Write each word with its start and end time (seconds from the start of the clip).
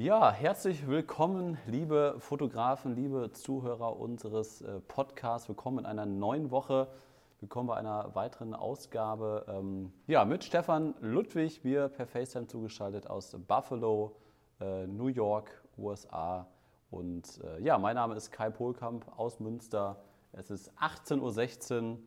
Ja, 0.00 0.30
herzlich 0.30 0.86
willkommen, 0.86 1.58
liebe 1.66 2.14
Fotografen, 2.20 2.94
liebe 2.94 3.32
Zuhörer 3.32 3.98
unseres 3.98 4.62
äh, 4.62 4.78
Podcasts. 4.78 5.48
Willkommen 5.48 5.80
in 5.80 5.86
einer 5.86 6.06
neuen 6.06 6.52
Woche. 6.52 6.86
Willkommen 7.40 7.66
bei 7.66 7.74
einer 7.74 8.14
weiteren 8.14 8.54
Ausgabe. 8.54 9.44
Ähm, 9.48 9.92
ja, 10.06 10.24
mit 10.24 10.44
Stefan 10.44 10.94
Ludwig, 11.00 11.64
wir 11.64 11.88
per 11.88 12.06
FaceTime 12.06 12.46
zugeschaltet 12.46 13.10
aus 13.10 13.36
Buffalo, 13.48 14.14
äh, 14.60 14.86
New 14.86 15.08
York, 15.08 15.50
USA. 15.76 16.46
Und 16.92 17.40
äh, 17.42 17.60
ja, 17.60 17.76
mein 17.76 17.96
Name 17.96 18.14
ist 18.14 18.30
Kai 18.30 18.50
Pohlkamp 18.50 19.04
aus 19.18 19.40
Münster. 19.40 19.96
Es 20.30 20.52
ist 20.52 20.70
18.16 20.78 21.82
Uhr. 21.82 21.98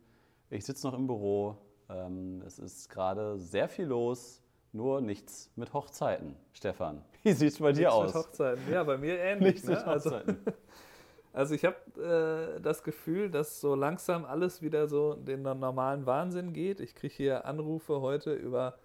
Ich 0.50 0.64
sitze 0.64 0.88
noch 0.88 0.94
im 0.94 1.08
Büro. 1.08 1.58
Ähm, 1.90 2.42
es 2.48 2.58
ist 2.58 2.88
gerade 2.88 3.38
sehr 3.38 3.68
viel 3.68 3.88
los, 3.88 4.42
nur 4.74 5.02
nichts 5.02 5.52
mit 5.56 5.74
Hochzeiten. 5.74 6.36
Stefan, 6.54 7.04
wie 7.24 7.34
sieht 7.34 7.54
es 7.54 7.60
bei 7.60 7.72
dir 7.72 7.90
nichts 7.90 7.94
aus? 7.94 8.14
Mit 8.14 8.24
Hochzeiten. 8.24 8.72
Ja, 8.72 8.84
bei 8.84 8.98
mir 8.98 9.20
ähnlich. 9.20 9.56
Nichts 9.56 9.68
ne? 9.68 9.76
mit 9.76 9.86
also, 9.86 10.12
Hochzeiten. 10.12 10.40
also 11.34 11.56
ich 11.56 11.66
habe 11.66 12.58
äh, 12.58 12.62
das 12.62 12.84
Gefühl, 12.84 13.30
dass 13.30 13.62
so 13.62 13.76
langsam 13.76 14.26
alles 14.26 14.62
wieder 14.62 14.88
so 14.88 15.14
den 15.14 15.42
normalen 15.42 16.06
Wahnsinn 16.06 16.54
geht. 16.54 16.80
Ich 16.80 16.96
kriege 16.96 17.14
hier 17.14 17.46
Anrufe 17.46 18.02
heute 18.02 18.34
über 18.34 18.78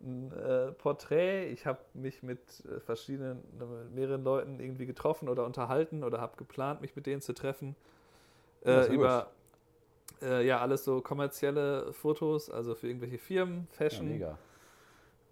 ein 0.00 0.32
äh, 0.32 0.72
Porträt. 0.72 1.50
Ich 1.50 1.66
habe 1.66 1.80
mich 1.94 2.22
mit 2.22 2.40
äh, 2.64 2.80
verschiedenen, 2.80 3.42
mit 3.58 3.94
mehreren 3.94 4.22
Leuten 4.22 4.60
irgendwie 4.60 4.86
getroffen 4.86 5.28
oder 5.28 5.44
unterhalten 5.44 6.04
oder 6.04 6.20
habe 6.20 6.36
geplant, 6.36 6.80
mich 6.80 6.94
mit 6.94 7.06
denen 7.06 7.20
zu 7.20 7.32
treffen. 7.32 7.74
Ja, 8.64 8.82
Äh, 8.82 8.94
über 8.94 9.30
äh, 10.22 10.46
ja 10.46 10.60
alles 10.60 10.84
so 10.84 11.00
kommerzielle 11.00 11.92
Fotos, 11.92 12.50
also 12.50 12.74
für 12.74 12.88
irgendwelche 12.88 13.18
Firmen, 13.18 13.66
Ja, 13.70 13.76
Fashion 13.76 14.08
mega. 14.08 14.38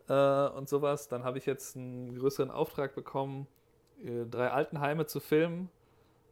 Äh, 0.09 0.49
und 0.49 0.69
sowas. 0.69 1.09
Dann 1.09 1.25
habe 1.25 1.39
ich 1.39 1.47
jetzt 1.47 1.77
einen 1.77 2.19
größeren 2.19 2.51
Auftrag 2.51 2.95
bekommen, 2.95 3.47
äh, 4.05 4.25
drei 4.31 4.51
Altenheime 4.51 5.07
zu 5.07 5.21
filmen, 5.21 5.71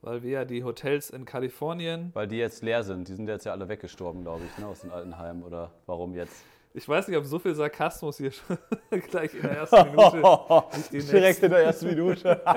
weil 0.02 0.22
wir 0.22 0.30
ja 0.30 0.44
die 0.44 0.64
Hotels 0.64 1.10
in 1.10 1.24
Kalifornien. 1.24 2.10
Weil 2.14 2.28
die 2.28 2.38
jetzt 2.38 2.62
leer 2.62 2.82
sind. 2.82 3.08
Die 3.08 3.14
sind 3.14 3.28
jetzt 3.28 3.46
ja 3.46 3.52
alle 3.52 3.68
weggestorben, 3.68 4.22
glaube 4.22 4.42
ich, 4.44 4.58
ne, 4.58 4.66
aus 4.66 4.80
den 4.80 4.90
Altenheimen. 4.90 5.42
Oder 5.42 5.70
warum 5.86 6.14
jetzt? 6.14 6.44
Ich 6.76 6.88
weiß 6.88 7.06
nicht, 7.08 7.16
ob 7.16 7.24
so 7.24 7.38
viel 7.38 7.54
Sarkasmus 7.54 8.16
hier 8.16 8.32
schon 8.32 8.58
gleich 9.10 9.32
in 9.34 9.42
der 9.42 9.58
ersten 9.58 9.90
Minute. 9.90 10.22
Direkt 11.12 11.42
in 11.42 11.50
der 11.50 11.64
ersten 11.64 11.86
Minute. 11.86 12.42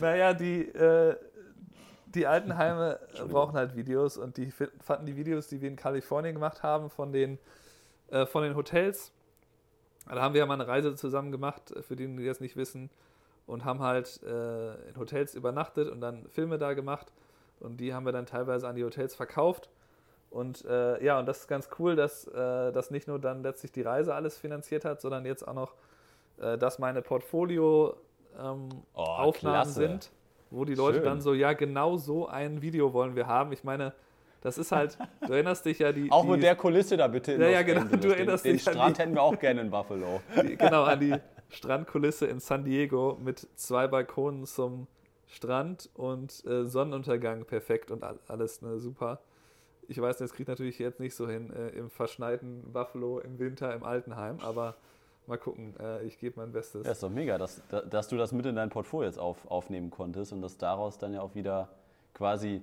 Naja, 0.00 0.34
die, 0.34 0.62
äh, 0.62 1.16
die 2.06 2.26
Altenheime 2.26 2.98
brauchen 3.28 3.54
halt 3.54 3.76
Videos 3.76 4.16
und 4.16 4.36
die 4.36 4.50
fanden 4.50 5.06
die 5.06 5.16
Videos, 5.16 5.48
die 5.48 5.60
wir 5.60 5.68
in 5.68 5.76
Kalifornien 5.76 6.34
gemacht 6.34 6.62
haben, 6.62 6.90
von 6.90 7.12
den, 7.12 7.38
äh, 8.10 8.26
von 8.26 8.42
den 8.42 8.56
Hotels. 8.56 9.12
Da 10.08 10.20
haben 10.20 10.34
wir 10.34 10.40
ja 10.40 10.46
mal 10.46 10.54
eine 10.54 10.68
Reise 10.68 10.94
zusammen 10.94 11.32
gemacht, 11.32 11.70
äh, 11.72 11.82
für 11.82 11.96
die, 11.96 12.06
die 12.06 12.26
das 12.26 12.40
nicht 12.40 12.56
wissen, 12.56 12.90
und 13.46 13.64
haben 13.64 13.80
halt 13.80 14.22
äh, 14.22 14.74
in 14.88 14.96
Hotels 14.98 15.34
übernachtet 15.34 15.88
und 15.88 16.00
dann 16.00 16.26
Filme 16.28 16.58
da 16.58 16.74
gemacht. 16.74 17.12
Und 17.60 17.78
die 17.78 17.94
haben 17.94 18.04
wir 18.04 18.12
dann 18.12 18.26
teilweise 18.26 18.68
an 18.68 18.76
die 18.76 18.84
Hotels 18.84 19.14
verkauft. 19.14 19.70
Und 20.30 20.64
äh, 20.64 21.02
ja, 21.02 21.18
und 21.18 21.26
das 21.26 21.40
ist 21.40 21.48
ganz 21.48 21.68
cool, 21.78 21.96
dass 21.96 22.26
äh, 22.26 22.72
das 22.72 22.90
nicht 22.90 23.08
nur 23.08 23.18
dann 23.18 23.42
letztlich 23.42 23.72
die 23.72 23.82
Reise 23.82 24.14
alles 24.14 24.36
finanziert 24.36 24.84
hat, 24.84 25.00
sondern 25.00 25.24
jetzt 25.24 25.46
auch 25.46 25.54
noch, 25.54 25.74
äh, 26.38 26.58
dass 26.58 26.78
meine 26.78 27.00
Portfolio 27.02 27.96
ähm, 28.38 28.68
Oh, 28.94 29.32
sind, 29.64 30.10
wo 30.50 30.64
die 30.64 30.74
Leute 30.74 30.98
Schön. 30.98 31.04
dann 31.04 31.20
so, 31.20 31.32
ja, 31.32 31.52
genau 31.52 31.96
so 31.96 32.26
ein 32.26 32.60
Video 32.60 32.92
wollen 32.92 33.16
wir 33.16 33.26
haben. 33.26 33.52
Ich 33.52 33.64
meine, 33.64 33.94
das 34.46 34.58
ist 34.58 34.70
halt, 34.70 34.96
du 35.26 35.32
erinnerst 35.32 35.64
dich 35.66 35.80
ja, 35.80 35.90
die, 35.90 36.08
Auch 36.08 36.22
die, 36.24 36.30
mit 36.30 36.42
der 36.44 36.54
Kulisse 36.54 36.96
da 36.96 37.08
bitte 37.08 37.32
in 37.32 37.40
Ja, 37.40 37.48
ja, 37.48 37.62
genau, 37.62 37.80
Angeles. 37.80 38.00
du 38.00 38.08
den, 38.08 38.16
erinnerst 38.18 38.44
den 38.44 38.52
dich 38.56 38.66
an 38.68 38.74
Strand 38.74 38.96
die- 38.96 39.02
hätten 39.02 39.14
wir 39.14 39.22
auch 39.22 39.38
gerne 39.40 39.60
in 39.60 39.70
Buffalo. 39.70 40.20
die, 40.42 40.56
genau 40.56 40.84
an 40.84 41.00
die 41.00 41.14
Strandkulisse 41.48 42.26
in 42.26 42.38
San 42.38 42.64
Diego 42.64 43.18
mit 43.20 43.48
zwei 43.56 43.88
Balkonen 43.88 44.46
zum 44.46 44.86
Strand 45.26 45.90
und 45.94 46.44
äh, 46.46 46.64
Sonnenuntergang 46.64 47.44
perfekt 47.44 47.90
und 47.90 48.04
all, 48.04 48.20
alles 48.28 48.62
ne, 48.62 48.78
super. 48.78 49.18
Ich 49.88 50.00
weiß, 50.00 50.16
das 50.18 50.32
kriegt 50.32 50.48
natürlich 50.48 50.78
jetzt 50.78 51.00
nicht 51.00 51.16
so 51.16 51.28
hin 51.28 51.52
äh, 51.52 51.70
im 51.70 51.90
verschneiten 51.90 52.72
Buffalo 52.72 53.18
im 53.18 53.40
Winter 53.40 53.74
im 53.74 53.82
Altenheim, 53.82 54.38
aber 54.42 54.76
mal 55.26 55.38
gucken. 55.38 55.74
Äh, 55.80 56.04
ich 56.04 56.18
gebe 56.20 56.38
mein 56.40 56.52
Bestes. 56.52 56.86
Ja, 56.86 56.92
ist 56.92 57.02
doch 57.02 57.10
mega, 57.10 57.36
dass, 57.36 57.60
dass 57.90 58.06
du 58.06 58.16
das 58.16 58.30
mit 58.30 58.46
in 58.46 58.54
dein 58.54 58.70
Portfolio 58.70 59.08
jetzt 59.08 59.18
auf, 59.18 59.38
aufnehmen 59.50 59.90
konntest 59.90 60.32
und 60.32 60.40
dass 60.40 60.56
daraus 60.56 60.98
dann 60.98 61.12
ja 61.14 61.20
auch 61.20 61.34
wieder 61.34 61.68
quasi 62.14 62.62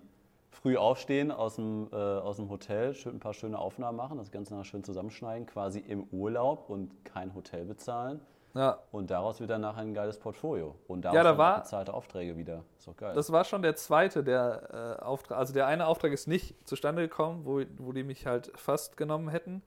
früh 0.54 0.78
aufstehen 0.78 1.32
aus 1.32 1.56
dem, 1.56 1.90
äh, 1.92 1.96
aus 1.96 2.38
dem 2.38 2.50
Hotel, 2.50 2.94
schön, 2.94 3.16
ein 3.16 3.20
paar 3.20 3.34
schöne 3.34 3.58
Aufnahmen 3.60 3.98
machen, 3.98 4.18
das 4.18 4.32
Ganze 4.32 4.54
nachher 4.54 4.66
schön 4.66 4.84
zusammenschneiden, 4.84 5.46
quasi 5.48 5.80
im 5.80 6.04
Urlaub 6.12 6.70
und 6.70 7.04
kein 7.06 7.34
Hotel 7.36 7.66
bezahlen. 7.66 8.22
Ja, 8.56 8.78
Und 8.92 9.10
daraus 9.10 9.40
wird 9.40 9.50
dann 9.50 9.62
nachher 9.62 9.82
ein 9.82 9.96
geiles 9.96 10.20
Portfolio. 10.20 10.76
Und 10.88 11.02
daraus 11.06 11.16
Ja, 11.16 11.24
da 11.24 11.38
war- 11.40 11.62
bezahlte 11.62 11.92
Aufträge 11.92 12.38
wieder. 12.38 12.64
Ist 12.78 12.88
doch 12.88 12.96
geil. 12.96 13.16
Das 13.16 13.32
war 13.32 13.44
schon 13.46 13.64
der 13.64 13.76
zweite, 13.76 14.24
der 14.24 14.98
äh, 15.00 15.04
Auftrag. 15.04 15.40
Also 15.40 15.54
der 15.56 15.66
eine 15.66 15.88
Auftrag 15.88 16.12
ist 16.12 16.28
nicht 16.28 16.56
zustande 16.68 17.02
gekommen, 17.02 17.46
wo, 17.46 17.64
wo 17.78 17.92
die 17.94 18.04
mich 18.04 18.28
halt 18.28 18.52
fast 18.56 18.96
genommen 18.96 19.30
hätten, 19.30 19.64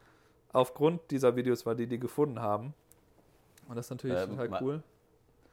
aufgrund 0.52 1.10
dieser 1.10 1.34
Videos, 1.34 1.66
weil 1.66 1.74
die 1.74 1.88
die 1.88 1.98
gefunden 1.98 2.40
haben. 2.40 2.74
Und 3.68 3.74
das 3.74 3.86
ist 3.86 3.90
natürlich 3.90 4.20
Ähm, 4.20 4.30
total 4.30 4.48
ma- 4.50 4.60
cool. 4.62 4.82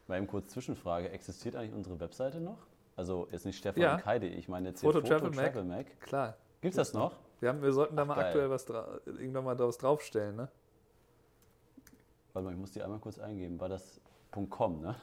Mal 0.08 0.18
eben 0.18 0.28
kurz 0.28 0.50
Zwischenfrage, 0.50 1.10
existiert 1.10 1.56
eigentlich 1.56 1.74
unsere 1.74 2.00
Webseite 2.00 2.40
noch? 2.40 2.58
Also 2.96 3.28
jetzt 3.32 3.46
nicht 3.46 3.58
Stefan 3.58 3.82
Ja. 3.82 3.96
und 3.96 4.02
Kai.de, 4.02 4.30
ich 4.30 4.48
meine 4.48 4.70
jetzt 4.70 4.82
hier 4.82 4.92
Foto 4.92 5.06
Foto, 5.06 5.18
Travel 5.20 5.32
Mac. 5.36 5.54
Travel 5.54 5.64
Mac. 5.64 6.00
Klar. 6.02 6.38
Gibt's 6.62 6.78
das 6.78 6.94
noch? 6.94 7.16
Wir, 7.40 7.50
haben, 7.50 7.62
wir 7.62 7.74
sollten 7.74 7.96
da 7.96 8.04
Ach, 8.04 8.08
mal 8.08 8.16
geil. 8.16 8.26
aktuell 8.26 8.50
was 8.50 8.66
irgendwann 9.06 9.44
mal 9.44 9.56
draus 9.56 9.78
draufstellen, 9.78 10.36
ne? 10.36 10.50
Warte 12.34 12.46
mal, 12.46 12.52
ich 12.54 12.60
muss 12.60 12.72
die 12.72 12.82
einmal 12.82 13.00
kurz 13.00 13.20
eingeben. 13.20 13.60
War 13.60 13.70
das 13.70 14.00
.com, 14.50 14.82
ne? 14.82 14.96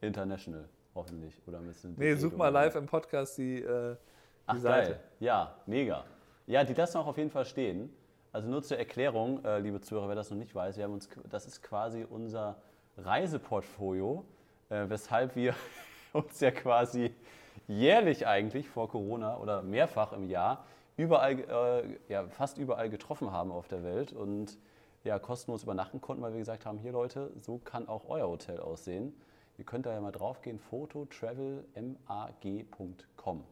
International, 0.00 0.68
hoffentlich. 0.94 1.40
Oder 1.46 1.58
ein 1.58 1.66
bisschen 1.66 1.94
Nee, 1.98 2.14
such 2.14 2.32
mal 2.36 2.48
live 2.48 2.74
im 2.76 2.86
Podcast 2.86 3.36
die, 3.38 3.62
äh, 3.62 3.94
die 3.94 3.98
Ach, 4.46 4.58
Seite. 4.58 4.90
geil. 4.92 5.00
Ja, 5.20 5.56
mega. 5.66 6.04
Ja, 6.46 6.64
die 6.64 6.74
lassen 6.74 6.98
auch 6.98 7.06
auf 7.06 7.18
jeden 7.18 7.30
Fall 7.30 7.44
stehen. 7.44 7.90
Also 8.32 8.48
nur 8.48 8.62
zur 8.62 8.78
Erklärung, 8.78 9.42
äh, 9.44 9.58
liebe 9.58 9.80
Zuhörer, 9.80 10.08
wer 10.08 10.14
das 10.14 10.30
noch 10.30 10.36
nicht 10.36 10.54
weiß, 10.54 10.76
wir 10.76 10.84
haben 10.84 10.92
uns, 10.92 11.08
das 11.30 11.46
ist 11.46 11.62
quasi 11.62 12.04
unser 12.08 12.56
Reiseportfolio, 12.98 14.24
äh, 14.68 14.84
weshalb 14.88 15.34
wir 15.36 15.54
uns 16.16 16.40
ja 16.40 16.50
quasi 16.50 17.14
jährlich 17.68 18.26
eigentlich 18.26 18.68
vor 18.68 18.88
Corona 18.88 19.38
oder 19.38 19.62
mehrfach 19.62 20.12
im 20.12 20.28
Jahr 20.28 20.64
überall, 20.96 21.38
äh, 21.38 22.12
ja, 22.12 22.26
fast 22.28 22.58
überall 22.58 22.90
getroffen 22.90 23.30
haben 23.32 23.52
auf 23.52 23.68
der 23.68 23.84
Welt 23.84 24.12
und 24.12 24.58
ja, 25.04 25.18
kostenlos 25.18 25.62
übernachten 25.62 26.00
konnten, 26.00 26.22
weil 26.22 26.32
wir 26.32 26.38
gesagt 26.40 26.64
haben, 26.66 26.78
hier 26.78 26.92
Leute, 26.92 27.30
so 27.40 27.58
kann 27.58 27.88
auch 27.88 28.08
euer 28.08 28.28
Hotel 28.28 28.60
aussehen. 28.60 29.14
Ihr 29.58 29.64
könnt 29.64 29.86
da 29.86 29.92
ja 29.92 30.00
mal 30.00 30.12
draufgehen, 30.12 30.58
fototravelmag.com. 30.58 33.44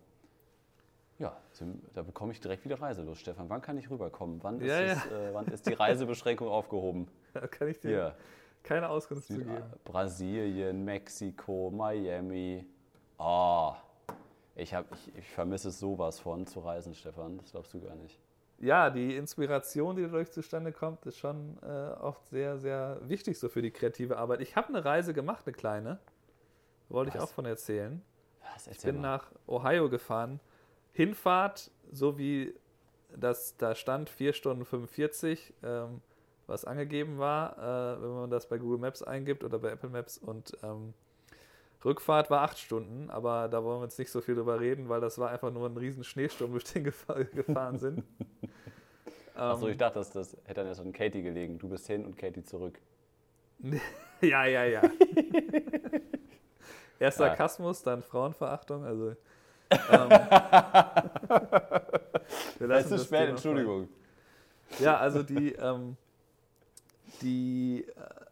Ja, 1.18 1.36
da 1.94 2.02
bekomme 2.02 2.32
ich 2.32 2.40
direkt 2.40 2.64
wieder 2.64 2.80
Reiselos, 2.80 3.20
Stefan. 3.20 3.48
Wann 3.48 3.62
kann 3.62 3.78
ich 3.78 3.88
rüberkommen? 3.88 4.42
Wann 4.42 4.60
ist, 4.60 4.66
Ja, 4.66 4.80
es, 4.80 5.06
äh, 5.06 5.32
wann 5.32 5.46
ist 5.46 5.66
die 5.66 5.74
Reisebeschränkung 5.74 6.48
aufgehoben? 6.48 7.06
Da 7.34 7.48
kann 7.48 7.66
ich 7.66 7.80
dir 7.80 7.88
Hier, 7.88 8.14
keine 8.64 8.88
Auskunft 8.88 9.26
zu 9.28 9.34
Süd 9.34 9.46
geben. 9.46 9.62
Brasilien, 9.84 10.84
Mexiko, 10.84 11.70
Miami. 11.70 12.66
Ah, 13.18 13.76
ich, 14.56 14.74
hab, 14.74 14.90
ich, 14.92 15.16
ich 15.16 15.28
vermisse 15.30 15.70
sowas 15.70 16.18
von 16.18 16.46
zu 16.46 16.60
reisen, 16.60 16.94
Stefan. 16.94 17.38
Das 17.38 17.52
glaubst 17.52 17.72
du 17.74 17.80
gar 17.80 17.94
nicht. 17.94 18.18
Ja, 18.58 18.88
die 18.90 19.16
Inspiration, 19.16 19.96
die 19.96 20.02
dadurch 20.02 20.30
zustande 20.32 20.72
kommt, 20.72 21.04
ist 21.06 21.18
schon 21.18 21.58
äh, 21.62 21.66
oft 22.00 22.26
sehr, 22.28 22.58
sehr 22.58 22.98
wichtig 23.02 23.38
so 23.38 23.48
für 23.48 23.62
die 23.62 23.70
kreative 23.70 24.16
Arbeit. 24.16 24.40
Ich 24.40 24.56
habe 24.56 24.68
eine 24.68 24.84
Reise 24.84 25.12
gemacht, 25.12 25.46
eine 25.46 25.54
kleine. 25.54 25.98
Wollte 26.88 27.16
ich 27.16 27.22
auch 27.22 27.28
von 27.30 27.44
erzählen. 27.44 28.02
Was, 28.54 28.66
Ich 28.66 28.74
erzähl 28.74 28.92
bin 28.92 29.02
mal. 29.02 29.16
nach 29.16 29.32
Ohio 29.46 29.88
gefahren. 29.88 30.40
Hinfahrt, 30.92 31.70
so 31.90 32.16
wie 32.18 32.54
das 33.16 33.56
da 33.56 33.74
stand, 33.74 34.08
4 34.10 34.32
Stunden 34.32 34.64
45, 34.64 35.52
ähm, 35.62 36.00
was 36.46 36.64
angegeben 36.64 37.18
war, 37.18 37.58
äh, 37.58 38.02
wenn 38.02 38.10
man 38.10 38.30
das 38.30 38.48
bei 38.48 38.58
Google 38.58 38.78
Maps 38.78 39.02
eingibt 39.02 39.44
oder 39.44 39.58
bei 39.58 39.70
Apple 39.70 39.90
Maps. 39.90 40.18
Und 40.18 40.56
ähm, 40.62 40.94
Rückfahrt 41.84 42.30
war 42.30 42.42
8 42.42 42.58
Stunden, 42.58 43.10
aber 43.10 43.48
da 43.48 43.62
wollen 43.62 43.80
wir 43.80 43.84
jetzt 43.84 43.98
nicht 43.98 44.10
so 44.10 44.20
viel 44.20 44.34
drüber 44.34 44.60
reden, 44.60 44.88
weil 44.88 45.00
das 45.00 45.18
war 45.18 45.30
einfach 45.30 45.52
nur 45.52 45.68
ein 45.68 45.76
riesen 45.76 46.04
Schneesturm, 46.04 46.52
durch 46.52 46.64
den 46.64 46.84
gefa 46.84 47.22
gefahren 47.34 47.78
sind. 47.78 48.04
Achso, 49.34 49.66
Ähm, 49.66 49.72
ich 49.72 49.78
dachte, 49.78 49.98
das, 49.98 50.10
das 50.12 50.36
hätte 50.44 50.60
dann 50.60 50.66
erst 50.68 50.80
an 50.80 50.92
Katie 50.92 51.22
gelegen. 51.22 51.58
Du 51.58 51.68
bist 51.68 51.86
hin 51.86 52.04
und 52.04 52.16
Katie 52.16 52.44
zurück. 52.44 52.78
Ja, 54.20 54.46
ja, 54.46 54.64
ja. 54.64 54.80
Erst 56.98 57.18
Ja. 57.18 57.26
Sarkasmus, 57.26 57.82
dann 57.82 58.00
Frauenverachtung. 58.00 58.84
Also, 58.84 59.16
ähm, 59.70 60.10
Es 62.70 62.90
ist 62.90 63.06
spät, 63.06 63.30
Entschuldigung. 63.30 63.88
Ja, 64.78 64.96
also 64.96 65.22
die, 65.22 65.52
ähm, 65.52 65.96
die 67.22 67.86
äh, 67.86 68.24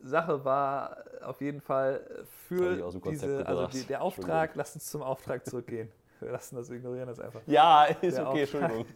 Sache 0.00 0.44
war 0.44 0.96
auf 1.22 1.40
jeden 1.40 1.60
Fall 1.60 2.24
für 2.46 2.90
diese, 3.08 3.46
also 3.46 3.66
die, 3.66 3.84
der 3.84 4.02
Auftrag, 4.02 4.54
lass 4.54 4.74
uns 4.74 4.86
zum 4.86 5.02
Auftrag 5.02 5.46
zurückgehen. 5.46 5.90
Wir 6.20 6.30
lassen 6.30 6.56
das 6.56 6.70
ignorieren 6.70 7.08
das 7.08 7.20
einfach. 7.20 7.40
Ja, 7.46 7.84
ist 7.84 8.16
Der 8.16 8.28
okay, 8.28 8.44
Auftrag. 8.44 8.62
Entschuldigung. 8.70 8.86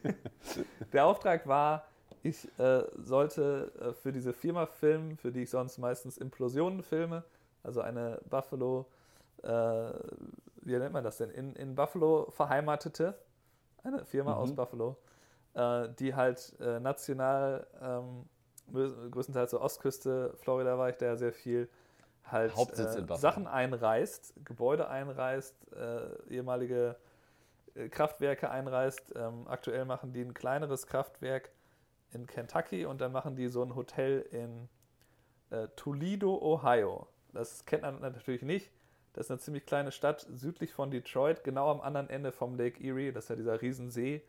Der 0.92 1.06
Auftrag 1.06 1.46
war, 1.46 1.86
ich 2.22 2.48
äh, 2.58 2.82
sollte 2.96 3.72
äh, 3.80 3.92
für 3.92 4.12
diese 4.12 4.32
Firma 4.32 4.66
filmen, 4.66 5.16
für 5.16 5.32
die 5.32 5.42
ich 5.42 5.50
sonst 5.50 5.78
meistens 5.78 6.18
Implosionen 6.18 6.82
filme, 6.82 7.24
also 7.62 7.80
eine 7.80 8.20
Buffalo, 8.28 8.86
äh, 9.42 9.48
wie 10.62 10.76
nennt 10.78 10.92
man 10.92 11.04
das 11.04 11.18
denn, 11.18 11.30
in, 11.30 11.54
in 11.54 11.74
Buffalo 11.74 12.30
verheimatete, 12.30 13.16
eine 13.82 14.04
Firma 14.04 14.32
mhm. 14.32 14.38
aus 14.38 14.54
Buffalo, 14.54 14.96
äh, 15.54 15.88
die 15.98 16.14
halt 16.14 16.54
äh, 16.60 16.80
national, 16.80 17.66
ähm, 17.80 18.24
größtenteils 18.72 19.50
so 19.50 19.60
Ostküste, 19.60 20.34
Florida 20.36 20.78
war 20.78 20.90
ich 20.90 20.96
da 20.96 21.16
sehr 21.16 21.32
viel, 21.32 21.68
halt 22.24 22.52
äh, 22.56 23.16
Sachen 23.16 23.46
einreißt, 23.46 24.34
Gebäude 24.44 24.88
einreißt, 24.88 25.54
ehemalige 26.28 26.96
Kraftwerke 27.90 28.50
einreißt. 28.50 29.14
Ähm, 29.16 29.46
aktuell 29.48 29.84
machen 29.84 30.12
die 30.12 30.22
ein 30.22 30.34
kleineres 30.34 30.86
Kraftwerk 30.86 31.50
in 32.12 32.26
Kentucky 32.26 32.86
und 32.86 33.00
dann 33.00 33.12
machen 33.12 33.36
die 33.36 33.48
so 33.48 33.62
ein 33.62 33.74
Hotel 33.74 34.20
in 34.30 34.68
äh, 35.50 35.68
Toledo, 35.76 36.38
Ohio. 36.40 37.06
Das 37.32 37.64
kennt 37.66 37.82
man 37.82 38.00
natürlich 38.00 38.42
nicht. 38.42 38.70
Das 39.12 39.26
ist 39.26 39.30
eine 39.30 39.40
ziemlich 39.40 39.66
kleine 39.66 39.92
Stadt 39.92 40.26
südlich 40.30 40.72
von 40.72 40.90
Detroit, 40.90 41.44
genau 41.44 41.70
am 41.70 41.80
anderen 41.80 42.10
Ende 42.10 42.32
vom 42.32 42.56
Lake 42.56 42.82
Erie. 42.82 43.12
Das 43.12 43.24
ist 43.24 43.30
ja 43.30 43.36
dieser 43.36 43.60
Riesensee 43.60 44.22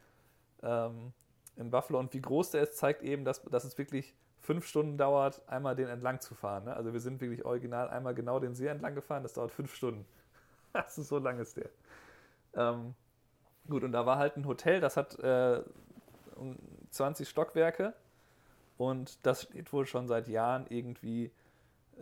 ähm, 0.63 1.13
in 1.57 1.71
Buffalo. 1.71 1.99
Und 1.99 2.13
wie 2.13 2.21
groß 2.21 2.51
der 2.51 2.63
ist, 2.63 2.77
zeigt 2.77 3.03
eben, 3.03 3.25
dass, 3.25 3.43
dass 3.43 3.63
es 3.63 3.77
wirklich 3.77 4.15
fünf 4.39 4.65
Stunden 4.65 4.97
dauert, 4.97 5.41
einmal 5.47 5.75
den 5.75 5.87
entlang 5.87 6.21
zu 6.21 6.35
fahren. 6.35 6.65
Ne? 6.65 6.75
Also 6.75 6.93
wir 6.93 6.99
sind 6.99 7.19
wirklich 7.19 7.43
original 7.45 7.89
einmal 7.89 8.15
genau 8.15 8.39
den 8.39 8.55
See 8.55 8.67
entlang 8.67 8.95
gefahren. 8.95 9.23
Das 9.23 9.33
dauert 9.33 9.51
fünf 9.51 9.73
Stunden. 9.73 10.05
Das 10.73 10.97
ist 10.97 11.07
so 11.07 11.17
lang 11.17 11.39
ist 11.39 11.57
der. 11.57 11.69
Ähm, 12.53 12.93
gut, 13.67 13.83
und 13.83 13.93
da 13.93 14.05
war 14.05 14.19
halt 14.19 14.37
ein 14.37 14.45
Hotel, 14.45 14.79
das 14.79 14.95
hat 14.95 15.17
äh, 15.19 15.63
20 16.91 17.27
Stockwerke 17.27 17.93
und 18.77 19.25
das 19.25 19.43
steht 19.43 19.73
wohl 19.73 19.87
schon 19.87 20.07
seit 20.07 20.27
Jahren 20.27 20.65
irgendwie 20.69 21.31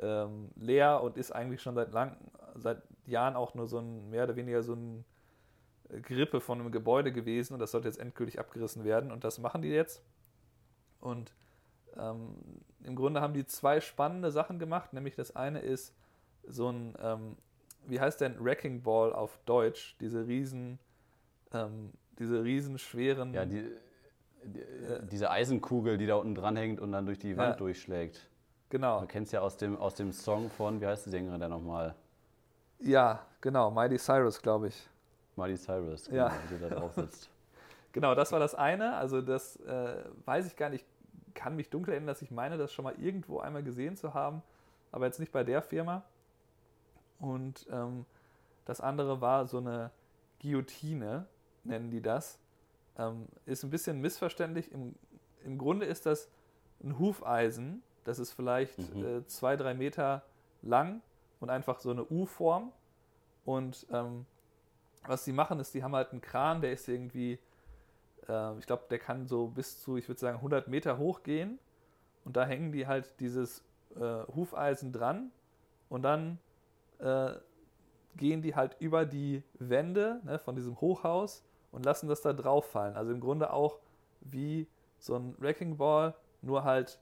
ähm, 0.01 0.49
leer 0.55 1.01
und 1.01 1.15
ist 1.15 1.31
eigentlich 1.31 1.61
schon 1.61 1.75
seit, 1.75 1.93
lang, 1.93 2.17
seit 2.55 2.81
Jahren 3.05 3.35
auch 3.35 3.53
nur 3.53 3.67
so 3.67 3.79
ein 3.79 4.09
mehr 4.09 4.25
oder 4.25 4.35
weniger 4.35 4.61
so 4.61 4.73
ein 4.73 5.05
Grippe 6.01 6.41
von 6.41 6.59
einem 6.59 6.71
Gebäude 6.71 7.11
gewesen 7.11 7.53
und 7.53 7.59
das 7.59 7.71
sollte 7.71 7.87
jetzt 7.87 7.99
endgültig 7.99 8.39
abgerissen 8.39 8.83
werden 8.83 9.11
und 9.11 9.23
das 9.23 9.39
machen 9.39 9.61
die 9.61 9.69
jetzt. 9.69 10.03
Und 10.99 11.33
ähm, 11.97 12.35
im 12.83 12.95
Grunde 12.95 13.21
haben 13.21 13.33
die 13.33 13.45
zwei 13.45 13.79
spannende 13.79 14.31
Sachen 14.31 14.59
gemacht, 14.59 14.93
nämlich 14.93 15.15
das 15.15 15.35
eine 15.35 15.59
ist 15.59 15.95
so 16.47 16.69
ein, 16.69 16.95
ähm, 17.01 17.37
wie 17.85 17.99
heißt 17.99 18.21
denn 18.21 18.43
Wrecking 18.43 18.81
Ball 18.81 19.13
auf 19.13 19.39
Deutsch, 19.45 19.95
diese 19.99 20.27
riesen, 20.27 20.79
ähm, 21.53 21.91
diese 22.19 22.43
riesen 22.43 22.77
schweren. 22.77 23.33
Ja, 23.33 23.45
die, 23.45 23.69
diese 25.11 25.31
Eisenkugel, 25.31 25.97
die 25.97 26.05
da 26.05 26.15
unten 26.15 26.35
dran 26.35 26.55
hängt 26.55 26.79
und 26.79 26.91
dann 26.91 27.05
durch 27.05 27.17
die 27.17 27.35
Wand 27.35 27.53
ja. 27.53 27.57
durchschlägt. 27.57 28.29
Genau. 28.69 29.01
Du 29.01 29.07
kennst 29.07 29.33
ja 29.33 29.41
aus 29.41 29.57
dem, 29.57 29.77
aus 29.77 29.95
dem 29.95 30.11
Song 30.11 30.49
von, 30.49 30.81
wie 30.81 30.85
heißt 30.85 31.05
die 31.05 31.09
Sängerin 31.09 31.39
da 31.39 31.47
nochmal? 31.47 31.95
Ja, 32.79 33.25
genau, 33.41 33.71
Miley 33.71 33.97
Cyrus, 33.97 34.41
glaube 34.41 34.67
ich. 34.67 34.89
Miley 35.35 35.57
Cyrus, 35.57 36.05
genau, 36.05 36.27
ja. 36.27 36.33
die 36.49 36.59
da 36.59 36.69
drauf 36.69 36.93
sitzt. 36.93 37.29
genau, 37.91 38.15
das 38.15 38.31
war 38.31 38.39
das 38.39 38.55
eine. 38.55 38.95
Also 38.95 39.21
das 39.21 39.57
äh, 39.57 40.03
weiß 40.25 40.47
ich 40.47 40.55
gar 40.55 40.69
nicht, 40.69 40.85
kann 41.33 41.55
mich 41.55 41.69
dunkel 41.69 41.93
erinnern, 41.93 42.07
dass 42.07 42.21
ich 42.21 42.31
meine, 42.31 42.57
das 42.57 42.71
schon 42.73 42.83
mal 42.83 42.95
irgendwo 42.99 43.39
einmal 43.39 43.63
gesehen 43.63 43.97
zu 43.97 44.13
haben, 44.13 44.41
aber 44.91 45.05
jetzt 45.05 45.19
nicht 45.19 45.31
bei 45.31 45.43
der 45.43 45.61
Firma. 45.61 46.03
Und 47.19 47.67
ähm, 47.71 48.05
das 48.65 48.81
andere 48.81 49.21
war 49.21 49.45
so 49.45 49.57
eine 49.57 49.91
Guillotine, 50.41 51.25
nennen 51.63 51.91
die 51.91 52.01
das. 52.01 52.39
Ähm, 52.97 53.27
ist 53.45 53.63
ein 53.63 53.69
bisschen 53.69 53.99
missverständlich. 54.01 54.71
Im, 54.71 54.95
Im 55.43 55.57
Grunde 55.57 55.85
ist 55.85 56.05
das 56.05 56.29
ein 56.83 56.97
Hufeisen. 56.97 57.83
Das 58.03 58.19
ist 58.19 58.31
vielleicht 58.31 58.77
mhm. 58.95 59.05
äh, 59.05 59.27
zwei, 59.27 59.55
drei 59.55 59.73
Meter 59.73 60.23
lang 60.61 61.01
und 61.39 61.49
einfach 61.49 61.79
so 61.79 61.91
eine 61.91 62.05
U-Form. 62.05 62.71
Und 63.43 63.85
ähm, 63.91 64.25
was 65.07 65.25
sie 65.25 65.33
machen, 65.33 65.59
ist, 65.59 65.73
die 65.73 65.83
haben 65.83 65.95
halt 65.95 66.11
einen 66.11 66.21
Kran, 66.21 66.61
der 66.61 66.71
ist 66.71 66.87
irgendwie, 66.87 67.39
äh, 68.27 68.57
ich 68.57 68.65
glaube, 68.65 68.83
der 68.89 68.99
kann 68.99 69.27
so 69.27 69.47
bis 69.47 69.81
zu, 69.81 69.97
ich 69.97 70.07
würde 70.07 70.19
sagen, 70.19 70.37
100 70.37 70.67
Meter 70.67 70.97
hoch 70.97 71.23
gehen. 71.23 71.59
Und 72.23 72.35
da 72.37 72.45
hängen 72.45 72.71
die 72.71 72.87
halt 72.87 73.19
dieses 73.19 73.63
äh, 73.95 74.23
Hufeisen 74.33 74.91
dran. 74.91 75.31
Und 75.89 76.01
dann 76.01 76.39
äh, 76.99 77.33
gehen 78.15 78.41
die 78.41 78.55
halt 78.55 78.77
über 78.79 79.05
die 79.05 79.43
Wände 79.59 80.21
ne, 80.23 80.39
von 80.39 80.55
diesem 80.55 80.79
Hochhaus 80.81 81.43
und 81.71 81.85
lassen 81.85 82.07
das 82.07 82.21
da 82.21 82.33
drauf 82.33 82.65
fallen. 82.71 82.95
Also 82.95 83.11
im 83.11 83.19
Grunde 83.19 83.51
auch 83.51 83.79
wie 84.21 84.67
so 84.97 85.15
ein 85.15 85.35
Wrecking 85.39 85.77
Ball, 85.77 86.15
nur 86.41 86.63
halt, 86.63 86.99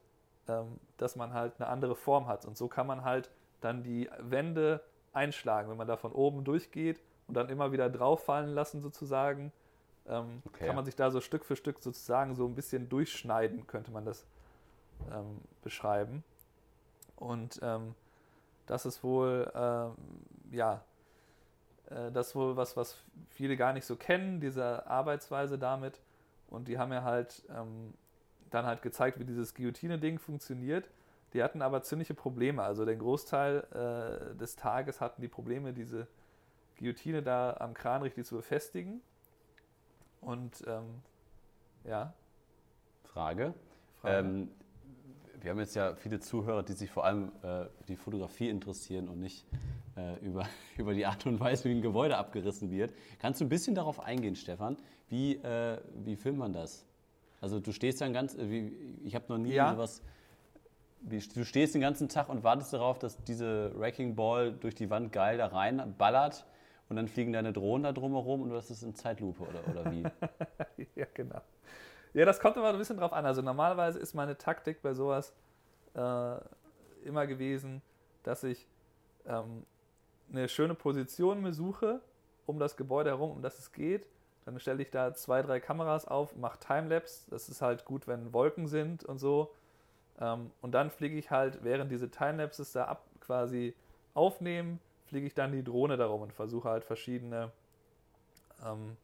ähm, 0.47 0.79
dass 0.97 1.15
man 1.15 1.33
halt 1.33 1.53
eine 1.59 1.69
andere 1.69 1.95
Form 1.95 2.27
hat. 2.27 2.45
Und 2.45 2.57
so 2.57 2.67
kann 2.67 2.87
man 2.87 3.03
halt 3.03 3.29
dann 3.61 3.83
die 3.83 4.09
Wände 4.19 4.83
einschlagen, 5.13 5.69
wenn 5.69 5.77
man 5.77 5.87
da 5.87 5.95
von 5.95 6.11
oben 6.11 6.43
durchgeht 6.43 7.01
und 7.33 7.37
dann 7.37 7.49
immer 7.49 7.71
wieder 7.71 7.89
drauf 7.89 8.23
fallen 8.25 8.53
lassen 8.53 8.79
sozusagen. 8.79 9.51
Ähm, 10.07 10.43
okay. 10.45 10.67
Kann 10.67 10.75
man 10.75 10.85
sich 10.85 10.95
da 10.95 11.09
so 11.09 11.19
Stück 11.19 11.43
für 11.45 11.55
Stück 11.55 11.79
sozusagen 11.79 12.35
so 12.35 12.45
ein 12.45 12.53
bisschen 12.53 12.89
durchschneiden, 12.89 13.65
könnte 13.65 13.89
man 13.89 14.05
das 14.05 14.27
ähm, 15.11 15.41
beschreiben. 15.63 16.23
Und 17.15 17.59
ähm, 17.63 17.95
das 18.67 18.85
ist 18.85 19.03
wohl, 19.03 19.51
ähm, 19.55 19.93
ja, 20.51 20.83
äh, 21.89 22.11
das 22.11 22.27
ist 22.27 22.35
wohl 22.35 22.55
was, 22.55 22.77
was 22.77 22.97
viele 23.29 23.57
gar 23.57 23.73
nicht 23.73 23.85
so 23.85 23.95
kennen, 23.95 24.39
diese 24.39 24.85
Arbeitsweise 24.85 25.57
damit. 25.57 26.01
Und 26.51 26.67
die 26.67 26.77
haben 26.77 26.93
ja 26.93 27.01
halt 27.01 27.41
ähm, 27.49 27.95
dann 28.51 28.67
halt 28.67 28.83
gezeigt, 28.83 29.19
wie 29.19 29.25
dieses 29.25 29.55
Guillotine-Ding 29.55 30.19
funktioniert. 30.19 30.87
Die 31.33 31.41
hatten 31.41 31.63
aber 31.63 31.81
ziemliche 31.81 32.13
Probleme. 32.13 32.61
Also 32.61 32.85
den 32.85 32.99
Großteil 32.99 33.63
äh, 33.71 34.37
des 34.37 34.55
Tages 34.55 35.01
hatten 35.01 35.23
die 35.23 35.27
Probleme, 35.27 35.73
diese 35.73 36.07
Guillotine 36.83 37.23
da 37.23 37.55
am 37.59 37.73
Kran 37.73 38.01
richtig 38.01 38.25
zu 38.25 38.35
befestigen. 38.35 39.01
Und 40.19 40.63
ähm, 40.67 41.01
ja. 41.85 42.13
Frage. 43.05 43.53
Frage. 44.01 44.17
Ähm, 44.19 44.49
wir 45.39 45.51
haben 45.51 45.59
jetzt 45.59 45.75
ja 45.75 45.95
viele 45.95 46.19
Zuhörer, 46.19 46.61
die 46.61 46.73
sich 46.73 46.91
vor 46.91 47.05
allem 47.05 47.31
äh, 47.41 47.65
für 47.65 47.83
die 47.87 47.95
Fotografie 47.95 48.49
interessieren 48.49 49.07
und 49.07 49.19
nicht 49.19 49.45
äh, 49.95 50.19
über, 50.25 50.45
über 50.77 50.93
die 50.93 51.05
Art 51.05 51.25
und 51.25 51.39
Weise, 51.39 51.69
wie 51.69 51.71
ein 51.71 51.81
Gebäude 51.81 52.17
abgerissen 52.17 52.69
wird. 52.69 52.93
Kannst 53.19 53.39
du 53.39 53.45
ein 53.45 53.49
bisschen 53.49 53.75
darauf 53.75 54.01
eingehen, 54.01 54.35
Stefan? 54.35 54.77
Wie, 55.07 55.35
äh, 55.35 55.79
wie 56.03 56.17
filmt 56.17 56.37
man 56.37 56.51
das? 56.51 56.85
Also 57.39 57.61
du 57.61 57.71
stehst 57.71 58.01
dann 58.01 58.11
ganz, 58.11 58.37
wie, 58.37 58.73
ich 59.05 59.15
habe 59.15 59.25
noch 59.29 59.37
nie 59.37 59.53
ja. 59.53 59.71
sowas, 59.71 60.01
du 61.01 61.45
stehst 61.45 61.75
den 61.75 61.81
ganzen 61.81 62.09
Tag 62.09 62.27
und 62.27 62.43
wartest 62.43 62.73
darauf, 62.73 62.99
dass 62.99 63.21
diese 63.23 63.77
Wrecking 63.77 64.15
Ball 64.15 64.51
durch 64.51 64.75
die 64.75 64.89
Wand 64.89 65.13
geil 65.13 65.37
da 65.37 65.47
rein 65.47 65.95
ballert 65.97 66.45
und 66.89 66.95
dann 66.95 67.07
fliegen 67.07 67.33
deine 67.33 67.53
Drohnen 67.53 67.83
da 67.83 67.91
drumherum 67.91 68.41
und 68.41 68.49
du 68.49 68.55
hast 68.55 68.69
es 68.69 68.83
in 68.83 68.95
Zeitlupe 68.95 69.43
oder, 69.43 69.67
oder 69.69 69.91
wie? 69.91 70.03
ja, 70.95 71.05
genau. 71.13 71.41
Ja, 72.13 72.25
das 72.25 72.39
kommt 72.39 72.57
immer 72.57 72.69
ein 72.69 72.77
bisschen 72.77 72.97
drauf 72.97 73.13
an. 73.13 73.25
Also 73.25 73.41
normalerweise 73.41 73.99
ist 73.99 74.13
meine 74.13 74.37
Taktik 74.37 74.81
bei 74.81 74.93
sowas 74.93 75.33
äh, 75.95 76.35
immer 77.03 77.25
gewesen, 77.25 77.81
dass 78.23 78.43
ich 78.43 78.67
ähm, 79.25 79.65
eine 80.31 80.47
schöne 80.47 80.75
Position 80.75 81.41
mir 81.41 81.53
suche 81.53 82.01
um 82.45 82.59
das 82.59 82.75
Gebäude 82.75 83.11
herum, 83.11 83.31
um 83.31 83.41
das 83.41 83.59
es 83.59 83.71
geht. 83.71 84.07
Dann 84.45 84.59
stelle 84.59 84.81
ich 84.81 84.91
da 84.91 85.13
zwei, 85.13 85.41
drei 85.41 85.59
Kameras 85.59 86.05
auf, 86.05 86.35
mache 86.35 86.59
Timelapse. 86.59 87.29
Das 87.29 87.47
ist 87.47 87.61
halt 87.61 87.85
gut, 87.85 88.07
wenn 88.07 88.33
Wolken 88.33 88.67
sind 88.67 89.03
und 89.05 89.17
so. 89.17 89.53
Ähm, 90.19 90.51
und 90.61 90.73
dann 90.73 90.91
fliege 90.91 91.17
ich 91.17 91.31
halt, 91.31 91.63
während 91.63 91.91
diese 91.91 92.11
Timelapses 92.11 92.73
da 92.73 92.85
ab 92.85 93.05
quasi 93.21 93.73
aufnehmen, 94.13 94.79
fliege 95.13 95.27
ich 95.27 95.35
dann 95.35 95.51
die 95.51 95.63
Drohne 95.63 95.95
darum 95.95 96.23
und 96.23 96.33
versuche 96.33 96.67
halt 96.67 96.83
verschiedene 96.83 97.51
ähm, 98.65 98.97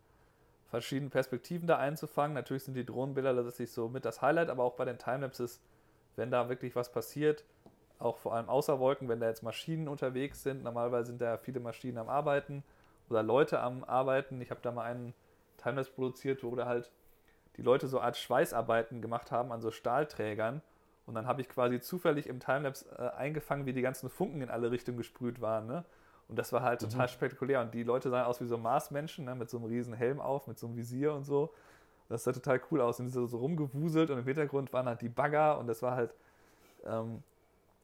verschiedene 0.65 1.11
Perspektiven 1.11 1.67
da 1.67 1.77
einzufangen. 1.77 2.33
Natürlich 2.33 2.63
sind 2.63 2.73
die 2.73 2.83
Drohnenbilder 2.83 3.31
letztlich 3.31 3.71
so 3.71 3.89
mit 3.89 4.05
das 4.05 4.19
Highlight, 4.19 4.49
aber 4.49 4.63
auch 4.63 4.73
bei 4.73 4.85
den 4.85 4.97
Timelapses, 4.97 5.61
wenn 6.15 6.31
da 6.31 6.49
wirklich 6.49 6.75
was 6.75 6.91
passiert, 6.91 7.45
auch 7.99 8.17
vor 8.17 8.33
allem 8.33 8.49
außer 8.49 8.79
Wolken, 8.79 9.07
wenn 9.07 9.19
da 9.19 9.27
jetzt 9.27 9.43
Maschinen 9.43 9.87
unterwegs 9.87 10.41
sind. 10.41 10.63
Normalerweise 10.63 11.11
sind 11.11 11.21
da 11.21 11.37
viele 11.37 11.59
Maschinen 11.59 11.99
am 11.99 12.09
Arbeiten 12.09 12.63
oder 13.07 13.21
Leute 13.21 13.59
am 13.59 13.83
Arbeiten. 13.83 14.41
Ich 14.41 14.49
habe 14.49 14.61
da 14.63 14.71
mal 14.71 14.85
einen 14.85 15.13
Timelapse 15.57 15.91
produziert, 15.91 16.43
wo 16.43 16.55
da 16.55 16.65
halt 16.65 16.91
die 17.57 17.61
Leute 17.61 17.87
so 17.87 17.99
eine 17.99 18.07
Art 18.07 18.17
Schweißarbeiten 18.17 18.99
gemacht 18.99 19.29
haben 19.29 19.51
an 19.51 19.61
so 19.61 19.69
Stahlträgern. 19.69 20.63
Und 21.09 21.15
dann 21.15 21.25
habe 21.25 21.41
ich 21.41 21.49
quasi 21.49 21.79
zufällig 21.79 22.27
im 22.27 22.39
Timelapse 22.39 22.85
äh, 22.95 23.17
eingefangen, 23.17 23.65
wie 23.65 23.73
die 23.73 23.81
ganzen 23.81 24.11
Funken 24.11 24.43
in 24.43 24.51
alle 24.51 24.69
Richtungen 24.69 24.99
gesprüht 24.99 25.41
waren. 25.41 25.65
Ne? 25.65 25.83
Und 26.29 26.37
das 26.37 26.53
war 26.53 26.61
halt 26.61 26.81
total 26.81 27.07
mhm. 27.07 27.11
spektakulär. 27.11 27.61
Und 27.61 27.73
die 27.73 27.83
Leute 27.83 28.09
sahen 28.09 28.25
aus 28.25 28.39
wie 28.39 28.45
so 28.45 28.57
Marsmenschen, 28.57 29.25
ne, 29.25 29.35
mit 29.35 29.49
so 29.49 29.57
einem 29.57 29.65
riesen 29.65 29.93
Helm 29.93 30.21
auf, 30.21 30.47
mit 30.47 30.59
so 30.59 30.67
einem 30.67 30.77
Visier 30.77 31.13
und 31.13 31.25
so. 31.25 31.51
Das 32.07 32.23
sah 32.23 32.31
total 32.31 32.61
cool 32.71 32.81
aus. 32.81 32.99
Und 32.99 33.07
die 33.07 33.11
sind 33.11 33.27
so 33.27 33.37
rumgewuselt 33.37 34.11
und 34.11 34.19
im 34.19 34.25
Hintergrund 34.25 34.71
waren 34.71 34.85
halt 34.85 35.01
die 35.01 35.09
Bagger 35.09 35.57
und 35.57 35.67
das 35.67 35.81
war 35.81 35.95
halt, 35.95 36.13
ähm, 36.85 37.23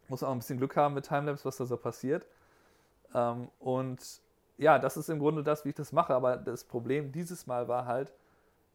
muss 0.08 0.22
man 0.22 0.30
auch 0.30 0.36
ein 0.36 0.40
bisschen 0.40 0.60
Glück 0.60 0.76
haben 0.76 0.94
mit 0.94 1.08
Timelapse, 1.08 1.44
was 1.44 1.58
da 1.58 1.66
so 1.66 1.76
passiert. 1.76 2.28
Ähm, 3.14 3.50
und 3.60 4.22
ja, 4.58 4.78
das 4.80 4.96
ist 4.96 5.10
im 5.10 5.20
Grunde 5.20 5.44
das, 5.44 5.66
wie 5.66 5.70
ich 5.70 5.76
das 5.76 5.92
mache. 5.92 6.14
Aber 6.14 6.38
das 6.38 6.64
Problem 6.64 7.12
dieses 7.12 7.48
Mal 7.48 7.68
war 7.68 7.86
halt, 7.86 8.14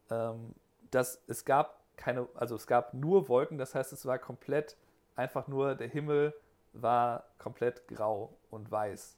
ähm, 0.09 0.53
dass 0.91 1.21
es 1.27 1.45
gab 1.45 1.79
keine, 1.95 2.27
also 2.35 2.55
es 2.55 2.67
gab 2.67 2.93
nur 2.93 3.29
Wolken, 3.29 3.57
das 3.57 3.75
heißt, 3.75 3.93
es 3.93 4.05
war 4.05 4.17
komplett 4.17 4.75
einfach 5.15 5.47
nur, 5.47 5.75
der 5.75 5.87
Himmel 5.87 6.33
war 6.73 7.25
komplett 7.37 7.87
grau 7.87 8.33
und 8.49 8.71
weiß. 8.71 9.17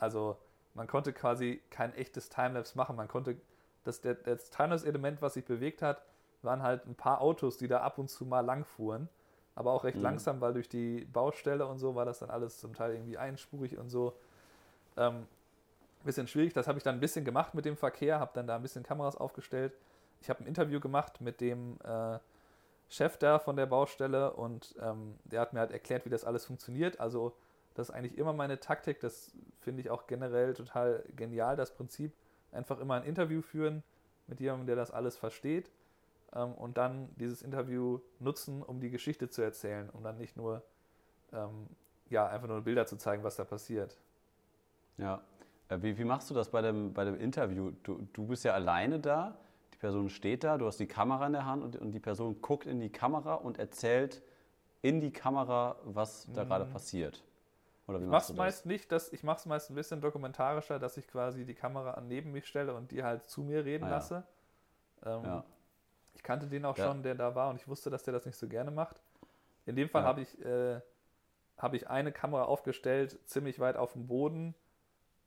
Also 0.00 0.36
man 0.74 0.86
konnte 0.86 1.12
quasi 1.12 1.60
kein 1.70 1.94
echtes 1.94 2.28
Timelapse 2.28 2.76
machen. 2.76 2.96
Man 2.96 3.08
konnte, 3.08 3.36
das, 3.84 4.00
der, 4.00 4.14
das 4.14 4.50
Timelapse-Element, 4.50 5.22
was 5.22 5.34
sich 5.34 5.44
bewegt 5.44 5.82
hat, 5.82 6.02
waren 6.42 6.62
halt 6.62 6.86
ein 6.86 6.94
paar 6.94 7.20
Autos, 7.20 7.58
die 7.58 7.68
da 7.68 7.80
ab 7.80 7.98
und 7.98 8.08
zu 8.08 8.24
mal 8.24 8.40
lang 8.40 8.64
fuhren. 8.64 9.08
Aber 9.54 9.72
auch 9.72 9.84
recht 9.84 9.98
mhm. 9.98 10.04
langsam, 10.04 10.40
weil 10.40 10.54
durch 10.54 10.68
die 10.68 11.04
Baustelle 11.12 11.66
und 11.66 11.78
so 11.78 11.94
war 11.94 12.04
das 12.04 12.20
dann 12.20 12.30
alles 12.30 12.58
zum 12.58 12.74
Teil 12.74 12.94
irgendwie 12.94 13.18
einspurig 13.18 13.78
und 13.78 13.90
so. 13.90 14.14
Ähm, 14.96 15.26
bisschen 16.04 16.28
schwierig. 16.28 16.54
Das 16.54 16.66
habe 16.66 16.78
ich 16.78 16.84
dann 16.84 16.96
ein 16.96 17.00
bisschen 17.00 17.24
gemacht 17.24 17.54
mit 17.54 17.64
dem 17.64 17.76
Verkehr, 17.76 18.20
habe 18.20 18.30
dann 18.34 18.46
da 18.46 18.56
ein 18.56 18.62
bisschen 18.62 18.82
Kameras 18.82 19.16
aufgestellt. 19.16 19.72
Ich 20.22 20.30
habe 20.30 20.42
ein 20.42 20.46
Interview 20.46 20.80
gemacht 20.80 21.20
mit 21.20 21.40
dem 21.40 21.78
äh, 21.84 22.18
Chef 22.88 23.16
da 23.18 23.38
von 23.38 23.56
der 23.56 23.66
Baustelle 23.66 24.32
und 24.32 24.74
ähm, 24.80 25.18
der 25.24 25.40
hat 25.40 25.52
mir 25.52 25.60
halt 25.60 25.70
erklärt, 25.70 26.04
wie 26.06 26.10
das 26.10 26.24
alles 26.24 26.46
funktioniert. 26.46 27.00
Also 27.00 27.34
das 27.80 27.88
ist 27.88 27.94
eigentlich 27.94 28.18
immer 28.18 28.32
meine 28.34 28.60
Taktik. 28.60 29.00
Das 29.00 29.32
finde 29.60 29.80
ich 29.80 29.90
auch 29.90 30.06
generell 30.06 30.52
total 30.54 31.02
genial, 31.16 31.56
das 31.56 31.74
Prinzip. 31.74 32.12
Einfach 32.52 32.78
immer 32.78 32.94
ein 32.94 33.04
Interview 33.04 33.40
führen 33.40 33.82
mit 34.26 34.38
jemandem, 34.38 34.66
der 34.66 34.76
das 34.76 34.90
alles 34.90 35.16
versteht 35.16 35.70
ähm, 36.34 36.52
und 36.52 36.76
dann 36.76 37.08
dieses 37.16 37.42
Interview 37.42 38.00
nutzen, 38.18 38.62
um 38.62 38.80
die 38.80 38.90
Geschichte 38.90 39.30
zu 39.30 39.40
erzählen 39.42 39.88
und 39.90 40.04
dann 40.04 40.18
nicht 40.18 40.36
nur 40.36 40.62
ähm, 41.32 41.68
ja, 42.10 42.26
einfach 42.26 42.48
nur 42.48 42.60
Bilder 42.60 42.86
zu 42.86 42.96
zeigen, 42.96 43.22
was 43.24 43.36
da 43.36 43.44
passiert. 43.44 43.96
Ja, 44.98 45.22
äh, 45.68 45.78
wie, 45.80 45.96
wie 45.96 46.04
machst 46.04 46.28
du 46.28 46.34
das 46.34 46.50
bei 46.50 46.60
dem, 46.60 46.92
bei 46.92 47.04
dem 47.04 47.18
Interview? 47.18 47.72
Du, 47.82 48.06
du 48.12 48.26
bist 48.26 48.44
ja 48.44 48.52
alleine 48.52 49.00
da, 49.00 49.38
die 49.72 49.78
Person 49.78 50.10
steht 50.10 50.44
da, 50.44 50.58
du 50.58 50.66
hast 50.66 50.78
die 50.80 50.86
Kamera 50.86 51.26
in 51.26 51.32
der 51.32 51.46
Hand 51.46 51.62
und, 51.62 51.76
und 51.76 51.92
die 51.92 52.00
Person 52.00 52.42
guckt 52.42 52.66
in 52.66 52.78
die 52.78 52.90
Kamera 52.90 53.34
und 53.34 53.58
erzählt 53.58 54.22
in 54.82 55.00
die 55.00 55.12
Kamera, 55.12 55.76
was 55.84 56.28
da 56.34 56.44
mhm. 56.44 56.48
gerade 56.48 56.64
passiert. 56.66 57.22
Oder 57.90 58.00
wie 58.00 58.04
ich 58.04 58.10
mach's 58.10 58.32
meist 58.32 58.66
nicht, 58.66 58.90
dass 58.92 59.12
ich 59.12 59.22
mache 59.22 59.38
es 59.38 59.46
meist 59.46 59.70
ein 59.70 59.74
bisschen 59.74 60.00
dokumentarischer, 60.00 60.78
dass 60.78 60.96
ich 60.96 61.06
quasi 61.06 61.44
die 61.44 61.54
Kamera 61.54 62.00
neben 62.00 62.32
mich 62.32 62.46
stelle 62.46 62.74
und 62.74 62.90
die 62.90 63.02
halt 63.02 63.28
zu 63.28 63.42
mir 63.42 63.64
reden 63.64 63.84
ah, 63.84 63.88
ja. 63.88 63.94
lasse. 63.94 64.24
Ähm, 65.04 65.24
ja. 65.24 65.44
Ich 66.14 66.22
kannte 66.22 66.46
den 66.46 66.64
auch 66.64 66.76
ja. 66.76 66.86
schon, 66.86 67.02
der 67.02 67.14
da 67.14 67.34
war 67.34 67.50
und 67.50 67.56
ich 67.56 67.68
wusste, 67.68 67.90
dass 67.90 68.02
der 68.02 68.12
das 68.12 68.26
nicht 68.26 68.36
so 68.36 68.48
gerne 68.48 68.70
macht. 68.70 69.00
In 69.66 69.76
dem 69.76 69.88
Fall 69.88 70.04
habe 70.04 70.20
ich, 70.22 70.44
äh, 70.44 70.80
hab 71.56 71.74
ich 71.74 71.88
eine 71.88 72.12
Kamera 72.12 72.44
aufgestellt, 72.44 73.18
ziemlich 73.26 73.60
weit 73.60 73.76
auf 73.76 73.92
dem 73.92 74.06
Boden, 74.06 74.54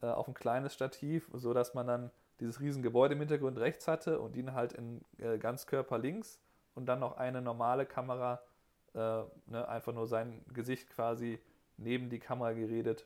äh, 0.02 0.08
auf 0.08 0.28
ein 0.28 0.34
kleines 0.34 0.74
Stativ, 0.74 1.30
sodass 1.34 1.74
man 1.74 1.88
dann 1.88 2.12
dieses 2.40 2.60
riesen 2.60 2.84
Gebäude 2.84 3.14
im 3.14 3.20
Hintergrund 3.20 3.58
rechts 3.58 3.88
hatte 3.88 4.20
und 4.20 4.36
ihn 4.36 4.54
halt 4.54 4.74
in 4.74 5.02
äh, 5.18 5.38
Ganzkörper 5.38 5.98
links 5.98 6.40
und 6.76 6.88
dann 6.88 7.00
noch 7.00 7.18
eine 7.18 7.42
normale 7.42 7.86
Kamera, 7.86 8.42
äh, 8.94 9.24
ne, 9.48 9.68
einfach 9.68 9.94
nur 9.94 10.08
sein 10.08 10.44
Gesicht 10.54 10.90
quasi 10.90 11.40
neben 11.78 12.10
die 12.10 12.20
Kamera 12.20 12.54
geredet 12.54 13.06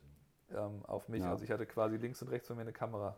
ähm, 0.54 0.84
auf 0.86 1.08
mich. 1.08 1.22
Ja. 1.22 1.30
Also 1.30 1.44
ich 1.44 1.50
hatte 1.50 1.66
quasi 1.66 1.96
links 1.96 2.22
und 2.22 2.28
rechts 2.28 2.48
von 2.48 2.56
mir 2.56 2.62
eine 2.62 2.72
Kamera. 2.72 3.16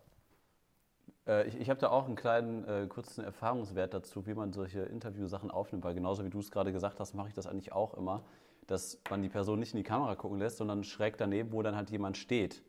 Äh, 1.26 1.48
ich, 1.48 1.60
ich 1.60 1.70
habe 1.70 1.80
da 1.80 1.90
auch 1.90 2.06
einen 2.06 2.16
kleinen 2.16 2.64
äh, 2.64 2.86
kurzen 2.88 3.24
Erfahrungswert 3.24 3.94
dazu, 3.94 4.26
wie 4.26 4.34
man 4.34 4.52
solche 4.52 4.80
Interviewsachen 4.80 5.50
aufnimmt, 5.50 5.84
weil 5.84 5.94
genauso 5.94 6.24
wie 6.24 6.30
du 6.30 6.40
es 6.40 6.50
gerade 6.50 6.72
gesagt 6.72 7.00
hast, 7.00 7.14
mache 7.14 7.28
ich 7.28 7.34
das 7.34 7.46
eigentlich 7.46 7.72
auch 7.72 7.94
immer, 7.94 8.24
dass 8.66 9.00
man 9.10 9.22
die 9.22 9.28
Person 9.28 9.58
nicht 9.58 9.72
in 9.74 9.78
die 9.78 9.84
Kamera 9.84 10.14
gucken 10.14 10.38
lässt, 10.38 10.58
sondern 10.58 10.84
schräg 10.84 11.16
daneben, 11.16 11.52
wo 11.52 11.62
dann 11.62 11.76
halt 11.76 11.90
jemand 11.90 12.16
steht. 12.16 12.62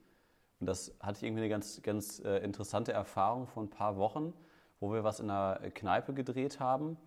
Und 0.60 0.68
das 0.68 0.96
hatte 1.00 1.18
ich 1.18 1.24
irgendwie 1.24 1.42
eine 1.42 1.50
ganz, 1.50 1.82
ganz 1.82 2.20
äh, 2.20 2.38
interessante 2.38 2.92
Erfahrung 2.92 3.48
vor 3.48 3.64
ein 3.64 3.70
paar 3.70 3.98
Wochen, 3.98 4.34
wo 4.80 4.94
wir 4.94 5.04
was 5.04 5.20
in 5.20 5.30
einer 5.30 5.60
Kneipe 5.72 6.14
gedreht 6.14 6.60
haben, 6.60 6.98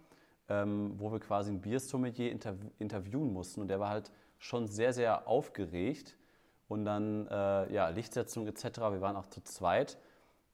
ähm, 0.48 0.94
wo 0.98 1.12
wir 1.12 1.20
quasi 1.20 1.50
ein 1.50 1.60
Biersommelier 1.60 2.30
interv 2.30 2.56
interviewen 2.78 3.32
mussten. 3.32 3.60
Und 3.60 3.68
der 3.68 3.78
war 3.80 3.90
halt 3.90 4.10
schon 4.44 4.68
sehr, 4.68 4.92
sehr 4.92 5.26
aufgeregt. 5.26 6.16
Und 6.68 6.84
dann, 6.84 7.26
äh, 7.28 7.72
ja, 7.72 7.88
Lichtsetzung 7.88 8.46
etc., 8.46 8.78
wir 8.78 9.00
waren 9.00 9.16
auch 9.16 9.26
zu 9.26 9.42
zweit. 9.42 9.98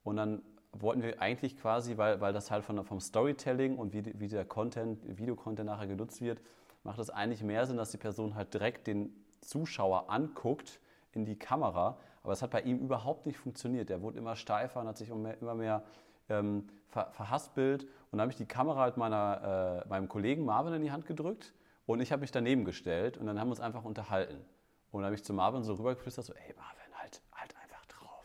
Und 0.04 0.16
dann 0.16 0.42
wollten 0.72 1.02
wir 1.02 1.20
eigentlich 1.20 1.56
quasi, 1.56 1.96
weil, 1.96 2.20
weil 2.20 2.32
das 2.32 2.52
halt 2.52 2.64
von, 2.64 2.84
vom 2.84 3.00
Storytelling 3.00 3.76
und 3.76 3.92
wie, 3.92 4.04
wie 4.18 4.28
der 4.28 4.44
Content, 4.44 5.18
Videocontent 5.18 5.66
nachher 5.66 5.88
genutzt 5.88 6.20
wird, 6.20 6.40
macht 6.84 7.00
es 7.00 7.10
eigentlich 7.10 7.42
mehr 7.42 7.66
Sinn, 7.66 7.76
dass 7.76 7.90
die 7.90 7.98
Person 7.98 8.36
halt 8.36 8.54
direkt 8.54 8.86
den 8.86 9.12
Zuschauer 9.40 10.08
anguckt 10.08 10.80
in 11.10 11.24
die 11.24 11.36
Kamera. 11.36 11.98
Aber 12.22 12.32
es 12.32 12.42
hat 12.42 12.50
bei 12.50 12.60
ihm 12.60 12.78
überhaupt 12.78 13.26
nicht 13.26 13.38
funktioniert. 13.38 13.88
Der 13.88 14.02
wurde 14.02 14.18
immer 14.18 14.36
steifer 14.36 14.80
und 14.80 14.86
hat 14.86 14.98
sich 14.98 15.08
immer 15.08 15.34
mehr, 15.34 15.40
immer 15.40 15.82
ähm, 16.28 16.68
ver, 16.86 17.08
verhaspelt. 17.10 17.82
Und 17.82 17.90
dann 18.12 18.20
habe 18.20 18.30
ich 18.30 18.38
die 18.38 18.46
Kamera 18.46 18.82
halt 18.82 18.96
meiner, 18.96 19.82
äh, 19.84 19.88
meinem 19.88 20.08
Kollegen 20.08 20.44
Marvin 20.44 20.74
in 20.74 20.82
die 20.82 20.92
Hand 20.92 21.06
gedrückt 21.06 21.54
und 21.90 22.00
ich 22.00 22.12
habe 22.12 22.20
mich 22.20 22.30
daneben 22.30 22.64
gestellt 22.64 23.16
und 23.18 23.26
dann 23.26 23.38
haben 23.38 23.48
wir 23.48 23.52
uns 23.52 23.60
einfach 23.60 23.84
unterhalten. 23.84 24.44
Und 24.92 25.00
dann 25.00 25.06
habe 25.06 25.16
ich 25.16 25.24
zu 25.24 25.32
Marvin 25.32 25.64
so 25.64 25.74
rübergeflüstert, 25.74 26.24
so, 26.24 26.32
ey 26.34 26.54
Marvin, 26.56 26.94
halt, 26.94 27.20
halt 27.32 27.54
einfach 27.62 27.84
drauf, 27.86 28.24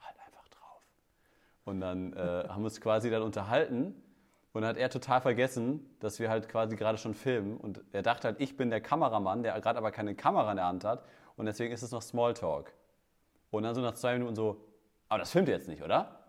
halt 0.00 0.16
einfach 0.26 0.48
drauf. 0.48 0.82
Und 1.64 1.80
dann 1.80 2.12
äh, 2.12 2.16
haben 2.48 2.62
wir 2.62 2.66
uns 2.66 2.80
quasi 2.80 3.10
dann 3.10 3.22
unterhalten 3.22 3.94
und 4.52 4.62
dann 4.62 4.70
hat 4.70 4.76
er 4.76 4.90
total 4.90 5.20
vergessen, 5.20 5.96
dass 6.00 6.18
wir 6.18 6.28
halt 6.28 6.48
quasi 6.48 6.76
gerade 6.76 6.98
schon 6.98 7.14
filmen. 7.14 7.56
Und 7.56 7.82
er 7.92 8.02
dachte 8.02 8.28
halt, 8.28 8.40
ich 8.40 8.56
bin 8.56 8.70
der 8.70 8.80
Kameramann, 8.80 9.42
der 9.42 9.60
gerade 9.60 9.78
aber 9.78 9.92
keine 9.92 10.14
Kamera 10.14 10.50
in 10.50 10.56
der 10.56 10.66
Hand 10.66 10.84
hat. 10.84 11.04
Und 11.36 11.46
deswegen 11.46 11.72
ist 11.72 11.82
es 11.82 11.90
noch 11.90 12.02
Smalltalk. 12.02 12.72
Und 13.50 13.62
dann 13.62 13.74
so 13.74 13.80
nach 13.80 13.94
zwei 13.94 14.14
Minuten 14.14 14.34
so, 14.34 14.64
aber 15.08 15.20
das 15.20 15.30
filmt 15.30 15.48
ihr 15.48 15.54
jetzt 15.54 15.68
nicht, 15.68 15.82
oder? 15.82 16.23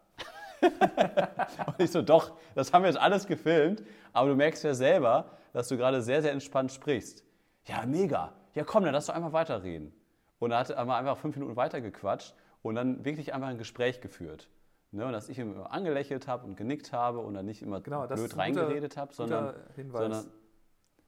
und 1.67 1.79
ich 1.79 1.91
so, 1.91 2.01
doch, 2.01 2.33
das 2.55 2.73
haben 2.73 2.83
wir 2.83 2.89
jetzt 2.89 2.99
alles 2.99 3.27
gefilmt, 3.27 3.83
aber 4.13 4.29
du 4.29 4.35
merkst 4.35 4.63
ja 4.63 4.73
selber, 4.73 5.31
dass 5.53 5.67
du 5.67 5.77
gerade 5.77 6.01
sehr, 6.01 6.21
sehr 6.21 6.31
entspannt 6.31 6.71
sprichst. 6.71 7.23
Ja, 7.65 7.85
mega. 7.85 8.33
Ja, 8.53 8.63
komm, 8.63 8.83
dann 8.83 8.93
lass 8.93 9.07
doch 9.07 9.15
einfach 9.15 9.33
weiterreden. 9.33 9.93
Und 10.39 10.51
da 10.51 10.59
hat 10.59 10.69
er 10.69 10.79
einfach 10.79 11.17
fünf 11.17 11.35
Minuten 11.35 11.55
weitergequatscht 11.55 12.33
und 12.61 12.75
dann 12.75 13.05
wirklich 13.05 13.33
einfach 13.33 13.47
ein 13.47 13.57
Gespräch 13.57 14.01
geführt. 14.01 14.49
Ne, 14.91 15.05
und 15.05 15.11
dass 15.11 15.27
ich 15.27 15.39
immer 15.39 15.71
angelächelt 15.73 16.27
habe 16.27 16.45
und 16.45 16.55
genickt 16.55 16.93
habe 16.93 17.19
und 17.19 17.33
dann 17.33 17.45
nicht 17.45 17.61
immer 17.61 17.81
genau, 17.81 18.07
blöd 18.07 18.37
reingeredet 18.37 18.95
habe, 18.95 19.13
sondern, 19.13 19.53
sondern, 19.91 20.25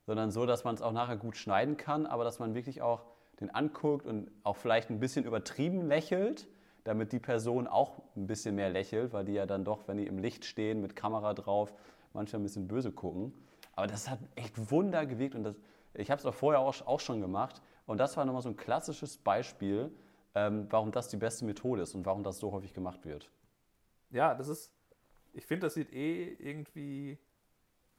sondern 0.06 0.32
so, 0.32 0.46
dass 0.46 0.66
man 0.66 0.75
es 0.75 0.82
auch 0.82 0.92
nachher 0.92 1.16
gut 1.16 1.38
schneiden 1.38 1.77
kann, 1.77 2.06
aber 2.06 2.25
dass 2.25 2.39
man 2.39 2.54
wirklich 2.54 2.82
auch 2.82 3.06
den 3.39 3.50
anguckt 3.54 4.06
und 4.06 4.30
auch 4.44 4.58
vielleicht 4.58 4.89
ein 4.89 5.00
bisschen 5.00 5.24
übertrieben 5.24 5.88
lächelt, 5.88 6.48
damit 6.88 7.12
die 7.12 7.20
Person 7.20 7.67
auch 7.67 8.01
ein 8.15 8.27
bisschen 8.27 8.56
mehr 8.56 8.70
lächelt, 8.70 9.12
weil 9.12 9.25
die 9.25 9.34
ja 9.34 9.46
dann 9.46 9.65
doch, 9.65 9.89
wenn 9.89 9.98
die 9.98 10.08
im 10.08 10.20
Licht 10.20 10.46
stehen 10.46 10.79
mit 10.79 10.96
Kamera 10.96 11.34
drauf, 11.34 11.74
manchmal 12.13 12.39
ein 12.39 12.44
bisschen 12.44 12.70
böse 12.70 12.94
gucken. 12.94 13.34
Aber 13.74 13.88
das 13.88 14.10
hat 14.10 14.20
echt 14.36 14.72
Wunder 14.72 15.06
gewirkt 15.06 15.36
und 15.36 15.44
das, 15.44 15.60
ich 15.94 16.10
habe 16.10 16.20
es 16.20 16.25
auch 16.25 16.34
vorher 16.34 16.62
auch, 16.62 16.74
auch, 16.88 17.01
schon 17.01 17.20
gemacht. 17.20 17.62
Und 17.88 17.98
das 17.98 18.15
war 18.15 18.24
nochmal 18.24 18.41
so 18.41 18.48
ein 18.48 18.56
klassisches 18.56 19.17
Beispiel, 19.17 19.91
ähm, 20.34 20.67
warum 20.70 20.91
das 20.91 21.10
die 21.10 21.17
beste 21.17 21.44
Methode 21.44 21.82
ist 21.82 21.94
und 21.94 22.06
warum 22.06 22.24
das 22.24 22.39
so 22.39 22.53
häufig 22.53 22.74
gemacht 22.74 23.03
wird. 23.03 23.29
Ja, 24.10 24.34
das 24.34 24.48
ist, 24.48 24.72
ich 25.34 25.46
finde, 25.46 25.67
das 25.67 25.74
sieht 25.74 25.91
eh 25.91 26.38
irgendwie 26.39 27.17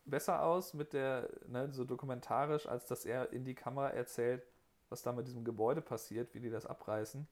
besser 0.06 0.42
aus 0.42 0.72
mit 0.72 0.94
der, 0.94 1.28
ne, 1.46 1.70
so 1.72 1.84
dokumentarisch, 1.84 2.66
als 2.66 2.86
dass 2.86 3.04
er 3.04 3.34
in 3.34 3.44
die 3.44 3.54
Kamera 3.54 3.90
erzählt, 3.90 4.46
was 4.88 5.02
da 5.02 5.12
mit 5.12 5.26
diesem 5.26 5.44
Gebäude 5.44 5.82
passiert, 5.82 6.32
wie 6.32 6.40
die 6.40 6.48
das 6.48 6.64
abreißen. 6.64 7.28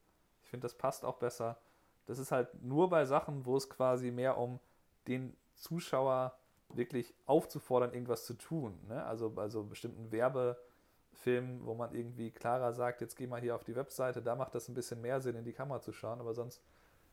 Finde, 0.57 0.65
das 0.65 0.75
passt 0.75 1.05
auch 1.05 1.19
besser. 1.19 1.59
Das 2.07 2.19
ist 2.19 2.33
halt 2.33 2.63
nur 2.63 2.89
bei 2.89 3.05
Sachen, 3.05 3.45
wo 3.45 3.57
es 3.57 3.69
quasi 3.69 4.11
mehr 4.11 4.39
um 4.39 4.59
den 5.07 5.37
Zuschauer 5.55 6.37
wirklich 6.71 7.15
aufzufordern, 7.27 7.93
irgendwas 7.93 8.25
zu 8.25 8.35
tun. 8.35 8.79
Ne? 8.89 9.05
Also 9.05 9.31
bei 9.31 9.49
so 9.49 9.63
bestimmten 9.65 10.11
Werbefilmen, 10.11 11.65
wo 11.65 11.75
man 11.75 11.95
irgendwie 11.95 12.31
klarer 12.31 12.73
sagt, 12.73 13.01
jetzt 13.01 13.17
geh 13.17 13.27
mal 13.27 13.41
hier 13.41 13.55
auf 13.55 13.65
die 13.65 13.77
Webseite, 13.77 14.23
da 14.23 14.35
macht 14.35 14.55
das 14.55 14.69
ein 14.69 14.75
bisschen 14.75 15.01
mehr 15.01 15.21
Sinn, 15.21 15.37
in 15.37 15.45
die 15.45 15.53
Kamera 15.53 15.81
zu 15.81 15.93
schauen, 15.93 16.21
aber 16.21 16.35
sonst 16.35 16.63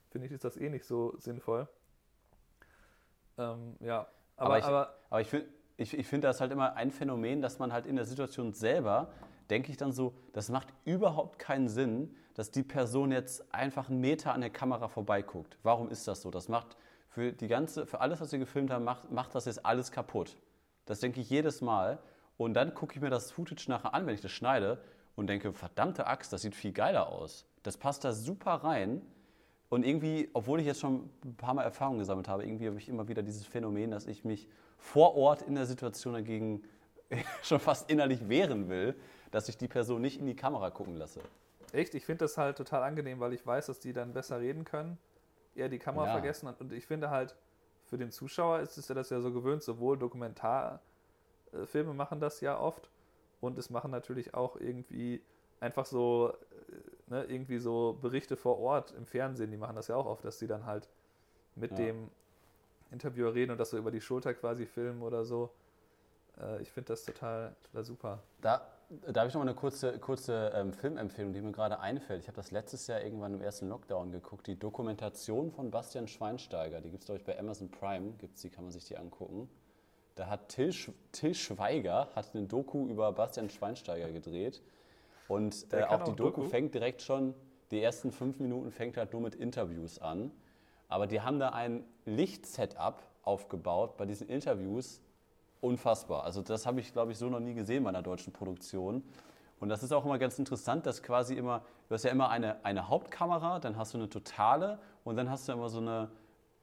finde 0.10 0.28
ich, 0.28 0.34
ist 0.34 0.44
das 0.44 0.58
eh 0.58 0.70
nicht 0.70 0.86
so 0.86 1.16
sinnvoll. 1.18 1.68
Ähm, 3.38 3.76
ja, 3.80 4.08
aber, 4.38 4.46
aber 4.46 4.58
ich, 4.58 4.66
aber, 4.66 4.96
aber 5.10 5.22
ich 5.22 5.30
finde 5.30 5.48
ich, 5.76 5.98
ich 5.98 6.08
find 6.08 6.24
das 6.24 6.40
halt 6.40 6.52
immer 6.52 6.76
ein 6.76 6.92
Phänomen, 6.92 7.42
dass 7.42 7.60
man 7.60 7.74
halt 7.74 7.86
in 7.88 7.96
der 7.96 8.06
Situation 8.06 8.54
selber, 8.54 9.10
denke 9.50 9.72
ich 9.72 9.78
dann 9.78 9.92
so, 9.92 10.14
das 10.34 10.50
macht 10.50 10.68
überhaupt 10.86 11.40
keinen 11.40 11.68
Sinn, 11.68 12.16
dass 12.34 12.52
die 12.52 12.64
Person 12.64 13.12
jetzt 13.12 13.54
einfach 13.54 13.90
einen 13.90 14.00
Meter 14.00 14.34
an 14.34 14.42
der 14.42 14.50
Kamera 14.50 14.88
vorbeiguckt. 14.88 15.58
Warum 15.64 15.90
ist 15.90 16.08
das 16.08 16.22
so? 16.22 16.32
Das 16.32 16.50
macht 16.50 16.78
für, 17.10 17.32
die 17.32 17.48
ganze, 17.48 17.86
für 17.86 18.02
alles, 18.02 18.22
was 18.22 18.32
wir 18.32 18.40
gefilmt 18.40 18.72
haben, 18.72 18.84
macht, 18.84 19.12
macht 19.12 19.36
das 19.36 19.46
jetzt 19.46 19.66
alles 19.66 19.92
kaputt. 19.92 20.38
Das 20.86 21.00
denke 21.00 21.22
ich 21.22 21.30
jedes 21.30 21.62
Mal. 21.62 22.00
Und 22.38 22.56
dann 22.56 22.74
gucke 22.74 22.96
ich 22.96 23.02
mir 23.02 23.10
das 23.10 23.32
Footage 23.32 23.70
nachher 23.70 23.94
an, 23.94 24.08
wenn 24.08 24.16
ich 24.16 24.22
das 24.22 24.32
schneide 24.32 24.82
und 25.16 25.28
denke, 25.28 25.54
verdammte 25.54 26.08
Axt, 26.08 26.34
das 26.34 26.42
sieht 26.42 26.56
viel 26.56 26.72
geiler 26.72 27.10
aus. 27.10 27.46
Das 27.62 27.78
passt 27.78 28.04
da 28.04 28.14
super 28.14 28.56
rein. 28.56 29.02
Und 29.70 29.86
irgendwie, 29.86 30.30
obwohl 30.34 30.60
ich 30.60 30.66
jetzt 30.66 30.82
schon 30.82 31.10
ein 31.24 31.36
paar 31.36 31.54
Mal 31.54 31.64
Erfahrung 31.64 32.00
gesammelt 32.00 32.28
habe, 32.28 32.44
irgendwie 32.44 32.68
habe 32.68 32.78
ich 32.78 32.90
immer 32.90 33.08
wieder 33.08 33.24
dieses 33.24 33.46
Phänomen, 33.46 33.92
dass 33.92 34.08
ich 34.08 34.24
mich 34.24 34.48
vor 34.78 35.16
Ort 35.16 35.42
in 35.44 35.56
der 35.56 35.66
Situation 35.66 36.14
dagegen 36.14 36.64
schon 37.44 37.60
fast 37.60 37.90
innerlich 37.90 38.28
wehren 38.28 38.70
will, 38.70 38.96
dass 39.32 39.50
ich 39.50 39.58
die 39.58 39.68
Person 39.68 40.02
nicht 40.02 40.20
in 40.20 40.26
die 40.26 40.36
Kamera 40.36 40.70
gucken 40.70 40.96
lasse. 40.96 41.22
Echt? 41.72 41.96
Ich 41.96 42.06
finde 42.06 42.26
das 42.26 42.38
halt 42.38 42.58
total 42.58 42.84
angenehm, 42.84 43.20
weil 43.20 43.34
ich 43.34 43.46
weiß, 43.46 43.68
dass 43.68 43.80
die 43.80 43.94
dann 43.94 44.14
besser 44.14 44.40
reden 44.40 44.64
können, 44.64 44.98
eher 45.56 45.70
die 45.70 45.80
Kamera 45.80 46.08
ja. 46.08 46.12
vergessen. 46.14 46.48
Und 46.60 46.72
ich 46.72 46.86
finde 46.86 47.10
halt, 47.10 47.36
für 47.86 47.98
den 47.98 48.12
Zuschauer 48.12 48.60
ist 48.60 48.78
es 48.78 48.88
ja 48.88 48.96
das 48.96 49.10
ja 49.10 49.22
so 49.22 49.32
gewöhnt, 49.32 49.64
sowohl 49.64 49.98
Dokumentar 49.98 50.82
äh, 51.52 51.66
Filme 51.66 51.94
machen 51.94 52.20
das 52.20 52.42
ja 52.42 52.60
oft 52.60 52.90
und 53.42 53.58
es 53.58 53.70
machen 53.70 53.92
natürlich 53.92 54.34
auch 54.34 54.56
irgendwie 54.56 55.22
einfach 55.60 55.86
so, 55.86 56.34
äh, 56.70 57.12
ne, 57.12 57.24
irgendwie 57.26 57.60
so 57.60 57.98
Berichte 58.02 58.36
vor 58.38 58.60
Ort 58.60 58.94
im 58.98 59.06
Fernsehen, 59.06 59.52
die 59.52 59.58
machen 59.58 59.76
das 59.76 59.88
ja 59.88 59.96
auch 59.96 60.06
oft, 60.06 60.26
dass 60.26 60.40
sie 60.40 60.48
dann 60.48 60.66
halt 60.66 60.90
mit 61.56 61.72
ja. 61.72 61.78
dem 61.78 62.10
Interviewer 62.92 63.34
reden 63.34 63.52
und 63.52 63.58
das 63.58 63.72
so 63.72 63.78
über 63.78 63.92
die 63.92 64.02
Schulter 64.02 64.34
quasi 64.34 64.66
filmen 64.66 65.02
oder 65.02 65.26
so. 65.26 65.52
Äh, 66.40 66.62
ich 66.62 66.72
finde 66.72 66.90
das 66.90 67.04
total, 67.04 67.56
total 67.64 67.84
super. 67.84 68.24
Da, 68.42 68.68
da 68.90 69.22
habe 69.22 69.30
ich 69.30 69.34
noch 69.34 69.42
mal 69.44 69.50
eine 69.50 69.56
kurze, 69.56 69.98
kurze 70.00 70.52
ähm, 70.56 70.74
Filmempfehlung, 70.74 71.34
die 71.34 71.42
mir 71.42 71.52
gerade 71.52 71.80
einfällt. 71.80 72.22
Ich 72.22 72.28
habe 72.28 72.36
das 72.36 72.52
letztes 72.52 72.88
Jahr 72.88 73.02
irgendwann 73.02 73.34
im 73.34 73.42
ersten 73.42 73.70
Lockdown 73.70 74.12
geguckt. 74.12 74.48
Die 74.48 74.58
Dokumentation 74.58 75.52
von 75.52 75.72
Bastian 75.72 76.08
Schweinsteiger, 76.08 76.82
die 76.82 76.90
gibt 76.90 77.04
es, 77.04 77.06
glaube 77.08 77.20
ich, 77.20 77.26
bei 77.26 77.38
Amazon 77.38 77.70
Prime, 77.70 78.14
gibt's 78.18 78.42
die, 78.42 78.50
kann 78.50 78.64
man 78.64 78.72
sich 78.72 78.86
die 78.86 78.98
angucken. 78.98 79.50
Da 80.16 80.28
hat 80.28 80.50
Till, 80.50 80.74
Till 81.12 81.34
Schweiger 81.34 82.10
hat 82.16 82.36
eine 82.36 82.46
Doku 82.46 82.88
über 82.88 83.12
Bastian 83.14 83.50
Schweinsteiger 83.50 84.12
gedreht. 84.12 84.62
Und 85.28 85.74
äh, 85.74 85.84
auch 85.84 86.04
die 86.04 86.12
Doku, 86.12 86.42
Doku 86.42 86.44
fängt 86.44 86.76
direkt 86.76 87.02
schon, 87.02 87.34
die 87.72 87.82
ersten 87.82 88.12
fünf 88.12 88.40
Minuten 88.40 88.72
fängt 88.72 88.98
halt 88.98 89.14
nur 89.14 89.22
mit 89.22 89.34
Interviews 89.34 89.98
an. 90.00 90.32
Aber 90.88 91.08
die 91.08 91.22
haben 91.22 91.40
da 91.40 91.50
ein 91.50 91.84
Lichtsetup 92.06 93.02
aufgebaut 93.24 93.98
bei 93.98 94.06
diesen 94.06 94.28
Interviews. 94.28 95.02
Unfassbar. 95.64 96.26
Also 96.26 96.42
das 96.42 96.66
habe 96.66 96.82
ich, 96.82 96.92
glaube 96.92 97.14
ich, 97.14 97.18
so 97.18 97.30
noch 97.30 97.40
nie 97.40 97.54
gesehen 97.54 97.86
bei 97.86 97.90
einer 97.90 98.02
deutschen 98.02 98.34
Produktion. 98.34 99.02
Und 99.62 99.70
das 99.70 99.82
ist 99.82 99.94
auch 99.94 100.04
immer 100.04 100.18
ganz 100.20 100.38
interessant, 100.38 100.86
dass 100.86 101.02
quasi 101.02 101.36
immer, 101.36 101.62
du 101.88 101.96
hast 101.96 102.04
ja 102.04 102.12
immer 102.12 102.28
eine, 102.28 102.66
eine 102.66 102.90
Hauptkamera, 102.90 103.60
dann 103.60 103.78
hast 103.78 103.94
du 103.94 103.98
eine 103.98 104.10
totale 104.10 104.78
und 105.06 105.16
dann 105.16 105.30
hast 105.30 105.48
du 105.48 105.54
immer 105.54 105.70
so 105.70 105.80
eine 105.80 106.10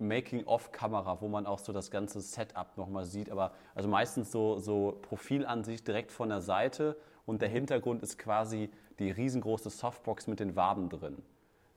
Making-of-Kamera, 0.00 1.22
wo 1.22 1.28
man 1.28 1.46
auch 1.46 1.60
so 1.60 1.72
das 1.72 1.90
ganze 1.90 2.20
Setup 2.20 2.76
nochmal 2.76 3.06
sieht. 3.06 3.30
Aber 3.30 3.52
also 3.74 3.88
meistens 3.88 4.30
so, 4.30 4.58
so 4.58 4.98
Profilansicht 5.00 5.88
direkt 5.88 6.12
von 6.12 6.28
der 6.28 6.42
Seite 6.42 6.94
und 7.24 7.40
der 7.40 7.48
Hintergrund 7.48 8.02
ist 8.02 8.18
quasi 8.18 8.68
die 8.98 9.10
riesengroße 9.10 9.70
Softbox 9.70 10.26
mit 10.26 10.40
den 10.40 10.56
Waben 10.56 10.90
drin. 10.90 11.22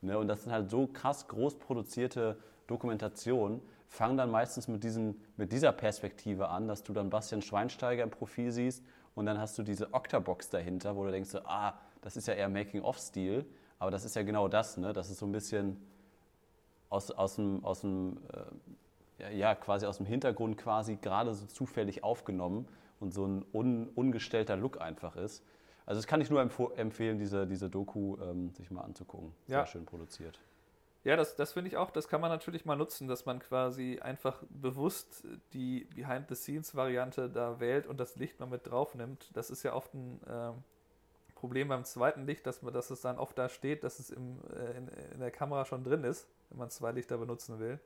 Ne? 0.02 0.20
Und 0.20 0.28
das 0.28 0.44
sind 0.44 0.52
halt 0.52 0.70
so 0.70 0.88
krass 0.88 1.30
groß 1.30 1.56
produzierte 1.56 2.38
Dokumentationen, 2.68 3.62
fangen 3.94 4.18
dann 4.18 4.32
meistens 4.32 4.68
mit, 4.68 4.84
diesen, 4.84 5.22
mit 5.38 5.52
dieser 5.52 5.72
Perspektive 5.72 6.50
an, 6.50 6.68
dass 6.68 6.84
du 6.84 6.94
dann 6.94 7.12
Bastian 7.12 7.44
Schweinsteiger 7.44 8.04
im 8.04 8.10
Profil 8.10 8.52
siehst 8.52 8.84
und 9.14 9.28
dann 9.28 9.40
hast 9.40 9.58
du 9.58 9.64
diese 9.64 9.94
Octabox 9.94 10.50
dahinter, 10.50 10.96
wo 10.96 11.06
du 11.06 11.12
denkst, 11.12 11.36
ah, 11.46 11.74
das 12.02 12.18
ist 12.18 12.28
ja 12.28 12.34
eher 12.34 12.50
Making-of-Stil, 12.50 13.46
aber 13.78 13.92
das 13.92 14.04
ist 14.04 14.16
ja 14.16 14.24
genau 14.24 14.48
das, 14.48 14.78
ne? 14.78 14.94
das 14.94 15.12
ist 15.12 15.20
so 15.20 15.28
ein 15.28 15.32
bisschen 15.32 15.78
aus, 16.90 17.12
aus 17.12 17.36
dem, 17.36 17.64
aus 17.64 17.82
dem 17.82 18.18
äh, 19.20 19.38
ja, 19.38 19.54
quasi 19.54 19.86
aus 19.86 19.98
dem 19.98 20.08
Hintergrund 20.08 20.58
quasi 20.58 20.96
gerade 20.96 21.34
so 21.36 21.46
zufällig 21.46 22.04
aufgenommen 22.04 22.68
und 23.00 23.14
so 23.14 23.28
ein 23.28 23.46
un, 23.54 23.90
ungestellter 23.94 24.56
Look 24.56 24.82
einfach 24.82 25.16
ist. 25.16 25.44
Also 25.86 26.00
das 26.00 26.08
kann 26.08 26.20
ich 26.20 26.32
nur 26.32 26.42
empfehlen, 26.42 27.20
diese, 27.20 27.46
diese 27.46 27.70
Doku 27.70 28.18
ähm, 28.22 28.54
sich 28.56 28.72
mal 28.72 28.82
anzugucken. 28.82 29.34
Sehr 29.46 29.60
ja. 29.60 29.66
schön 29.68 29.86
produziert. 29.86 30.40
Ja, 31.04 31.18
das, 31.18 31.36
das 31.36 31.52
finde 31.52 31.68
ich 31.68 31.76
auch, 31.76 31.92
das 31.92 32.08
kann 32.08 32.22
man 32.22 32.30
natürlich 32.30 32.64
mal 32.64 32.78
nutzen, 32.78 33.10
dass 33.10 33.26
man 33.26 33.40
quasi 33.40 34.00
einfach 34.02 34.42
bewusst 34.50 35.26
die 35.52 35.86
Behind-the-Scenes-Variante 35.96 37.30
da 37.30 37.60
wählt 37.60 37.88
und 37.88 38.00
das 38.00 38.16
Licht 38.16 38.40
mal 38.40 38.46
mit 38.46 38.68
drauf 38.68 38.96
nimmt. 38.96 39.30
Das 39.36 39.50
ist 39.50 39.64
ja 39.64 39.74
oft 39.74 39.94
ein 39.94 40.22
äh, 40.26 40.54
Problem 41.36 41.68
beim 41.68 41.84
zweiten 41.84 42.26
Licht, 42.26 42.48
dass, 42.48 42.62
man, 42.62 42.74
dass 42.74 42.90
es 42.90 43.02
dann 43.02 43.18
oft 43.18 43.38
da 43.38 43.50
steht, 43.50 43.84
dass 43.84 44.00
es 44.00 44.12
im, 44.12 44.40
äh, 44.56 44.78
in, 44.78 44.88
in, 44.88 45.20
der 45.20 45.30
Kamera 45.30 45.66
schon 45.66 45.84
drin 45.84 46.06
ist, 46.06 46.26
wenn 46.50 46.60
man 46.60 46.70
zwei 46.70 46.94
Lichter 46.94 47.18
benutzen 47.18 47.60
will. 47.60 47.82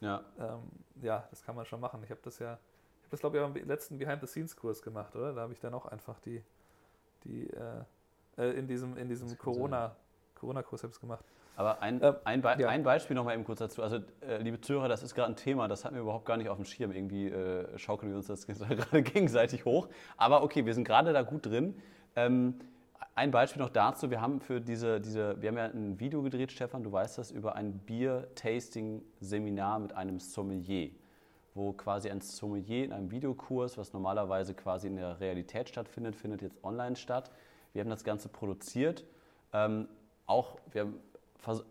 Ja. 0.00 0.22
Ähm, 0.38 0.60
ja, 1.00 1.26
das 1.30 1.42
kann 1.42 1.56
man 1.56 1.64
schon 1.64 1.80
machen. 1.80 2.02
Ich 2.04 2.10
habe 2.10 2.20
das 2.22 2.38
ja, 2.40 2.58
ich 2.98 3.04
habe 3.04 3.10
das 3.10 3.20
glaube 3.20 3.38
ich 3.38 3.42
auch 3.42 3.54
im 3.54 3.66
letzten 3.66 3.96
Behind-the-Scenes-Kurs 3.96 4.82
gemacht, 4.82 5.16
oder? 5.16 5.32
Da 5.32 5.40
habe 5.40 5.54
ich 5.54 5.60
dann 5.60 5.72
auch 5.72 5.86
einfach 5.86 6.20
die, 6.20 6.44
die 7.24 7.48
äh, 7.48 7.84
äh 8.36 8.50
in 8.50 8.66
diesem, 8.66 8.98
in 8.98 9.08
diesem 9.08 9.38
Corona, 9.38 9.96
Corona-Kurs 10.34 10.82
habe 10.82 10.90
ich 10.90 10.96
es 10.96 11.00
gemacht. 11.00 11.24
Aber 11.60 11.82
ein, 11.82 12.02
ähm, 12.02 12.14
ein, 12.24 12.40
Be 12.40 12.56
ja. 12.58 12.70
ein, 12.70 12.82
Beispiel 12.82 13.14
noch 13.14 13.24
mal 13.24 13.34
eben 13.34 13.44
kurz 13.44 13.58
dazu. 13.58 13.82
Also, 13.82 13.98
äh, 14.26 14.38
liebe 14.38 14.62
Zuhörer, 14.62 14.88
das 14.88 15.02
ist 15.02 15.14
gerade 15.14 15.30
ein 15.30 15.36
Thema, 15.36 15.68
das 15.68 15.84
hatten 15.84 15.94
wir 15.94 16.00
überhaupt 16.00 16.24
gar 16.24 16.38
nicht 16.38 16.48
auf 16.48 16.56
dem 16.56 16.64
Schirm. 16.64 16.90
Irgendwie 16.90 17.28
äh, 17.28 17.76
schaukeln 17.76 18.10
wir 18.10 18.16
uns 18.16 18.28
das 18.28 18.46
gerade 18.46 19.02
gegenseitig 19.02 19.66
hoch. 19.66 19.90
Aber 20.16 20.42
okay, 20.42 20.64
wir 20.64 20.72
sind 20.72 20.84
gerade 20.84 21.12
da 21.12 21.20
gut 21.20 21.44
drin. 21.44 21.74
Ähm, 22.16 22.54
ein 23.14 23.30
Beispiel 23.30 23.60
noch 23.60 23.68
dazu. 23.68 24.10
Wir 24.10 24.22
haben 24.22 24.40
für 24.40 24.62
diese, 24.62 25.02
diese, 25.02 25.36
wir 25.42 25.50
haben 25.50 25.58
ja 25.58 25.66
ein 25.66 26.00
Video 26.00 26.22
gedreht, 26.22 26.50
Stefan, 26.50 26.82
du 26.82 26.92
weißt 26.92 27.18
das, 27.18 27.30
über 27.30 27.56
ein 27.56 27.78
Bier-Tasting-Seminar 27.80 29.80
mit 29.80 29.94
einem 29.94 30.18
Sommelier 30.18 30.92
wo 31.52 31.72
quasi 31.72 32.08
ein 32.08 32.20
Sommelier 32.20 32.84
in 32.84 32.92
einem 32.92 33.10
Videokurs, 33.10 33.76
was 33.76 33.92
normalerweise 33.92 34.54
quasi 34.54 34.86
in 34.86 34.94
der 34.94 35.18
Realität 35.18 35.68
stattfindet, 35.68 36.14
findet 36.14 36.42
jetzt 36.42 36.62
online 36.62 36.94
statt. 36.94 37.32
Wir 37.72 37.82
haben 37.82 37.90
das 37.90 38.04
Ganze 38.04 38.28
produziert. 38.28 39.04
Ähm, 39.52 39.88
auch, 40.26 40.60
wir 40.70 40.82
haben 40.82 41.00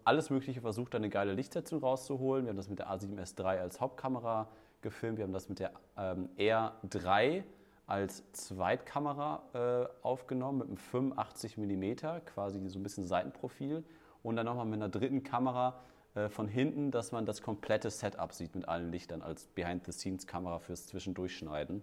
alles 0.03 0.29
Mögliche 0.29 0.61
versucht, 0.61 0.95
eine 0.95 1.09
geile 1.09 1.33
Lichtsetzung 1.33 1.79
rauszuholen. 1.79 2.45
Wir 2.45 2.49
haben 2.49 2.57
das 2.57 2.69
mit 2.69 2.79
der 2.79 2.89
A7S3 2.89 3.43
als 3.43 3.79
Hauptkamera 3.79 4.47
gefilmt. 4.81 5.17
Wir 5.17 5.25
haben 5.25 5.33
das 5.33 5.49
mit 5.49 5.59
der 5.59 5.71
ähm, 5.97 6.29
R3 6.37 7.43
als 7.87 8.23
Zweitkamera 8.33 9.43
äh, 9.53 10.05
aufgenommen 10.05 10.59
mit 10.59 10.67
einem 10.67 10.77
85 10.77 11.57
mm, 11.57 11.95
quasi 12.25 12.59
so 12.67 12.79
ein 12.79 12.83
bisschen 12.83 13.03
Seitenprofil. 13.03 13.83
Und 14.21 14.35
dann 14.35 14.45
nochmal 14.45 14.65
mit 14.65 14.75
einer 14.75 14.89
dritten 14.89 15.23
Kamera 15.23 15.79
äh, 16.15 16.29
von 16.29 16.47
hinten, 16.47 16.91
dass 16.91 17.11
man 17.11 17.25
das 17.25 17.41
komplette 17.41 17.89
Setup 17.89 18.33
sieht 18.33 18.55
mit 18.55 18.67
allen 18.67 18.91
Lichtern 18.91 19.21
als 19.21 19.47
Behind-the-Scenes-Kamera 19.47 20.59
fürs 20.59 20.87
Zwischendurchschneiden. 20.87 21.81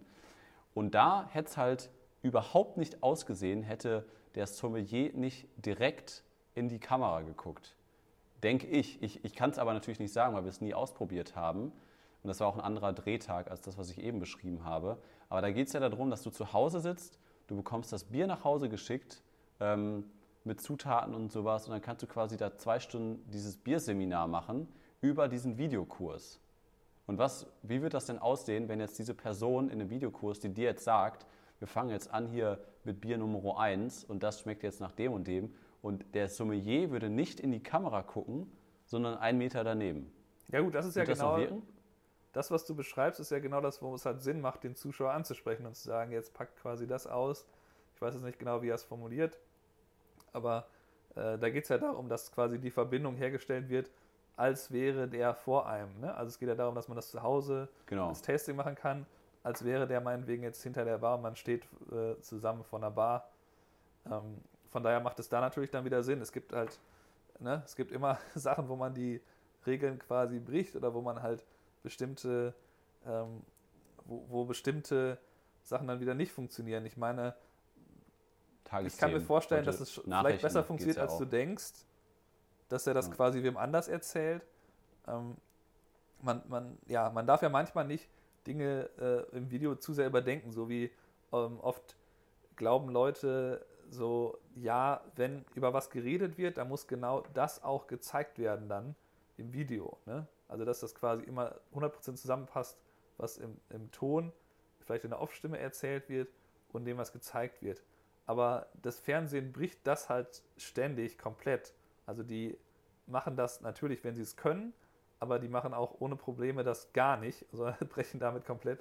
Und 0.75 0.94
da 0.94 1.29
hätte 1.33 1.49
es 1.49 1.57
halt 1.57 1.90
überhaupt 2.22 2.77
nicht 2.77 3.03
ausgesehen, 3.03 3.62
hätte 3.62 4.05
der 4.35 4.46
Sommelier 4.46 5.12
nicht 5.14 5.49
direkt 5.57 6.22
in 6.57 6.69
die 6.69 6.81
Kamera 6.81 7.23
geguckt. 7.23 7.75
Denke 8.42 8.66
ich. 8.66 9.01
Ich, 9.03 9.25
ich 9.25 9.35
kann 9.35 9.51
es 9.51 9.59
aber 9.59 9.73
natürlich 9.73 10.01
nicht 10.01 10.12
sagen, 10.12 10.35
weil 10.35 10.45
wir 10.45 10.51
es 10.51 10.61
nie 10.61 10.75
ausprobiert 10.75 11.37
haben. 11.37 11.73
Und 12.23 12.29
das 12.29 12.40
war 12.40 12.49
auch 12.49 12.57
ein 12.57 12.61
anderer 12.61 12.92
Drehtag 12.92 13.51
als 13.51 13.61
das, 13.61 13.79
was 13.79 13.90
ich 13.90 13.99
eben 13.99 14.19
beschrieben 14.19 14.64
habe. 14.64 14.99
Aber 15.29 15.42
da 15.42 15.51
geht 15.51 15.69
es 15.69 15.73
ja 15.75 15.81
darum, 15.81 16.11
dass 16.11 16.23
du 16.23 16.31
zu 16.31 16.53
Hause 16.53 16.81
sitzt, 16.81 17.19
du 17.47 17.57
bekommst 17.57 17.92
das 17.92 18.05
Bier 18.05 18.27
nach 18.27 18.42
Hause 18.42 18.69
geschickt 18.69 19.23
ähm, 19.61 20.05
mit 20.45 20.61
Zutaten 20.61 21.14
und 21.14 21.31
sowas 21.31 21.66
und 21.66 21.73
dann 21.73 21.83
kannst 21.83 22.03
du 22.03 22.07
quasi 22.07 22.37
da 22.37 22.57
zwei 22.57 22.81
Stunden 22.81 23.29
dieses 23.31 23.57
Bierseminar 23.57 24.27
machen 24.29 24.69
über 25.01 25.29
diesen 25.29 25.59
Videokurs. 25.59 26.40
Und 27.07 27.19
was, 27.19 27.47
wie 27.62 27.83
wird 27.83 27.95
das 27.95 28.07
denn 28.07 28.19
aussehen, 28.19 28.69
wenn 28.69 28.81
jetzt 28.81 28.99
diese 28.99 29.14
Person 29.14 29.69
in 29.69 29.81
einem 29.81 29.90
Videokurs, 29.90 30.40
die 30.40 30.49
dir 30.49 30.64
jetzt 30.64 30.85
sagt, 30.85 31.27
wir 31.59 31.69
fangen 31.69 31.90
jetzt 31.90 32.12
an 32.12 32.27
hier 32.27 32.59
mit 32.85 33.01
Bier 33.01 33.19
Nummer 33.19 33.59
1 33.59 34.05
und 34.05 34.23
das 34.23 34.40
schmeckt 34.40 34.62
jetzt 34.62 34.81
nach 34.81 34.92
dem 34.92 35.12
und 35.12 35.27
dem 35.27 35.55
und 35.87 36.05
der 36.16 36.29
Sommelier 36.29 36.90
würde 36.90 37.09
nicht 37.09 37.38
in 37.38 37.53
die 37.53 37.62
Kamera 37.62 38.03
gucken, 38.03 38.51
sondern 38.87 39.18
einen 39.18 39.38
Meter 39.38 39.62
daneben. 39.62 40.12
Ja 40.49 40.61
gut, 40.61 40.75
das 40.75 40.85
ist 40.85 40.96
Wird 40.96 41.07
ja 41.07 41.14
genau 41.14 41.38
das, 41.38 41.62
das, 42.33 42.51
was 42.51 42.66
du 42.66 42.75
beschreibst, 42.75 43.20
ist 43.20 43.31
ja 43.31 43.38
genau 43.38 43.61
das, 43.61 43.81
wo 43.81 43.94
es 43.94 44.05
halt 44.05 44.20
Sinn 44.20 44.40
macht, 44.40 44.64
den 44.64 44.75
Zuschauer 44.75 45.12
anzusprechen 45.12 45.64
und 45.64 45.77
zu 45.77 45.85
sagen, 45.85 46.11
jetzt 46.11 46.35
packt 46.35 46.57
quasi 46.61 46.88
das 46.88 47.07
aus. 47.07 47.46
Ich 47.94 48.03
weiß 48.03 48.14
jetzt 48.14 48.25
nicht 48.25 48.40
genau, 48.40 48.62
wie 48.62 48.68
er 48.68 48.75
es 48.75 48.83
formuliert, 48.83 49.38
aber 50.33 50.66
äh, 51.14 51.38
da 51.38 51.51
geht 51.51 51.62
es 51.62 51.68
ja 51.68 51.79
darum, 51.79 52.09
dass 52.09 52.33
quasi 52.33 52.59
die 52.59 52.72
Verbindung 52.72 53.14
hergestellt 53.14 53.68
wird, 53.68 53.92
als 54.35 54.72
wäre 54.72 55.07
der 55.07 55.35
vor 55.35 55.68
einem. 55.68 56.01
Ne? 56.01 56.12
Also 56.12 56.31
es 56.31 56.38
geht 56.40 56.49
ja 56.49 56.57
darum, 56.57 56.75
dass 56.75 56.88
man 56.88 56.96
das 56.96 57.12
zu 57.12 57.22
Hause 57.22 57.68
genau. 57.87 58.09
das 58.09 58.22
Tasting 58.22 58.57
machen 58.57 58.75
kann, 58.75 59.07
als 59.44 59.64
wäre 59.64 59.87
der 59.87 60.01
meinetwegen 60.01 60.42
jetzt 60.42 60.64
hinter 60.64 60.85
der 60.85 60.99
Bar 60.99 61.14
und 61.14 61.22
man 61.22 61.37
steht 61.37 61.68
äh, 61.92 62.20
zusammen 62.22 62.64
vor 62.64 62.81
einer 62.81 62.90
Bar. 62.90 63.31
Ähm, 64.05 64.42
von 64.77 64.83
daher 64.83 65.01
macht 65.01 65.19
es 65.19 65.31
da 65.31 65.41
natürlich 65.41 65.71
dann 65.71 65.87
wieder 65.87 66.03
Sinn. 66.03 66.21
Es 66.21 66.31
gibt 66.31 66.53
halt, 66.53 66.79
ne, 67.39 67.62
es 67.65 67.77
gibt 67.77 67.93
immer 67.93 68.19
Sachen, 68.35 68.69
wo 68.69 68.77
man 68.77 68.93
die 68.93 69.23
Regeln 69.67 69.99
quasi 69.99 70.39
bricht 70.39 70.77
oder 70.77 70.93
wo 70.93 71.01
man 71.01 71.23
halt 71.23 71.47
bestimmte, 71.83 72.53
ähm, 73.07 73.41
wo, 74.05 74.27
wo, 74.29 74.45
bestimmte 74.45 75.17
Sachen 75.62 75.89
dann 75.89 76.01
wieder 76.01 76.12
nicht 76.12 76.31
funktionieren. 76.31 76.85
Ich 76.85 76.99
meine, 76.99 77.35
ich 78.85 78.99
kann 78.99 79.12
mir 79.12 79.23
vorstellen, 79.23 79.65
dass 79.65 79.81
es 79.81 79.93
vielleicht 79.93 80.43
besser 80.43 80.62
funktioniert, 80.62 80.99
ja 80.99 81.05
als 81.05 81.17
du 81.17 81.25
denkst, 81.25 81.73
dass 82.69 82.87
er 82.87 82.93
das 82.93 83.09
ja. 83.09 83.15
quasi 83.15 83.43
wem 83.43 83.57
anders 83.57 83.89
erzählt. 83.89 84.45
Ähm, 85.09 85.39
man, 86.21 86.43
man, 86.49 86.77
ja, 86.87 87.09
man 87.09 87.27
darf 87.27 87.41
ja 87.41 87.49
manchmal 87.49 87.87
nicht 87.87 88.11
Dinge 88.47 88.91
äh, 88.99 89.37
im 89.39 89.51
Video 89.51 89.75
zu 89.77 89.95
sehr 89.95 90.07
überdenken, 90.07 90.53
so 90.53 90.69
wie 90.69 90.91
ähm, 91.33 91.61
oft 91.61 91.97
glauben 92.57 92.91
Leute, 92.91 93.65
so, 93.90 94.38
ja, 94.55 95.03
wenn 95.16 95.44
über 95.55 95.72
was 95.72 95.90
geredet 95.90 96.38
wird, 96.38 96.59
dann 96.59 96.68
muss 96.68 96.87
genau 96.87 97.22
das 97.35 97.62
auch 97.62 97.87
gezeigt 97.87 98.38
werden 98.38 98.68
dann 98.68 98.94
im 99.37 99.53
Video. 99.53 99.99
Ne? 100.07 100.27
Also, 100.49 100.64
dass 100.64 100.81
das 100.81 100.94
quasi 100.94 101.22
immer 101.25 101.55
100% 101.75 102.14
zusammenpasst, 102.14 102.79
was 103.16 103.38
im, 103.38 103.57
im 103.70 103.90
Ton, 103.90 104.33
vielleicht 104.81 105.05
in 105.05 105.11
der 105.11 105.20
Off-Stimme 105.20 105.59
erzählt 105.59 106.09
wird 106.09 106.29
und 106.72 106.85
dem, 106.85 106.99
was 106.99 107.12
gezeigt 107.12 107.62
wird. 107.62 107.83
Aber 108.27 108.66
das 108.83 108.99
Fernsehen 108.99 109.53
bricht 109.53 109.87
das 109.87 110.09
halt 110.09 110.42
ständig 110.57 111.18
komplett. 111.18 111.75
Also, 112.07 112.22
die 112.22 112.57
machen 113.07 113.37
das 113.37 113.61
natürlich, 113.61 114.05
wenn 114.05 114.14
sie 114.14 114.22
es 114.22 114.37
können, 114.37 114.72
aber 115.18 115.38
die 115.38 115.49
machen 115.49 115.75
auch 115.75 116.01
ohne 116.01 116.16
Probleme 116.16 116.64
das 116.64 116.92
gar 116.92 117.16
nicht, 117.16 117.44
also 117.53 117.72
brechen 117.87 118.20
damit 118.20 118.44
komplett. 118.44 118.81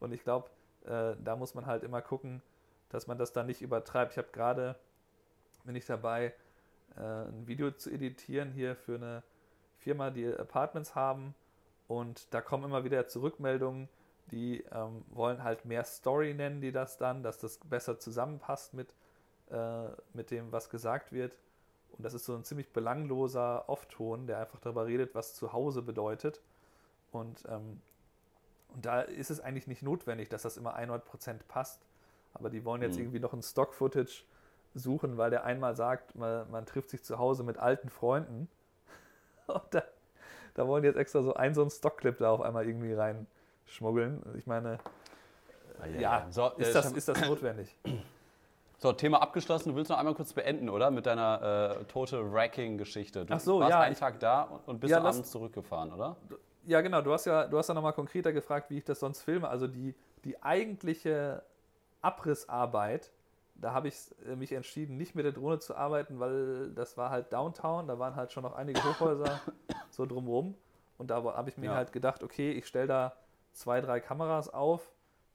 Und 0.00 0.12
ich 0.12 0.22
glaube, 0.22 0.50
äh, 0.84 1.14
da 1.22 1.36
muss 1.36 1.54
man 1.54 1.66
halt 1.66 1.82
immer 1.82 2.02
gucken, 2.02 2.42
dass 2.90 3.06
man 3.06 3.18
das 3.18 3.32
dann 3.32 3.46
nicht 3.46 3.62
übertreibt. 3.62 4.12
Ich 4.12 4.18
habe 4.18 4.28
gerade, 4.32 4.76
bin 5.64 5.76
ich 5.76 5.86
dabei, 5.86 6.32
äh, 6.96 7.00
ein 7.00 7.46
Video 7.46 7.70
zu 7.70 7.90
editieren 7.90 8.50
hier 8.52 8.76
für 8.76 8.96
eine 8.96 9.22
Firma, 9.78 10.10
die 10.10 10.26
Apartments 10.26 10.94
haben. 10.94 11.34
Und 11.86 12.32
da 12.34 12.40
kommen 12.40 12.64
immer 12.64 12.84
wieder 12.84 13.06
Zurückmeldungen, 13.06 13.88
die 14.30 14.62
ähm, 14.72 15.04
wollen 15.10 15.42
halt 15.42 15.64
mehr 15.64 15.84
Story 15.84 16.34
nennen, 16.34 16.60
die 16.60 16.72
das 16.72 16.98
dann, 16.98 17.22
dass 17.22 17.38
das 17.38 17.58
besser 17.58 17.98
zusammenpasst 17.98 18.74
mit, 18.74 18.94
äh, 19.50 19.88
mit 20.12 20.30
dem, 20.30 20.52
was 20.52 20.68
gesagt 20.68 21.12
wird. 21.12 21.36
Und 21.96 22.04
das 22.04 22.14
ist 22.14 22.26
so 22.26 22.34
ein 22.34 22.44
ziemlich 22.44 22.72
belangloser 22.72 23.68
Off-Ton, 23.68 24.26
der 24.26 24.38
einfach 24.38 24.60
darüber 24.60 24.86
redet, 24.86 25.14
was 25.14 25.34
zu 25.34 25.52
Hause 25.52 25.82
bedeutet. 25.82 26.40
Und, 27.10 27.44
ähm, 27.48 27.80
und 28.74 28.84
da 28.84 29.00
ist 29.00 29.30
es 29.30 29.40
eigentlich 29.40 29.66
nicht 29.66 29.82
notwendig, 29.82 30.28
dass 30.28 30.42
das 30.42 30.58
immer 30.58 30.76
100% 30.76 31.48
passt. 31.48 31.80
Aber 32.34 32.50
die 32.50 32.64
wollen 32.64 32.82
jetzt 32.82 32.96
mhm. 32.96 33.04
irgendwie 33.04 33.20
noch 33.20 33.32
ein 33.32 33.42
Stock-Footage 33.42 34.24
suchen, 34.74 35.16
weil 35.16 35.30
der 35.30 35.44
einmal 35.44 35.74
sagt, 35.74 36.14
man, 36.14 36.50
man, 36.50 36.66
trifft 36.66 36.90
sich 36.90 37.02
zu 37.02 37.18
Hause 37.18 37.42
mit 37.42 37.58
alten 37.58 37.88
Freunden. 37.88 38.48
Und 39.46 39.62
da, 39.70 39.82
da 40.54 40.66
wollen 40.66 40.82
die 40.82 40.88
jetzt 40.88 40.98
extra 40.98 41.22
so 41.22 41.34
einen 41.34 41.54
so 41.54 41.62
einen 41.62 41.70
Stock-Clip 41.70 42.16
da 42.18 42.30
auf 42.30 42.40
einmal 42.40 42.66
irgendwie 42.66 42.92
reinschmuggeln. 42.92 44.22
Ich 44.36 44.46
meine, 44.46 44.78
ah, 45.80 45.86
ja, 45.86 46.00
ja. 46.00 46.26
So, 46.30 46.50
ist, 46.56 46.68
äh, 46.68 46.72
das, 46.72 46.92
ist 46.92 47.08
das 47.08 47.20
notwendig? 47.22 47.76
So, 48.80 48.92
Thema 48.92 49.20
abgeschlossen. 49.20 49.70
Du 49.70 49.74
willst 49.74 49.90
noch 49.90 49.98
einmal 49.98 50.14
kurz 50.14 50.32
beenden, 50.32 50.68
oder? 50.68 50.92
Mit 50.92 51.04
deiner 51.04 51.80
äh, 51.80 51.84
Total 51.86 52.32
Wracking-Geschichte. 52.32 53.26
Du 53.26 53.34
Ach 53.34 53.40
so, 53.40 53.58
warst 53.58 53.70
ja. 53.70 53.80
einen 53.80 53.96
Tag 53.96 54.20
da 54.20 54.60
und 54.66 54.78
bist 54.78 54.92
ja, 54.92 55.02
abends 55.02 55.32
zurückgefahren, 55.32 55.92
oder? 55.92 56.14
Ja, 56.64 56.80
genau. 56.80 57.02
Du 57.02 57.12
hast 57.12 57.24
ja, 57.24 57.48
du 57.48 57.58
hast 57.58 57.66
ja 57.66 57.74
nochmal 57.74 57.92
konkreter 57.92 58.32
gefragt, 58.32 58.70
wie 58.70 58.78
ich 58.78 58.84
das 58.84 59.00
sonst 59.00 59.22
filme. 59.22 59.48
Also 59.48 59.66
die, 59.66 59.96
die 60.24 60.40
eigentliche 60.40 61.42
Abrissarbeit, 62.02 63.12
da 63.54 63.72
habe 63.72 63.88
ich 63.88 63.96
äh, 64.26 64.36
mich 64.36 64.52
entschieden, 64.52 64.96
nicht 64.96 65.14
mit 65.14 65.24
der 65.24 65.32
Drohne 65.32 65.58
zu 65.58 65.74
arbeiten, 65.76 66.20
weil 66.20 66.70
das 66.70 66.96
war 66.96 67.10
halt 67.10 67.32
Downtown. 67.32 67.88
Da 67.88 67.98
waren 67.98 68.14
halt 68.14 68.32
schon 68.32 68.44
noch 68.44 68.54
einige 68.54 68.82
Hochhäuser 68.84 69.40
so 69.90 70.06
drumherum. 70.06 70.54
Und 70.96 71.10
da 71.10 71.22
habe 71.22 71.48
ich 71.48 71.58
mir 71.58 71.66
ja. 71.66 71.74
halt 71.74 71.92
gedacht, 71.92 72.22
okay, 72.22 72.52
ich 72.52 72.66
stelle 72.66 72.86
da 72.86 73.16
zwei, 73.52 73.80
drei 73.80 74.00
Kameras 74.00 74.52
auf. 74.52 74.92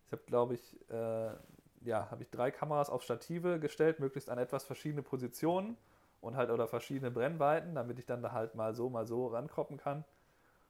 Ich 0.07 0.11
habe, 0.13 0.23
glaube 0.25 0.53
ich, 0.55 0.89
äh, 0.89 1.31
ja, 1.81 2.09
habe 2.09 2.23
ich 2.23 2.29
drei 2.29 2.51
Kameras 2.51 2.89
auf 2.89 3.03
Stative 3.03 3.59
gestellt, 3.59 3.99
möglichst 3.99 4.29
an 4.29 4.37
etwas 4.37 4.63
verschiedene 4.63 5.01
Positionen 5.01 5.77
und 6.21 6.37
halt 6.37 6.49
oder 6.49 6.67
verschiedene 6.67 7.11
Brennweiten, 7.11 7.75
damit 7.75 7.99
ich 7.99 8.05
dann 8.05 8.21
da 8.21 8.31
halt 8.31 8.55
mal 8.55 8.73
so, 8.73 8.89
mal 8.89 9.05
so 9.05 9.27
rankroppen 9.27 9.77
kann. 9.77 10.05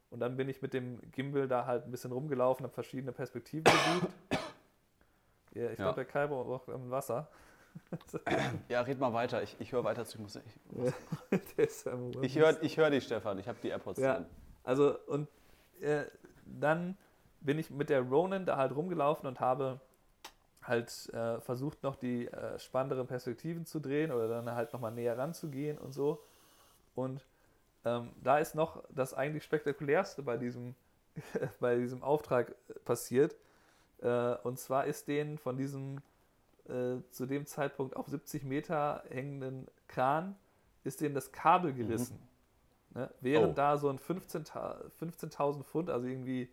Und 0.10 0.20
dann 0.20 0.38
bin 0.38 0.50
ich 0.50 0.62
mit 0.62 0.74
dem 0.74 1.00
Gimbal 1.12 1.48
da 1.48 1.66
halt 1.66 1.86
ein 1.86 1.92
bisschen 1.92 2.12
rumgelaufen, 2.12 2.64
habe 2.64 2.74
verschiedene 2.74 3.12
Perspektiven 3.12 3.64
gesucht. 3.64 4.14
Ja, 5.54 5.66
ich 5.66 5.70
ja. 5.80 5.86
glaube, 5.86 5.96
der 5.96 6.06
Kai 6.06 6.28
braucht 6.28 6.68
im 6.68 6.90
Wasser. 6.90 7.28
ja, 8.70 8.82
red 8.82 9.00
mal 9.00 9.14
weiter. 9.14 9.42
Ich, 9.42 9.56
ich 9.60 9.72
höre 9.72 9.84
weiter 9.84 10.06
zu. 10.06 10.18
Ich, 10.18 10.22
muss, 10.22 10.36
ich, 11.32 12.22
ich 12.22 12.38
höre 12.38 12.62
ich 12.62 12.78
hör 12.78 12.90
dich, 12.90 13.04
Stefan. 13.04 13.40
Ich 13.40 13.48
habe 13.48 13.58
die 13.62 13.70
AirPods 13.70 14.00
ja. 14.00 14.16
drin. 14.16 14.26
Also, 14.64 14.98
und 15.08 15.28
äh, 15.82 16.06
dann 16.46 16.98
bin 17.42 17.60
ich 17.60 17.70
mit 17.70 17.90
der 17.90 18.02
Ronin 18.02 18.46
da 18.46 18.58
halt 18.58 18.76
rumgelaufen 18.76 19.28
und 19.28 19.40
habe 19.40 19.80
halt 20.62 21.10
äh, 21.14 21.42
versucht 21.42 21.84
noch 21.84 21.96
die 21.96 22.28
äh, 22.28 22.58
spannenderen 22.58 23.08
Perspektiven 23.08 23.66
zu 23.66 23.80
drehen 23.80 24.12
oder 24.12 24.28
dann 24.28 24.50
halt 24.56 24.72
nochmal 24.74 24.92
näher 24.92 25.18
ranzugehen 25.18 25.78
und 25.78 25.94
so. 25.94 26.24
Und 26.96 27.26
ähm, 27.86 28.12
da 28.24 28.38
ist 28.38 28.56
noch 28.56 28.84
das 28.90 29.14
eigentlich 29.14 29.44
spektakulärste 29.44 30.24
bei 30.24 30.38
diesem, 30.38 30.76
bei 31.60 31.76
diesem 31.76 32.02
Auftrag 32.02 32.56
passiert. 32.86 33.36
Äh, 34.04 34.36
und 34.44 34.60
zwar 34.60 34.86
ist 34.86 35.08
denen 35.08 35.38
von 35.38 35.58
diesem 35.58 36.02
äh, 36.68 37.02
zu 37.10 37.26
dem 37.26 37.46
Zeitpunkt 37.46 37.96
auf 37.96 38.08
70 38.08 38.44
Meter 38.44 39.04
hängenden 39.10 39.68
Kran, 39.88 40.36
ist 40.84 41.02
denen 41.02 41.16
das 41.16 41.32
Kabel 41.32 41.74
gerissen. 41.74 42.20
Mhm. 42.94 43.02
Ne? 43.02 43.10
Während 43.22 43.54
oh. 43.54 43.56
da 43.56 43.78
so 43.78 43.90
ein 43.90 43.98
15.000 43.98 44.90
15 44.92 45.32
Pfund, 45.64 45.90
also 45.90 46.08
irgendwie 46.08 46.50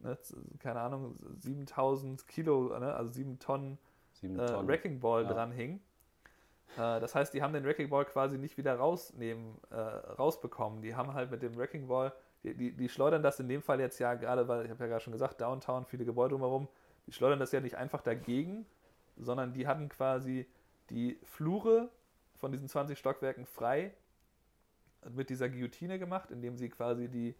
ne, 0.00 0.16
keine 0.58 0.80
Ahnung, 0.80 1.16
7000 1.38 2.26
Kilo, 2.28 2.78
ne, 2.78 2.94
also 2.94 3.12
7 3.12 3.38
Tonnen, 3.38 3.78
7 4.12 4.38
äh, 4.38 4.46
Tonnen. 4.46 4.68
Wrecking 4.68 5.00
Ball 5.00 5.24
ja. 5.24 5.32
dran 5.32 5.52
hing. 5.52 5.80
Äh, 6.76 7.00
das 7.00 7.14
heißt, 7.14 7.34
die 7.34 7.42
haben 7.42 7.52
den 7.52 7.64
Wrecking 7.64 7.90
Ball 7.90 8.04
quasi 8.04 8.38
nicht 8.38 8.56
wieder 8.56 8.76
rausnehmen, 8.76 9.58
äh, 9.70 9.76
rausbekommen. 9.76 10.82
Die 10.82 10.94
haben 10.94 11.14
halt 11.14 11.30
mit 11.30 11.42
dem 11.42 11.56
Wrecking 11.56 11.88
Ball, 11.88 12.12
die, 12.54 12.72
die, 12.72 12.88
schleudern 12.88 13.22
das 13.22 13.40
in 13.40 13.48
dem 13.48 13.62
Fall 13.62 13.80
jetzt 13.80 13.98
ja 13.98 14.14
gerade, 14.14 14.48
weil 14.48 14.64
ich 14.64 14.70
habe 14.70 14.84
ja 14.84 14.88
gerade 14.88 15.02
schon 15.02 15.12
gesagt, 15.12 15.40
Downtown, 15.40 15.84
viele 15.84 16.04
Gebäude 16.04 16.30
drumherum, 16.34 16.68
die 17.06 17.12
schleudern 17.12 17.38
das 17.38 17.52
ja 17.52 17.60
nicht 17.60 17.76
einfach 17.76 18.02
dagegen, 18.02 18.66
sondern 19.16 19.52
die 19.52 19.66
hatten 19.66 19.88
quasi 19.88 20.46
die 20.90 21.18
Flure 21.24 21.88
von 22.36 22.52
diesen 22.52 22.68
20 22.68 22.98
Stockwerken 22.98 23.46
frei 23.46 23.92
mit 25.10 25.30
dieser 25.30 25.48
Guillotine 25.48 25.98
gemacht, 25.98 26.30
indem 26.30 26.56
sie 26.56 26.68
quasi 26.68 27.08
die 27.08 27.34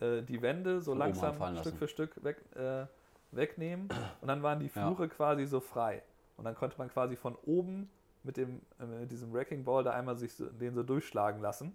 äh, 0.00 0.22
die 0.22 0.42
Wände 0.42 0.80
so 0.80 0.94
langsam 0.94 1.36
Stück 1.56 1.76
für 1.76 1.88
Stück 1.88 2.22
weg, 2.22 2.38
äh, 2.54 2.86
wegnehmen 3.32 3.88
und 4.20 4.28
dann 4.28 4.42
waren 4.42 4.60
die 4.60 4.68
Flure 4.68 5.04
ja. 5.04 5.08
quasi 5.08 5.46
so 5.46 5.60
frei. 5.60 6.02
Und 6.36 6.44
dann 6.44 6.54
konnte 6.54 6.78
man 6.78 6.88
quasi 6.88 7.16
von 7.16 7.36
oben 7.46 7.90
mit, 8.22 8.36
dem, 8.36 8.60
äh, 8.80 8.86
mit 8.86 9.10
diesem 9.10 9.32
Wrecking 9.32 9.64
Ball 9.64 9.82
da 9.82 9.90
einmal 9.90 10.16
sich 10.16 10.34
so, 10.34 10.46
den 10.46 10.74
so 10.74 10.82
durchschlagen 10.82 11.40
lassen. 11.40 11.74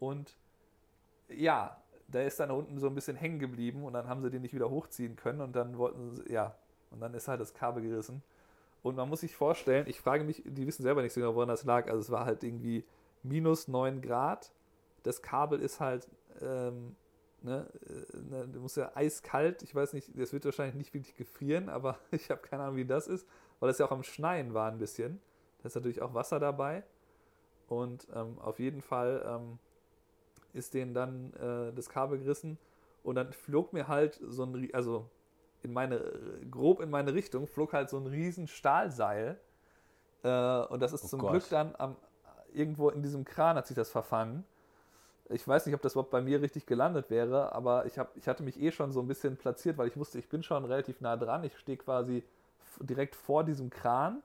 Und 0.00 0.36
ja, 1.34 1.76
der 2.08 2.26
ist 2.26 2.40
dann 2.40 2.50
unten 2.50 2.78
so 2.78 2.88
ein 2.88 2.94
bisschen 2.94 3.16
hängen 3.16 3.38
geblieben 3.38 3.84
und 3.84 3.92
dann 3.92 4.08
haben 4.08 4.22
sie 4.22 4.30
den 4.30 4.42
nicht 4.42 4.54
wieder 4.54 4.70
hochziehen 4.70 5.16
können 5.16 5.40
und 5.40 5.54
dann 5.54 5.78
wollten 5.78 6.16
sie, 6.16 6.32
ja, 6.32 6.56
und 6.90 7.00
dann 7.00 7.14
ist 7.14 7.28
halt 7.28 7.40
das 7.40 7.54
Kabel 7.54 7.82
gerissen. 7.82 8.22
Und 8.82 8.96
man 8.96 9.08
muss 9.08 9.20
sich 9.20 9.36
vorstellen, 9.36 9.86
ich 9.88 10.00
frage 10.00 10.24
mich, 10.24 10.42
die 10.44 10.66
wissen 10.66 10.82
selber 10.82 11.02
nicht 11.02 11.12
so 11.12 11.20
genau, 11.20 11.34
woran 11.34 11.48
das 11.48 11.64
lag. 11.64 11.86
Also 11.88 12.00
es 12.00 12.10
war 12.10 12.24
halt 12.24 12.42
irgendwie 12.42 12.84
minus 13.22 13.68
9 13.68 14.00
Grad. 14.00 14.50
Das 15.02 15.22
Kabel 15.22 15.60
ist 15.60 15.80
halt 15.80 16.08
ähm, 16.40 16.96
Ne, 17.42 17.66
äh, 17.86 18.16
ne, 18.18 18.48
du 18.48 18.60
musst 18.60 18.76
ja 18.76 18.92
eiskalt, 18.94 19.62
ich 19.62 19.74
weiß 19.74 19.94
nicht, 19.94 20.10
das 20.14 20.32
wird 20.32 20.44
wahrscheinlich 20.44 20.74
nicht 20.74 20.92
wirklich 20.92 21.16
gefrieren, 21.16 21.70
aber 21.70 21.98
ich 22.10 22.30
habe 22.30 22.42
keine 22.42 22.64
Ahnung, 22.64 22.76
wie 22.76 22.84
das 22.84 23.08
ist, 23.08 23.26
weil 23.60 23.70
es 23.70 23.78
ja 23.78 23.86
auch 23.86 23.92
am 23.92 24.02
Schneien 24.02 24.52
war 24.52 24.70
ein 24.70 24.78
bisschen. 24.78 25.20
Da 25.62 25.68
ist 25.68 25.74
natürlich 25.74 26.02
auch 26.02 26.14
Wasser 26.14 26.38
dabei. 26.38 26.82
Und 27.68 28.08
ähm, 28.14 28.38
auf 28.40 28.58
jeden 28.58 28.82
Fall 28.82 29.24
ähm, 29.26 29.58
ist 30.52 30.74
denen 30.74 30.94
dann 30.94 31.32
äh, 31.34 31.72
das 31.74 31.88
Kabel 31.88 32.18
gerissen 32.18 32.58
und 33.02 33.14
dann 33.14 33.32
flog 33.32 33.72
mir 33.72 33.88
halt 33.88 34.20
so 34.22 34.44
ein, 34.44 34.68
also 34.72 35.06
in 35.62 35.72
meine, 35.72 36.00
grob 36.50 36.80
in 36.80 36.90
meine 36.90 37.14
Richtung, 37.14 37.46
flog 37.46 37.72
halt 37.72 37.90
so 37.90 37.98
ein 37.98 38.06
riesen 38.06 38.46
Stahlseil. 38.46 39.38
Äh, 40.22 40.28
und 40.66 40.80
das 40.80 40.92
ist 40.92 41.04
oh 41.04 41.08
zum 41.08 41.20
Gott. 41.20 41.32
Glück 41.32 41.48
dann 41.50 41.74
am, 41.78 41.96
irgendwo 42.52 42.88
in 42.90 43.02
diesem 43.02 43.24
Kran 43.24 43.56
hat 43.56 43.66
sich 43.66 43.76
das 43.76 43.90
verfangen. 43.90 44.44
Ich 45.28 45.46
weiß 45.46 45.66
nicht, 45.66 45.74
ob 45.74 45.82
das 45.82 45.92
überhaupt 45.92 46.10
bei 46.10 46.20
mir 46.20 46.42
richtig 46.42 46.66
gelandet 46.66 47.08
wäre, 47.08 47.52
aber 47.54 47.86
ich, 47.86 47.98
hab, 47.98 48.16
ich 48.16 48.26
hatte 48.26 48.42
mich 48.42 48.60
eh 48.60 48.72
schon 48.72 48.90
so 48.90 49.00
ein 49.00 49.06
bisschen 49.06 49.36
platziert, 49.36 49.78
weil 49.78 49.86
ich 49.86 49.96
wusste, 49.96 50.18
ich 50.18 50.28
bin 50.28 50.42
schon 50.42 50.64
relativ 50.64 51.00
nah 51.00 51.16
dran. 51.16 51.44
Ich 51.44 51.56
stehe 51.56 51.78
quasi 51.78 52.24
direkt 52.80 53.14
vor 53.14 53.44
diesem 53.44 53.70
Kran, 53.70 54.22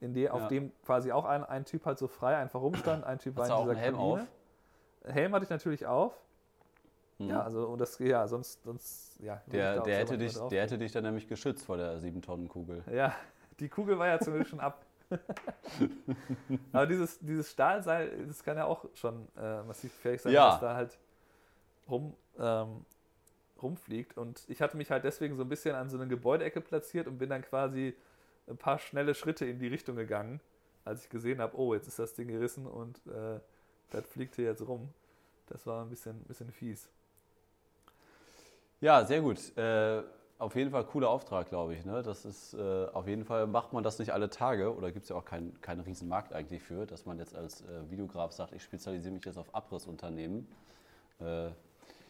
in 0.00 0.14
der, 0.14 0.24
ja. 0.24 0.32
auf 0.32 0.46
dem 0.46 0.70
quasi 0.84 1.10
auch 1.10 1.24
ein, 1.24 1.44
ein 1.44 1.64
Typ 1.64 1.84
halt 1.84 1.98
so 1.98 2.06
frei 2.06 2.36
einfach 2.36 2.60
rumstand. 2.60 3.04
Ein 3.04 3.18
Typ 3.18 3.36
Hast 3.36 3.50
war 3.50 3.62
in 3.62 3.68
dieser 3.68 3.80
Helm 3.80 3.96
Kabine. 3.96 4.12
auf? 4.12 4.28
Helm 5.04 5.34
hatte 5.34 5.44
ich 5.44 5.50
natürlich 5.50 5.86
auf. 5.86 6.12
Mhm. 7.18 7.30
Ja, 7.30 7.42
also 7.42 7.66
und 7.66 7.80
das, 7.80 7.98
ja, 7.98 8.26
sonst, 8.28 8.62
sonst 8.62 9.18
ja. 9.20 9.42
Der, 9.46 9.80
der, 9.80 9.98
hätte 9.98 10.18
dich, 10.18 10.38
der 10.50 10.62
hätte 10.62 10.78
dich 10.78 10.92
dann 10.92 11.04
nämlich 11.04 11.28
geschützt 11.28 11.64
vor 11.64 11.76
der 11.76 11.98
7-Tonnen-Kugel. 11.98 12.84
Ja, 12.92 13.14
die 13.58 13.68
Kugel 13.68 13.98
war 13.98 14.06
ja 14.06 14.20
zumindest 14.20 14.50
schon 14.50 14.60
ab. 14.60 14.84
Aber 16.72 16.86
dieses, 16.86 17.18
dieses 17.18 17.50
Stahlseil, 17.50 18.26
das 18.26 18.44
kann 18.44 18.56
ja 18.56 18.66
auch 18.66 18.84
schon 18.94 19.26
äh, 19.36 19.62
massiv 19.62 19.92
gefährlich 19.94 20.22
sein, 20.22 20.32
ja. 20.32 20.50
dass 20.50 20.60
da 20.60 20.74
halt 20.74 20.98
rum, 21.88 22.14
ähm, 22.38 22.84
rumfliegt. 23.60 24.16
Und 24.16 24.44
ich 24.48 24.60
hatte 24.60 24.76
mich 24.76 24.90
halt 24.90 25.04
deswegen 25.04 25.36
so 25.36 25.42
ein 25.42 25.48
bisschen 25.48 25.74
an 25.74 25.88
so 25.88 25.96
eine 25.98 26.06
Gebäudeecke 26.06 26.60
platziert 26.60 27.06
und 27.06 27.18
bin 27.18 27.30
dann 27.30 27.42
quasi 27.42 27.96
ein 28.46 28.58
paar 28.58 28.78
schnelle 28.78 29.14
Schritte 29.14 29.46
in 29.46 29.58
die 29.58 29.68
Richtung 29.68 29.96
gegangen, 29.96 30.40
als 30.84 31.04
ich 31.04 31.10
gesehen 31.10 31.40
habe, 31.40 31.56
oh, 31.58 31.74
jetzt 31.74 31.88
ist 31.88 31.98
das 31.98 32.14
Ding 32.14 32.28
gerissen 32.28 32.66
und 32.66 32.98
äh, 33.06 33.40
das 33.90 34.06
fliegt 34.06 34.36
hier 34.36 34.46
jetzt 34.46 34.66
rum. 34.66 34.88
Das 35.46 35.66
war 35.66 35.82
ein 35.82 35.88
bisschen, 35.88 36.22
bisschen 36.24 36.50
fies. 36.52 36.88
Ja, 38.80 39.04
sehr 39.04 39.20
gut. 39.20 39.56
Äh, 39.56 40.02
auf 40.38 40.54
jeden 40.54 40.70
Fall 40.70 40.84
cooler 40.84 41.10
Auftrag, 41.10 41.48
glaube 41.48 41.74
ich. 41.74 41.84
Ne? 41.84 42.02
Das 42.02 42.24
ist 42.24 42.54
äh, 42.54 42.86
auf 42.92 43.08
jeden 43.08 43.24
Fall 43.24 43.46
macht 43.46 43.72
man 43.72 43.82
das 43.82 43.98
nicht 43.98 44.12
alle 44.12 44.30
Tage 44.30 44.74
oder 44.74 44.92
gibt 44.92 45.04
es 45.04 45.08
ja 45.08 45.16
auch 45.16 45.24
keinen 45.24 45.60
kein 45.60 45.80
riesen 45.80 46.08
Markt 46.08 46.32
eigentlich 46.32 46.62
für, 46.62 46.86
dass 46.86 47.06
man 47.06 47.18
jetzt 47.18 47.34
als 47.34 47.62
äh, 47.62 47.90
Videograf 47.90 48.32
sagt, 48.32 48.52
ich 48.52 48.62
spezialisiere 48.62 49.12
mich 49.12 49.24
jetzt 49.24 49.36
auf 49.36 49.52
Abrissunternehmen. 49.54 50.46
Äh, 51.20 51.50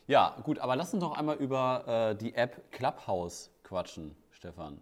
ja, 0.06 0.36
gut, 0.42 0.58
aber 0.58 0.76
lass 0.76 0.92
uns 0.92 1.02
doch 1.02 1.16
einmal 1.16 1.36
über 1.36 1.84
äh, 1.86 2.16
die 2.16 2.34
App 2.34 2.70
Clubhouse 2.70 3.50
quatschen, 3.62 4.14
Stefan. 4.30 4.78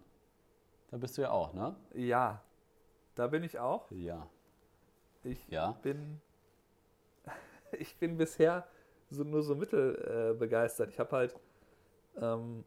Da 0.90 0.96
bist 0.96 1.18
du 1.18 1.22
ja 1.22 1.30
auch, 1.30 1.52
ne? 1.52 1.74
Ja, 1.94 2.42
da 3.14 3.26
bin 3.28 3.42
ich 3.44 3.58
auch. 3.58 3.90
Ja. 3.90 4.26
Ich 5.22 5.48
ja. 5.48 5.72
bin 5.82 6.20
ich 7.80 7.96
bin 7.96 8.16
bisher 8.16 8.66
so, 9.10 9.24
nur 9.24 9.42
so 9.42 9.54
mittel 9.54 10.32
äh, 10.34 10.38
begeistert. 10.38 10.90
Ich 10.90 10.98
habe 10.98 11.16
halt 11.16 11.36
ähm, 12.20 12.64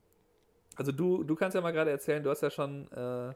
Also 0.75 0.91
du, 0.91 1.23
du 1.23 1.35
kannst 1.35 1.55
ja 1.55 1.61
mal 1.61 1.71
gerade 1.71 1.91
erzählen, 1.91 2.23
du 2.23 2.29
hast 2.29 2.41
ja 2.41 2.49
schon, 2.49 2.89
äh, 2.91 3.33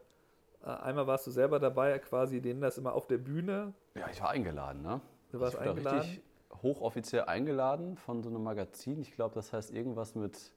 einmal 0.65 1.07
warst 1.07 1.27
du 1.27 1.31
selber 1.31 1.59
dabei, 1.59 1.99
quasi 1.99 2.41
denen 2.41 2.61
das 2.61 2.77
immer 2.77 2.93
auf 2.93 3.07
der 3.07 3.17
Bühne. 3.17 3.73
Ja, 3.95 4.07
ich 4.11 4.21
war 4.21 4.29
eingeladen, 4.29 4.81
ne? 4.81 5.01
Du 5.31 5.39
warst 5.39 5.55
ich 5.55 5.59
war 5.59 5.67
eingeladen. 5.69 5.99
richtig 5.99 6.21
hochoffiziell 6.61 7.25
eingeladen 7.25 7.97
von 7.97 8.23
so 8.23 8.29
einem 8.29 8.43
Magazin. 8.43 9.01
Ich 9.01 9.11
glaube, 9.13 9.35
das 9.35 9.51
heißt 9.51 9.71
irgendwas 9.71 10.15
mit, 10.15 10.51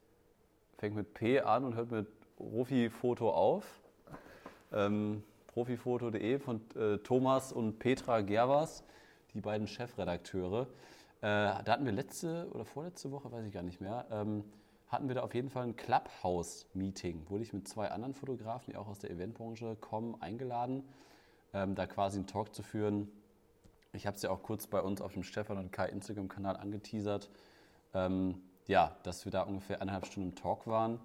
fängt 0.78 0.94
mit 0.94 1.14
P 1.14 1.40
an 1.40 1.64
und 1.64 1.74
hört 1.74 1.90
mit 1.90 2.06
Profifoto 2.36 3.30
auf. 3.30 3.64
Ähm, 4.72 5.22
profifoto.de 5.48 6.38
von 6.38 6.60
äh, 6.76 6.98
Thomas 6.98 7.52
und 7.52 7.78
Petra 7.78 8.20
Gervas, 8.20 8.84
die 9.32 9.40
beiden 9.40 9.66
Chefredakteure. 9.66 10.66
Äh, 11.20 11.62
da 11.64 11.64
hatten 11.66 11.84
wir 11.84 11.92
letzte 11.92 12.48
oder 12.52 12.64
vorletzte 12.64 13.10
Woche, 13.10 13.32
weiß 13.32 13.46
ich 13.46 13.52
gar 13.52 13.62
nicht 13.62 13.80
mehr, 13.80 14.06
ähm, 14.10 14.44
hatten 14.88 15.08
wir 15.08 15.14
da 15.14 15.22
auf 15.22 15.34
jeden 15.34 15.50
Fall 15.50 15.64
ein 15.64 15.76
Clubhouse-Meeting. 15.76 17.28
Wurde 17.28 17.42
ich 17.42 17.52
mit 17.52 17.66
zwei 17.66 17.90
anderen 17.90 18.14
Fotografen, 18.14 18.72
die 18.72 18.76
auch 18.76 18.86
aus 18.86 19.00
der 19.00 19.10
Eventbranche 19.10 19.76
kommen, 19.76 20.20
eingeladen, 20.20 20.84
ähm, 21.52 21.74
da 21.74 21.86
quasi 21.86 22.18
einen 22.18 22.26
Talk 22.26 22.54
zu 22.54 22.62
führen. 22.62 23.10
Ich 23.92 24.06
habe 24.06 24.16
es 24.16 24.22
ja 24.22 24.30
auch 24.30 24.42
kurz 24.42 24.66
bei 24.66 24.80
uns 24.80 25.00
auf 25.00 25.14
dem 25.14 25.22
Stefan 25.22 25.58
und 25.58 25.72
Kai 25.72 25.88
Instagram-Kanal 25.88 26.56
angeteasert. 26.56 27.30
Ähm, 27.94 28.42
ja, 28.66 28.96
dass 29.02 29.24
wir 29.24 29.32
da 29.32 29.42
ungefähr 29.42 29.80
eineinhalb 29.80 30.06
Stunden 30.06 30.30
im 30.30 30.34
Talk 30.34 30.66
waren. 30.66 31.00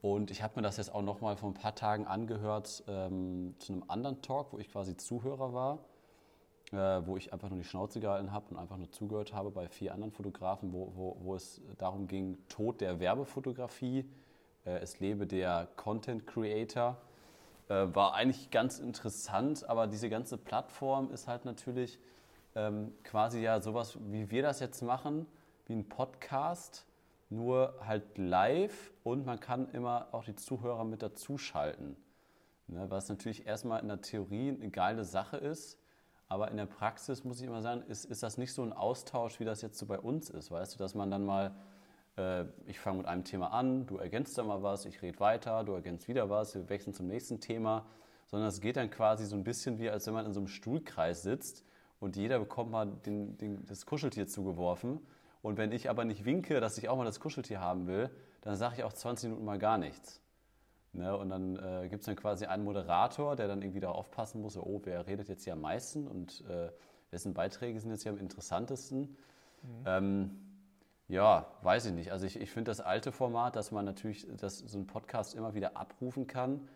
Und 0.00 0.30
ich 0.30 0.42
habe 0.42 0.56
mir 0.56 0.62
das 0.62 0.76
jetzt 0.76 0.94
auch 0.94 1.02
noch 1.02 1.20
mal 1.22 1.36
vor 1.36 1.48
ein 1.48 1.54
paar 1.54 1.74
Tagen 1.74 2.06
angehört 2.06 2.84
ähm, 2.88 3.54
zu 3.58 3.72
einem 3.72 3.84
anderen 3.88 4.20
Talk, 4.20 4.52
wo 4.52 4.58
ich 4.58 4.70
quasi 4.70 4.96
Zuhörer 4.96 5.54
war, 5.54 5.78
äh, 6.72 6.76
wo 7.06 7.16
ich 7.16 7.32
einfach 7.32 7.48
nur 7.48 7.58
die 7.58 7.64
Schnauze 7.64 8.00
gehalten 8.00 8.32
habe 8.32 8.46
und 8.50 8.56
einfach 8.56 8.76
nur 8.76 8.90
zugehört 8.90 9.32
habe 9.32 9.50
bei 9.50 9.68
vier 9.68 9.92
anderen 9.92 10.12
Fotografen, 10.12 10.72
wo, 10.72 10.92
wo, 10.94 11.16
wo 11.20 11.34
es 11.34 11.60
darum 11.78 12.06
ging, 12.06 12.38
Tod 12.48 12.80
der 12.80 13.00
Werbefotografie, 13.00 14.08
äh, 14.64 14.78
es 14.78 15.00
lebe 15.00 15.26
der 15.26 15.68
Content 15.76 16.26
Creator. 16.26 16.96
Äh, 17.68 17.94
war 17.94 18.14
eigentlich 18.14 18.50
ganz 18.50 18.78
interessant, 18.78 19.68
aber 19.68 19.86
diese 19.86 20.10
ganze 20.10 20.36
Plattform 20.36 21.10
ist 21.10 21.28
halt 21.28 21.44
natürlich 21.44 21.98
ähm, 22.54 22.92
quasi 23.04 23.40
ja 23.40 23.60
sowas, 23.60 23.98
wie 24.10 24.30
wir 24.30 24.42
das 24.42 24.60
jetzt 24.60 24.82
machen, 24.82 25.26
wie 25.66 25.74
ein 25.74 25.88
Podcast 25.88 26.86
nur 27.30 27.74
halt 27.80 28.18
live 28.18 28.92
und 29.02 29.26
man 29.26 29.40
kann 29.40 29.68
immer 29.70 30.08
auch 30.12 30.24
die 30.24 30.36
Zuhörer 30.36 30.84
mit 30.84 31.02
dazuschalten. 31.02 31.96
Ne, 32.66 32.86
was 32.90 33.08
natürlich 33.08 33.46
erstmal 33.46 33.80
in 33.80 33.88
der 33.88 34.00
Theorie 34.00 34.48
eine 34.50 34.70
geile 34.70 35.04
Sache 35.04 35.36
ist, 35.36 35.78
aber 36.28 36.50
in 36.50 36.56
der 36.56 36.66
Praxis 36.66 37.24
muss 37.24 37.40
ich 37.40 37.46
immer 37.46 37.62
sagen, 37.62 37.82
ist, 37.88 38.04
ist 38.04 38.22
das 38.22 38.38
nicht 38.38 38.52
so 38.52 38.62
ein 38.62 38.72
Austausch, 38.72 39.40
wie 39.40 39.44
das 39.44 39.62
jetzt 39.62 39.78
so 39.78 39.86
bei 39.86 39.98
uns 39.98 40.30
ist. 40.30 40.50
Weißt 40.50 40.74
du, 40.74 40.78
dass 40.78 40.94
man 40.94 41.10
dann 41.10 41.24
mal, 41.24 41.54
äh, 42.16 42.44
ich 42.66 42.78
fange 42.78 42.98
mit 42.98 43.06
einem 43.06 43.24
Thema 43.24 43.52
an, 43.52 43.86
du 43.86 43.98
ergänzt 43.98 44.36
da 44.38 44.42
mal 44.42 44.62
was, 44.62 44.86
ich 44.86 45.02
rede 45.02 45.20
weiter, 45.20 45.64
du 45.64 45.72
ergänzt 45.72 46.08
wieder 46.08 46.30
was, 46.30 46.54
wir 46.54 46.68
wechseln 46.68 46.94
zum 46.94 47.06
nächsten 47.06 47.40
Thema, 47.40 47.86
sondern 48.26 48.48
es 48.48 48.60
geht 48.60 48.76
dann 48.76 48.90
quasi 48.90 49.26
so 49.26 49.36
ein 49.36 49.44
bisschen 49.44 49.78
wie, 49.78 49.90
als 49.90 50.06
wenn 50.06 50.14
man 50.14 50.26
in 50.26 50.32
so 50.32 50.40
einem 50.40 50.48
Stuhlkreis 50.48 51.22
sitzt 51.22 51.64
und 52.00 52.16
jeder 52.16 52.38
bekommt 52.38 52.70
mal 52.70 52.86
den, 52.86 53.36
den, 53.38 53.64
das 53.66 53.86
Kuscheltier 53.86 54.26
zugeworfen 54.26 55.00
und 55.42 55.58
wenn 55.58 55.72
ich 55.72 55.90
aber 55.90 56.06
nicht 56.06 56.24
winke, 56.24 56.60
dass 56.60 56.78
ich 56.78 56.88
auch 56.88 56.96
mal 56.96 57.04
das 57.04 57.20
Kuscheltier 57.20 57.60
haben 57.60 57.86
will, 57.86 58.10
dann 58.40 58.56
sage 58.56 58.76
ich 58.78 58.84
auch 58.84 58.92
20 58.92 59.28
Minuten 59.28 59.44
mal 59.44 59.58
gar 59.58 59.76
nichts. 59.76 60.23
Ne? 60.94 61.16
Und 61.16 61.28
dann 61.28 61.56
äh, 61.56 61.88
gibt 61.88 62.00
es 62.00 62.06
dann 62.06 62.16
quasi 62.16 62.46
einen 62.46 62.64
Moderator, 62.64 63.36
der 63.36 63.48
dann 63.48 63.62
irgendwie 63.62 63.80
darauf 63.80 63.98
aufpassen 63.98 64.40
muss, 64.40 64.56
oh, 64.56 64.80
wer 64.84 65.06
redet 65.06 65.28
jetzt 65.28 65.44
hier 65.44 65.54
am 65.54 65.60
meisten 65.60 66.06
und 66.06 66.44
äh, 66.48 66.70
wessen 67.10 67.34
Beiträge 67.34 67.78
sind 67.80 67.90
jetzt 67.90 68.02
hier 68.02 68.12
am 68.12 68.18
interessantesten. 68.18 69.16
Mhm. 69.62 69.84
Ähm, 69.86 70.30
ja, 71.08 71.46
weiß 71.62 71.86
ich 71.86 71.92
nicht. 71.92 72.12
Also 72.12 72.26
ich, 72.26 72.40
ich 72.40 72.50
finde 72.50 72.70
das 72.70 72.80
alte 72.80 73.12
Format, 73.12 73.56
dass 73.56 73.70
man 73.72 73.84
natürlich 73.84 74.26
dass 74.36 74.58
so 74.58 74.78
ein 74.78 74.86
Podcast 74.86 75.34
immer 75.34 75.54
wieder 75.54 75.76
abrufen 75.76 76.26
kann, 76.26 76.68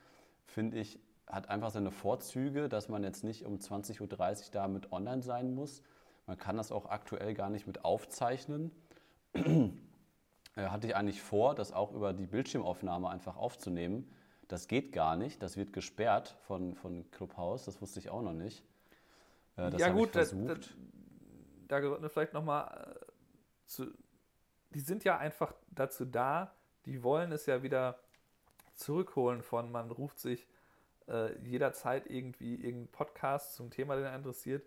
finde 0.46 0.78
ich, 0.78 0.98
hat 1.26 1.48
einfach 1.48 1.70
seine 1.70 1.90
Vorzüge, 1.90 2.68
dass 2.68 2.88
man 2.88 3.02
jetzt 3.02 3.24
nicht 3.24 3.44
um 3.44 3.56
20.30 3.56 4.00
Uhr 4.00 4.50
damit 4.52 4.92
online 4.92 5.22
sein 5.22 5.54
muss, 5.54 5.82
man 6.28 6.36
kann 6.36 6.58
das 6.58 6.72
auch 6.72 6.86
aktuell 6.90 7.32
gar 7.32 7.48
nicht 7.48 7.66
mit 7.66 7.84
aufzeichnen. 7.86 8.70
Hatte 10.66 10.88
ich 10.88 10.96
eigentlich 10.96 11.22
vor, 11.22 11.54
das 11.54 11.72
auch 11.72 11.92
über 11.92 12.12
die 12.12 12.26
Bildschirmaufnahme 12.26 13.08
einfach 13.08 13.36
aufzunehmen. 13.36 14.10
Das 14.48 14.66
geht 14.66 14.92
gar 14.92 15.16
nicht. 15.16 15.42
Das 15.42 15.56
wird 15.56 15.72
gesperrt 15.72 16.36
von, 16.46 16.74
von 16.74 17.10
Clubhouse. 17.10 17.64
Das 17.64 17.80
wusste 17.80 18.00
ich 18.00 18.10
auch 18.10 18.22
noch 18.22 18.32
nicht. 18.32 18.64
Äh, 19.56 19.70
das 19.70 19.80
ja 19.80 19.90
gut, 19.90 20.16
da, 20.16 20.24
da, 21.68 21.80
da 21.80 22.08
vielleicht 22.08 22.32
nochmal 22.32 22.96
äh, 23.00 23.06
zu... 23.66 23.86
Die 24.70 24.80
sind 24.80 25.04
ja 25.04 25.16
einfach 25.16 25.54
dazu 25.70 26.04
da, 26.04 26.52
die 26.84 27.02
wollen 27.02 27.32
es 27.32 27.46
ja 27.46 27.62
wieder 27.62 27.98
zurückholen 28.74 29.42
von, 29.42 29.70
man 29.70 29.90
ruft 29.90 30.18
sich 30.18 30.46
äh, 31.08 31.36
jederzeit 31.40 32.10
irgendwie 32.10 32.54
irgendeinen 32.54 32.88
Podcast 32.88 33.54
zum 33.54 33.70
Thema, 33.70 33.96
den 33.96 34.04
er 34.04 34.14
interessiert, 34.14 34.64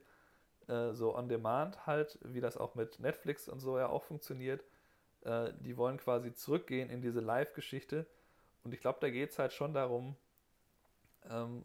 äh, 0.67 0.93
so 0.93 1.15
on 1.15 1.29
demand 1.29 1.85
halt, 1.85 2.19
wie 2.23 2.41
das 2.41 2.57
auch 2.57 2.75
mit 2.75 2.99
Netflix 2.99 3.47
und 3.47 3.59
so 3.59 3.77
ja 3.77 3.87
auch 3.87 4.03
funktioniert. 4.03 4.63
Äh, 5.23 5.53
die 5.59 5.77
wollen 5.77 5.97
quasi 5.97 6.33
zurückgehen 6.33 6.89
in 6.89 7.01
diese 7.01 7.19
Live-Geschichte. 7.19 8.05
Und 8.63 8.73
ich 8.73 8.81
glaube, 8.81 8.99
da 9.01 9.09
geht 9.09 9.31
es 9.31 9.39
halt 9.39 9.53
schon 9.53 9.73
darum, 9.73 10.15
ähm, 11.29 11.63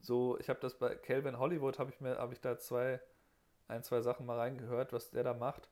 so, 0.00 0.38
ich 0.38 0.48
habe 0.48 0.60
das 0.60 0.78
bei 0.78 0.94
Calvin 0.94 1.38
Hollywood, 1.38 1.78
habe 1.78 1.90
ich 1.90 2.00
mir, 2.00 2.18
habe 2.18 2.34
ich 2.34 2.40
da 2.40 2.58
zwei, 2.58 3.00
ein, 3.68 3.82
zwei 3.82 4.02
Sachen 4.02 4.26
mal 4.26 4.38
reingehört, 4.38 4.92
was 4.92 5.10
der 5.10 5.24
da 5.24 5.34
macht. 5.34 5.68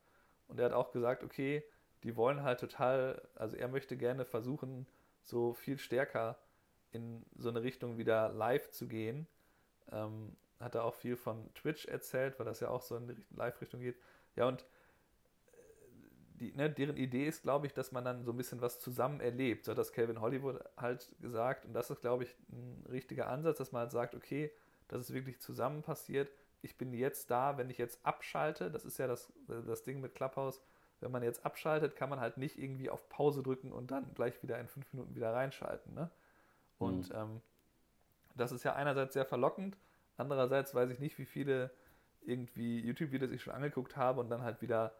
Und 0.47 0.59
er 0.59 0.65
hat 0.65 0.73
auch 0.73 0.91
gesagt, 0.91 1.23
okay, 1.23 1.63
die 2.03 2.15
wollen 2.15 2.43
halt 2.43 2.59
total, 2.59 3.21
also 3.35 3.55
er 3.55 3.67
möchte 3.67 3.95
gerne 3.95 4.25
versuchen, 4.25 4.87
so 5.21 5.53
viel 5.53 5.77
stärker 5.77 6.37
in 6.91 7.25
so 7.35 7.49
eine 7.49 7.63
Richtung 7.63 7.97
wieder 7.97 8.29
live 8.29 8.69
zu 8.71 8.87
gehen. 8.87 9.27
Ähm, 9.91 10.35
hat 10.59 10.75
er 10.75 10.83
auch 10.83 10.95
viel 10.95 11.15
von 11.15 11.53
Twitch 11.53 11.85
erzählt, 11.85 12.39
weil 12.39 12.45
das 12.45 12.59
ja 12.59 12.69
auch 12.69 12.81
so 12.81 12.95
in 12.95 13.07
die 13.07 13.25
Live-Richtung 13.35 13.81
geht. 13.81 13.97
Ja, 14.35 14.47
und 14.47 14.65
die, 16.39 16.53
ne, 16.53 16.69
deren 16.69 16.97
Idee 16.97 17.27
ist, 17.27 17.43
glaube 17.43 17.67
ich, 17.67 17.73
dass 17.73 17.91
man 17.91 18.03
dann 18.03 18.23
so 18.23 18.31
ein 18.31 18.37
bisschen 18.37 18.61
was 18.61 18.79
zusammen 18.79 19.19
erlebt. 19.19 19.65
So 19.65 19.71
hat 19.71 19.77
das 19.77 19.93
Calvin 19.93 20.21
Hollywood 20.21 20.59
halt 20.77 21.15
gesagt. 21.21 21.65
Und 21.65 21.73
das 21.73 21.89
ist, 21.89 22.01
glaube 22.01 22.23
ich, 22.23 22.35
ein 22.51 22.85
richtiger 22.89 23.27
Ansatz, 23.27 23.57
dass 23.57 23.71
man 23.71 23.81
halt 23.81 23.91
sagt, 23.91 24.15
okay, 24.15 24.51
dass 24.87 25.01
es 25.01 25.13
wirklich 25.13 25.39
zusammen 25.39 25.81
passiert. 25.81 26.31
Ich 26.61 26.77
bin 26.77 26.93
jetzt 26.93 27.29
da, 27.31 27.57
wenn 27.57 27.69
ich 27.69 27.77
jetzt 27.77 28.05
abschalte. 28.05 28.71
Das 28.71 28.85
ist 28.85 28.97
ja 28.97 29.07
das, 29.07 29.31
das 29.47 29.83
Ding 29.83 30.01
mit 30.01 30.15
Clubhouse. 30.15 30.61
Wenn 30.99 31.11
man 31.11 31.23
jetzt 31.23 31.45
abschaltet, 31.45 31.95
kann 31.95 32.09
man 32.09 32.19
halt 32.19 32.37
nicht 32.37 32.57
irgendwie 32.57 32.89
auf 32.89 33.09
Pause 33.09 33.43
drücken 33.43 33.71
und 33.71 33.91
dann 33.91 34.13
gleich 34.15 34.41
wieder 34.41 34.59
in 34.59 34.67
fünf 34.67 34.91
Minuten 34.93 35.15
wieder 35.15 35.33
reinschalten. 35.33 35.93
Ne? 35.93 36.09
Und 36.77 37.09
mhm. 37.09 37.15
ähm, 37.15 37.41
das 38.35 38.51
ist 38.51 38.63
ja 38.63 38.73
einerseits 38.73 39.13
sehr 39.13 39.25
verlockend 39.25 39.77
Andererseits 40.17 40.75
weiß 40.75 40.89
ich 40.91 40.99
nicht, 40.99 41.17
wie 41.17 41.25
viele 41.25 41.71
irgendwie 42.21 42.79
YouTube-Videos 42.79 43.31
ich 43.31 43.41
schon 43.41 43.53
angeguckt 43.53 43.97
habe 43.97 44.19
und 44.19 44.29
dann 44.29 44.43
halt 44.43 44.61
wieder 44.61 44.93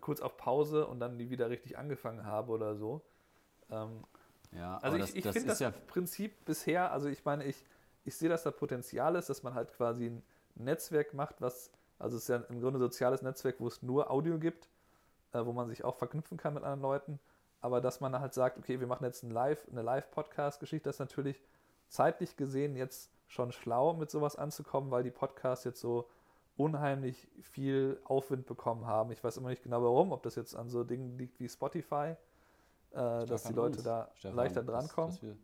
kurz 0.00 0.20
auf 0.20 0.36
Pause 0.36 0.86
und 0.86 1.00
dann 1.00 1.18
die 1.18 1.30
wieder 1.30 1.50
richtig 1.50 1.78
angefangen 1.78 2.24
habe 2.24 2.52
oder 2.52 2.76
so. 2.76 3.02
Ähm, 3.70 4.04
ja, 4.52 4.78
also 4.78 4.96
ich, 4.98 5.16
ich 5.16 5.26
finde 5.28 5.48
das 5.48 5.60
ja 5.60 5.70
Prinzip 5.70 6.44
bisher, 6.44 6.92
also 6.92 7.08
ich 7.08 7.24
meine, 7.24 7.44
ich, 7.44 7.64
ich 8.04 8.16
sehe, 8.16 8.28
dass 8.28 8.42
da 8.42 8.50
Potenzial 8.50 9.14
ist, 9.16 9.30
dass 9.30 9.42
man 9.42 9.54
halt 9.54 9.72
quasi 9.72 10.06
ein 10.06 10.22
Netzwerk 10.54 11.14
macht, 11.14 11.40
was, 11.40 11.70
also 11.98 12.16
es 12.16 12.24
ist 12.24 12.28
ja 12.28 12.36
im 12.36 12.60
Grunde 12.60 12.78
ein 12.78 12.82
soziales 12.82 13.22
Netzwerk, 13.22 13.56
wo 13.60 13.68
es 13.68 13.82
nur 13.82 14.10
Audio 14.10 14.38
gibt, 14.38 14.68
äh, 15.32 15.44
wo 15.44 15.52
man 15.52 15.68
sich 15.68 15.84
auch 15.84 15.96
verknüpfen 15.96 16.36
kann 16.36 16.54
mit 16.54 16.64
anderen 16.64 16.82
Leuten, 16.82 17.20
aber 17.60 17.80
dass 17.80 18.00
man 18.00 18.18
halt 18.18 18.34
sagt, 18.34 18.58
okay, 18.58 18.80
wir 18.80 18.86
machen 18.86 19.04
jetzt 19.04 19.22
ein 19.22 19.30
Live, 19.30 19.66
eine 19.70 19.82
Live-Podcast-Geschichte, 19.82 20.88
das 20.88 20.96
ist 20.96 21.00
natürlich 21.00 21.40
zeitlich 21.88 22.36
gesehen 22.36 22.76
jetzt 22.76 23.12
schon 23.28 23.52
schlau, 23.52 23.94
mit 23.94 24.10
sowas 24.10 24.34
anzukommen, 24.34 24.90
weil 24.90 25.04
die 25.04 25.10
Podcasts 25.10 25.64
jetzt 25.64 25.80
so 25.80 26.08
unheimlich 26.56 27.28
viel 27.40 28.00
Aufwind 28.04 28.46
bekommen 28.46 28.86
haben. 28.86 29.12
Ich 29.12 29.22
weiß 29.22 29.36
immer 29.36 29.48
nicht 29.48 29.62
genau 29.62 29.82
warum, 29.82 30.12
ob 30.12 30.22
das 30.22 30.34
jetzt 30.34 30.54
an 30.54 30.68
so 30.68 30.84
Dingen 30.84 31.16
liegt 31.16 31.40
wie 31.40 31.48
Spotify, 31.48 32.16
äh, 32.92 33.24
dass 33.26 33.44
die 33.44 33.52
Leute 33.52 33.76
uns, 33.76 33.82
da 33.84 34.10
Stefan, 34.14 34.36
leichter 34.36 34.62
drankommen. 34.62 35.10
Dass, 35.10 35.20
dass, 35.20 35.28
wir, 35.28 35.36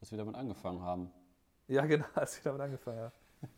dass 0.00 0.10
wir 0.10 0.18
damit 0.18 0.34
angefangen 0.34 0.82
haben. 0.82 1.10
Ja, 1.68 1.86
genau, 1.86 2.06
als 2.14 2.36
wir 2.36 2.52
damit 2.52 2.60
angefangen 2.60 3.00
haben. 3.00 3.12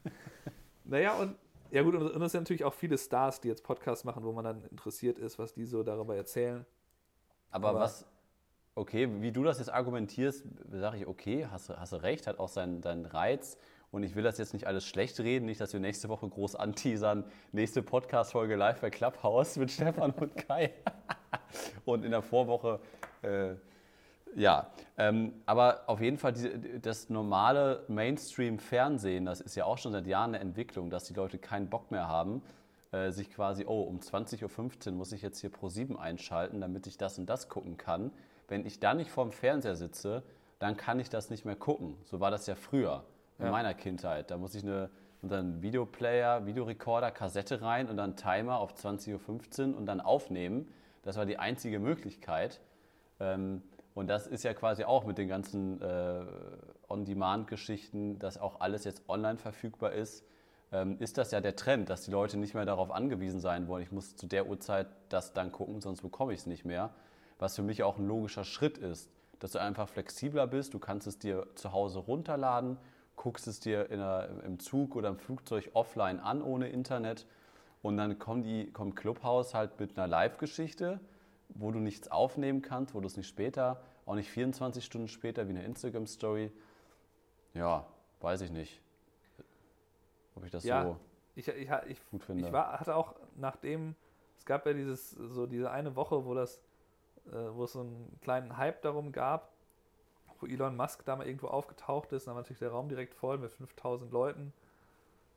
naja, 0.85 1.15
und 1.15 1.37
ja 1.71 1.83
gut, 1.83 1.95
und 1.97 2.23
es 2.23 2.33
sind 2.33 2.43
natürlich 2.43 2.65
auch 2.65 2.75
viele 2.75 2.97
Stars, 2.97 3.41
die 3.41 3.49
jetzt 3.49 3.65
Podcasts 3.65 4.05
machen, 4.05 4.23
wo 4.23 4.33
man 4.33 4.45
dann 4.45 4.65
interessiert 4.65 5.19
ist, 5.19 5.39
was 5.39 5.53
die 5.53 5.65
so 5.65 5.83
darüber 5.83 6.15
erzählen. 6.15 6.65
Aber, 7.51 7.71
Aber 7.71 7.81
was, 7.81 8.07
okay, 8.75 9.09
wie 9.21 9.33
du 9.33 9.43
das 9.43 9.59
jetzt 9.59 9.71
argumentierst, 9.71 10.45
sage 10.71 10.99
ich, 10.99 11.07
okay, 11.07 11.47
hast, 11.51 11.71
hast 11.71 11.93
du 11.93 11.97
recht, 11.97 12.27
hat 12.27 12.39
auch 12.39 12.49
seinen, 12.49 12.83
seinen 12.83 13.07
Reiz. 13.07 13.57
Und 13.91 14.03
ich 14.03 14.15
will 14.15 14.23
das 14.23 14.39
jetzt 14.39 14.53
nicht 14.53 14.67
alles 14.67 14.87
schlecht 14.87 15.19
reden, 15.21 15.47
nicht, 15.47 15.61
dass 15.61 15.73
wir 15.73 15.81
nächste 15.81 16.09
Woche 16.09 16.29
groß 16.29 16.57
anteasern. 16.57 17.25
Nächste 17.53 17.83
Podcast-Folge 17.83 18.57
live 18.57 18.81
bei 18.81 18.91
Clubhouse 18.91 19.57
mit 19.57 19.71
Stefan 19.73 20.11
und 20.13 20.37
Kai. 20.37 20.73
und 21.85 22.05
in 22.05 22.11
der 22.11 22.23
Vorwoche, 22.23 22.81
äh, 23.23 23.55
ja. 24.35 24.71
Ähm, 24.99 25.33
aber 25.47 25.85
auf 25.87 26.01
jeden 26.01 26.19
Fall, 26.19 26.33
diese, 26.33 26.51
das 26.81 27.09
normale 27.09 27.85
Mainstream-Fernsehen, 27.89 29.25
das 29.25 29.41
ist 29.41 29.55
ja 29.55 29.65
auch 29.65 29.79
schon 29.79 29.93
seit 29.93 30.07
Jahren 30.07 30.35
eine 30.35 30.41
Entwicklung, 30.41 30.91
dass 30.91 31.05
die 31.05 31.15
Leute 31.15 31.39
keinen 31.39 31.71
Bock 31.71 31.91
mehr 31.91 32.09
haben, 32.09 32.43
äh, 32.93 33.11
sich 33.11 33.31
quasi, 33.31 33.65
oh, 33.67 33.83
um 33.83 34.01
20.15 34.01 34.89
Uhr 34.89 34.93
muss 34.93 35.13
ich 35.13 35.23
jetzt 35.23 35.41
hier 35.41 35.51
Pro 35.51 35.69
7 35.69 35.99
einschalten, 35.99 36.61
damit 36.61 36.87
ich 36.87 36.99
das 36.99 37.19
und 37.19 37.27
das 37.27 37.49
gucken 37.49 37.77
kann 37.77 38.11
wenn 38.49 38.67
ich 38.67 38.81
da 38.81 38.95
nicht 38.95 39.11
vorm 39.11 39.33
Fernseher 39.33 39.77
sitze, 39.77 40.23
dann 40.59 40.77
kann 40.77 41.01
ich 41.01 41.11
das 41.11 41.31
nicht 41.31 41.45
mehr 41.45 41.57
gucken. 41.57 41.97
So 42.05 42.21
war 42.21 42.31
das 42.31 42.47
ja 42.47 42.55
früher 42.55 43.05
in 43.39 43.47
Ja. 43.47 43.51
meiner 43.51 43.75
Kindheit. 43.75 44.31
Da 44.31 44.39
muss 44.39 44.55
ich 44.55 44.63
eine, 44.63 44.91
und 45.23 45.31
dann 45.31 45.63
Videoplayer, 45.63 46.47
Videorekorder, 46.47 47.11
Kassette 47.11 47.63
rein 47.63 47.89
und 47.89 47.97
dann 47.97 48.17
Timer 48.17 48.59
auf 48.59 48.75
20.15 48.75 49.71
Uhr 49.73 49.77
und 49.79 49.87
dann 49.87 50.01
aufnehmen. 50.01 50.69
Das 51.03 51.17
war 51.17 51.27
die 51.27 51.39
einzige 51.39 51.79
Möglichkeit. 51.79 52.61
Ähm, 53.21 53.63
und 53.95 54.09
das 54.09 54.27
ist 54.27 54.43
ja 54.45 54.53
quasi 54.53 54.85
auch 54.85 55.05
mit 55.07 55.17
den 55.19 55.29
ganzen 55.29 55.81
äh, 55.81 56.25
On-Demand-Geschichten, 56.89 58.19
dass 58.19 58.39
auch 58.39 58.61
alles 58.61 58.85
jetzt 58.85 59.09
online 59.09 59.39
verfügbar 59.39 59.93
ist, 59.93 60.25
ähm, 60.73 60.97
ist 60.99 61.17
das 61.19 61.31
ja 61.31 61.41
der 61.41 61.57
Trend, 61.57 61.89
dass 61.91 62.03
die 62.03 62.11
Leute 62.11 62.37
nicht 62.39 62.55
mehr 62.55 62.65
darauf 62.67 62.91
angewiesen 62.91 63.41
sein 63.41 63.69
wollen, 63.69 63.83
ich 63.83 63.93
muss 63.93 64.17
zu 64.17 64.27
der 64.27 64.47
Uhrzeit 64.49 64.89
das 65.09 65.33
dann 65.33 65.53
gucken, 65.53 65.81
sonst 65.81 66.03
bekomme 66.03 66.33
ich 66.33 66.41
es 66.41 66.47
nicht 66.47 66.65
mehr. 66.65 66.91
Was 67.39 67.57
für 67.57 67.63
mich 67.63 67.83
auch 67.83 67.99
ein 67.99 68.07
logischer 68.07 68.45
Schritt 68.45 68.79
ist, 68.79 69.11
dass 69.39 69.53
du 69.53 69.59
einfach 69.61 69.89
flexibler 69.89 70.47
bist, 70.47 70.75
du 70.75 70.79
kannst 70.79 71.07
es 71.07 71.19
dir 71.19 71.47
zu 71.55 71.73
Hause 71.73 72.01
runterladen, 72.01 72.79
guckst 73.17 73.47
es 73.47 73.61
dir 73.61 73.91
in 73.91 73.99
der, 73.99 74.43
im 74.45 74.59
Zug 74.59 74.95
oder 74.95 75.09
im 75.09 75.19
Flugzeug 75.19 75.71
offline 75.73 76.21
an 76.21 76.43
ohne 76.43 76.69
Internet 76.69 77.27
und 77.83 77.97
dann 77.97 78.19
kommt, 78.19 78.47
die, 78.47 78.71
kommt 78.73 78.97
Clubhouse 78.97 79.55
halt 79.55 79.79
mit 79.81 79.99
einer 79.99 80.07
Live-Geschichte, 80.07 81.01
wo 81.51 81.71
du 81.71 81.79
nichts 81.79 82.11
aufnehmen 82.11 82.63
kannst, 82.63 82.95
wo 82.95 83.01
du 83.01 83.07
es 83.07 83.17
nicht 83.17 83.29
später, 83.29 83.81
auch 84.05 84.15
nicht 84.15 84.31
24 84.31 84.85
Stunden 84.85 85.09
später 85.09 85.47
wie 85.47 85.51
eine 85.51 85.65
Instagram-Story. 85.65 86.53
Ja, 87.55 87.87
weiß 88.21 88.43
ich 88.43 88.51
nicht, 88.51 88.81
ob 90.35 90.45
ich 90.45 90.51
das 90.51 90.65
Ja. 90.65 90.83
so 90.85 90.99
Ich, 91.35 91.49
ich, 91.49 91.71
ich, 91.87 92.11
gut 92.11 92.23
finde. 92.23 92.47
ich 92.47 92.53
war, 92.53 92.79
hatte 92.79 92.95
auch 92.95 93.15
nachdem, 93.37 93.95
es 94.39 94.45
gab 94.45 94.67
ja 94.67 94.73
dieses, 94.73 95.11
so 95.11 95.47
diese 95.47 95.71
eine 95.71 95.97
Woche, 95.97 96.25
wo 96.25 96.35
das, 96.35 96.61
äh, 97.29 97.33
wo 97.53 97.65
es 97.65 97.73
so 97.73 97.81
einen 97.81 98.19
kleinen 98.21 98.57
Hype 98.57 98.83
darum 98.83 99.13
gab, 99.13 99.56
wo 100.41 100.47
Elon 100.47 100.77
Musk 100.77 101.05
da 101.05 101.17
mal 101.17 101.27
irgendwo 101.27 101.49
aufgetaucht 101.49 102.13
ist, 102.13 102.27
dann 102.27 102.35
war 102.35 102.43
natürlich 102.43 102.59
der 102.59 102.71
Raum 102.71 102.89
direkt 102.89 103.15
voll 103.15 103.39
mit 103.39 103.53
5000 103.53 104.13
Leuten. 104.13 104.53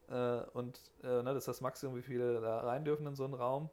Äh, 0.09 0.41
und 0.53 0.79
äh, 1.03 1.07
ne, 1.07 1.23
das 1.25 1.37
ist 1.37 1.47
das 1.47 1.61
Maximum, 1.61 1.95
wie 1.95 2.01
viele 2.01 2.41
da 2.41 2.61
rein 2.61 2.85
dürfen 2.85 3.05
in 3.07 3.15
so 3.15 3.25
einen 3.25 3.33
Raum. 3.33 3.69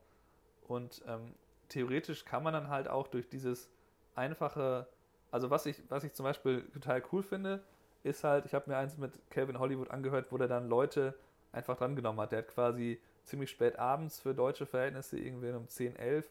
Und 0.69 1.03
ähm, 1.07 1.35
theoretisch 1.69 2.25
kann 2.25 2.43
man 2.43 2.53
dann 2.53 2.69
halt 2.69 2.89
auch 2.89 3.09
durch 3.09 3.29
dieses 3.29 3.69
einfache, 4.15 4.87
also 5.31 5.51
was 5.51 5.67
ich, 5.67 5.83
was 5.89 6.05
ich 6.05 6.13
zum 6.13 6.25
Beispiel 6.25 6.63
total 6.73 7.03
cool 7.13 7.23
finde, 7.23 7.63
ist 8.03 8.25
halt, 8.25 8.47
ich 8.47 8.55
habe 8.55 8.71
mir 8.71 8.77
eins 8.77 8.97
mit 8.97 9.19
Calvin 9.31 9.59
Hollywood 9.59 9.91
angehört, 9.91 10.31
wo 10.31 10.39
der 10.39 10.49
dann 10.49 10.69
Leute 10.69 11.15
einfach 11.53 11.77
drangenommen 11.77 12.21
hat. 12.21 12.33
Der 12.33 12.39
hat 12.39 12.49
quasi 12.49 13.01
ziemlich 13.25 13.51
spät 13.51 13.79
abends 13.79 14.21
für 14.21 14.35
deutsche 14.35 14.67
Verhältnisse, 14.67 15.19
irgendwie 15.19 15.51
um 15.51 15.69
10, 15.69 15.97
11, 15.97 16.31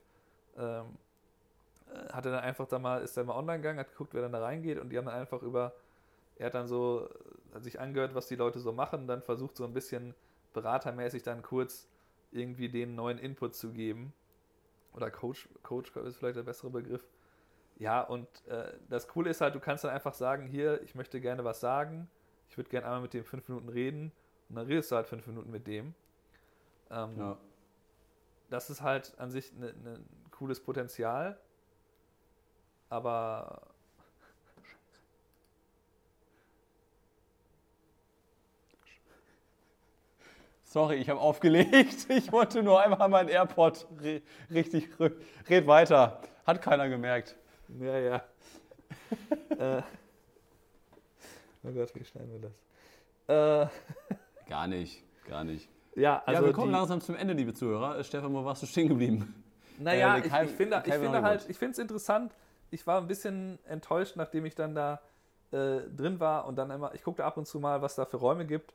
ähm, 0.58 0.64
äh, 0.64 0.84
hat 2.12 2.26
er 2.26 2.32
dann 2.32 2.44
einfach 2.44 2.68
da 2.68 2.80
mal, 2.80 3.02
ist 3.02 3.18
er 3.18 3.24
mal 3.24 3.36
online 3.36 3.60
gegangen, 3.60 3.80
hat 3.80 3.92
geguckt, 3.92 4.14
wer 4.14 4.22
dann 4.22 4.32
da 4.32 4.42
reingeht 4.42 4.80
und 4.80 4.90
die 4.90 4.98
haben 4.98 5.06
dann 5.06 5.16
einfach 5.16 5.42
über, 5.42 5.74
er 6.38 6.48
hat 6.48 6.54
dann 6.54 6.68
so 6.68 7.10
äh, 7.54 7.60
sich 7.60 7.80
angehört, 7.80 8.16
was 8.16 8.28
die 8.28 8.36
Leute 8.36 8.60
so 8.60 8.72
machen, 8.72 9.08
dann 9.08 9.22
versucht 9.22 9.58
so 9.58 9.66
ein 9.66 9.74
bisschen 9.74 10.14
beratermäßig 10.54 11.24
dann 11.24 11.42
kurz 11.42 11.88
irgendwie 12.32 12.70
den 12.70 12.96
neuen 12.96 13.18
Input 13.18 13.56
zu 13.56 13.72
geben. 13.72 14.14
Oder 14.94 15.12
Coach, 15.12 15.50
Coach 15.64 15.94
ist 15.96 16.18
vielleicht 16.18 16.38
der 16.38 16.44
bessere 16.44 16.70
Begriff. 16.70 17.06
Ja, 17.78 18.02
und 18.02 18.28
äh, 18.48 18.74
das 18.90 19.08
Coole 19.08 19.30
ist 19.30 19.42
halt, 19.42 19.54
du 19.56 19.60
kannst 19.60 19.84
dann 19.84 19.92
einfach 19.92 20.14
sagen, 20.14 20.48
hier, 20.48 20.82
ich 20.84 20.96
möchte 20.96 21.20
gerne 21.20 21.44
was 21.44 21.60
sagen, 21.60 22.10
ich 22.50 22.58
würde 22.58 22.70
gerne 22.70 22.86
einmal 22.86 23.02
mit 23.02 23.14
dem 23.14 23.26
fünf 23.26 23.48
Minuten 23.50 23.70
reden 23.70 24.12
und 24.50 24.56
dann 24.56 24.68
redest 24.68 24.92
du 24.92 24.96
halt 24.96 25.08
fünf 25.08 25.28
Minuten 25.28 25.52
mit 25.52 25.68
dem. 25.68 25.94
Ähm, 26.90 27.18
ja. 27.18 27.38
Das 28.50 28.70
ist 28.70 28.82
halt 28.82 29.14
an 29.18 29.32
sich 29.32 29.52
ein 29.52 29.60
ne, 29.60 29.74
ne 29.84 30.00
cooles 30.32 30.62
Potenzial, 30.62 31.38
aber 32.90 33.62
Sorry, 40.76 40.96
ich 40.96 41.10
habe 41.10 41.22
aufgelegt. 41.22 42.06
Ich 42.10 42.32
wollte 42.34 42.62
nur 42.62 42.82
einmal 42.82 43.08
meinen 43.08 43.30
AirPod 43.30 43.88
re 44.02 44.22
richtig. 44.52 44.90
Red 45.50 45.68
weiter. 45.68 46.20
Hat 46.46 46.62
keiner 46.62 46.90
gemerkt. 46.90 47.36
ja, 47.80 47.98
ja. 47.98 48.16
äh, 49.58 49.82
oh 51.64 51.72
Gott, 51.72 51.96
wie 51.96 52.04
schneiden 52.04 52.30
wir 52.34 52.50
das? 52.50 53.70
Äh, 53.70 53.70
Gar 54.50 54.68
nicht, 54.68 55.02
gar 55.28 55.44
nicht. 55.44 55.70
ja, 55.96 56.22
also 56.26 56.42
ja, 56.42 56.48
wir 56.48 56.54
kommen 56.54 56.72
langsam 56.72 57.00
zum 57.02 57.16
Ende, 57.16 57.34
liebe 57.34 57.54
Zuhörer. 57.54 58.04
Stefan, 58.04 58.34
wo 58.34 58.44
warst 58.44 58.62
du 58.62 58.68
stehen 58.68 58.90
geblieben? 58.90 59.44
Naja, 59.80 60.18
Äh, 60.18 60.20
ich, 60.20 60.26
ich 60.26 60.56
finde, 60.56 60.84
ich 60.86 60.94
finde 60.94 61.22
halt, 61.22 61.50
ich 61.50 61.58
finde 61.58 61.72
es 61.72 61.80
interessant. 61.80 62.34
Ich 62.76 62.86
war 62.86 63.00
ein 63.00 63.08
bisschen 63.08 63.58
enttäuscht, 63.66 64.18
nachdem 64.18 64.46
ich 64.46 64.54
dann 64.54 64.76
da 64.76 65.00
äh, 65.52 65.80
drin 65.96 66.20
war 66.20 66.46
und 66.46 66.58
dann 66.58 66.70
immer, 66.70 66.94
ich 66.94 67.04
guckte 67.04 67.24
ab 67.24 67.38
und 67.38 67.48
zu 67.48 67.62
mal, 67.62 67.82
was 67.82 67.96
da 67.96 68.04
für 68.04 68.18
Räume 68.18 68.46
gibt. 68.46 68.74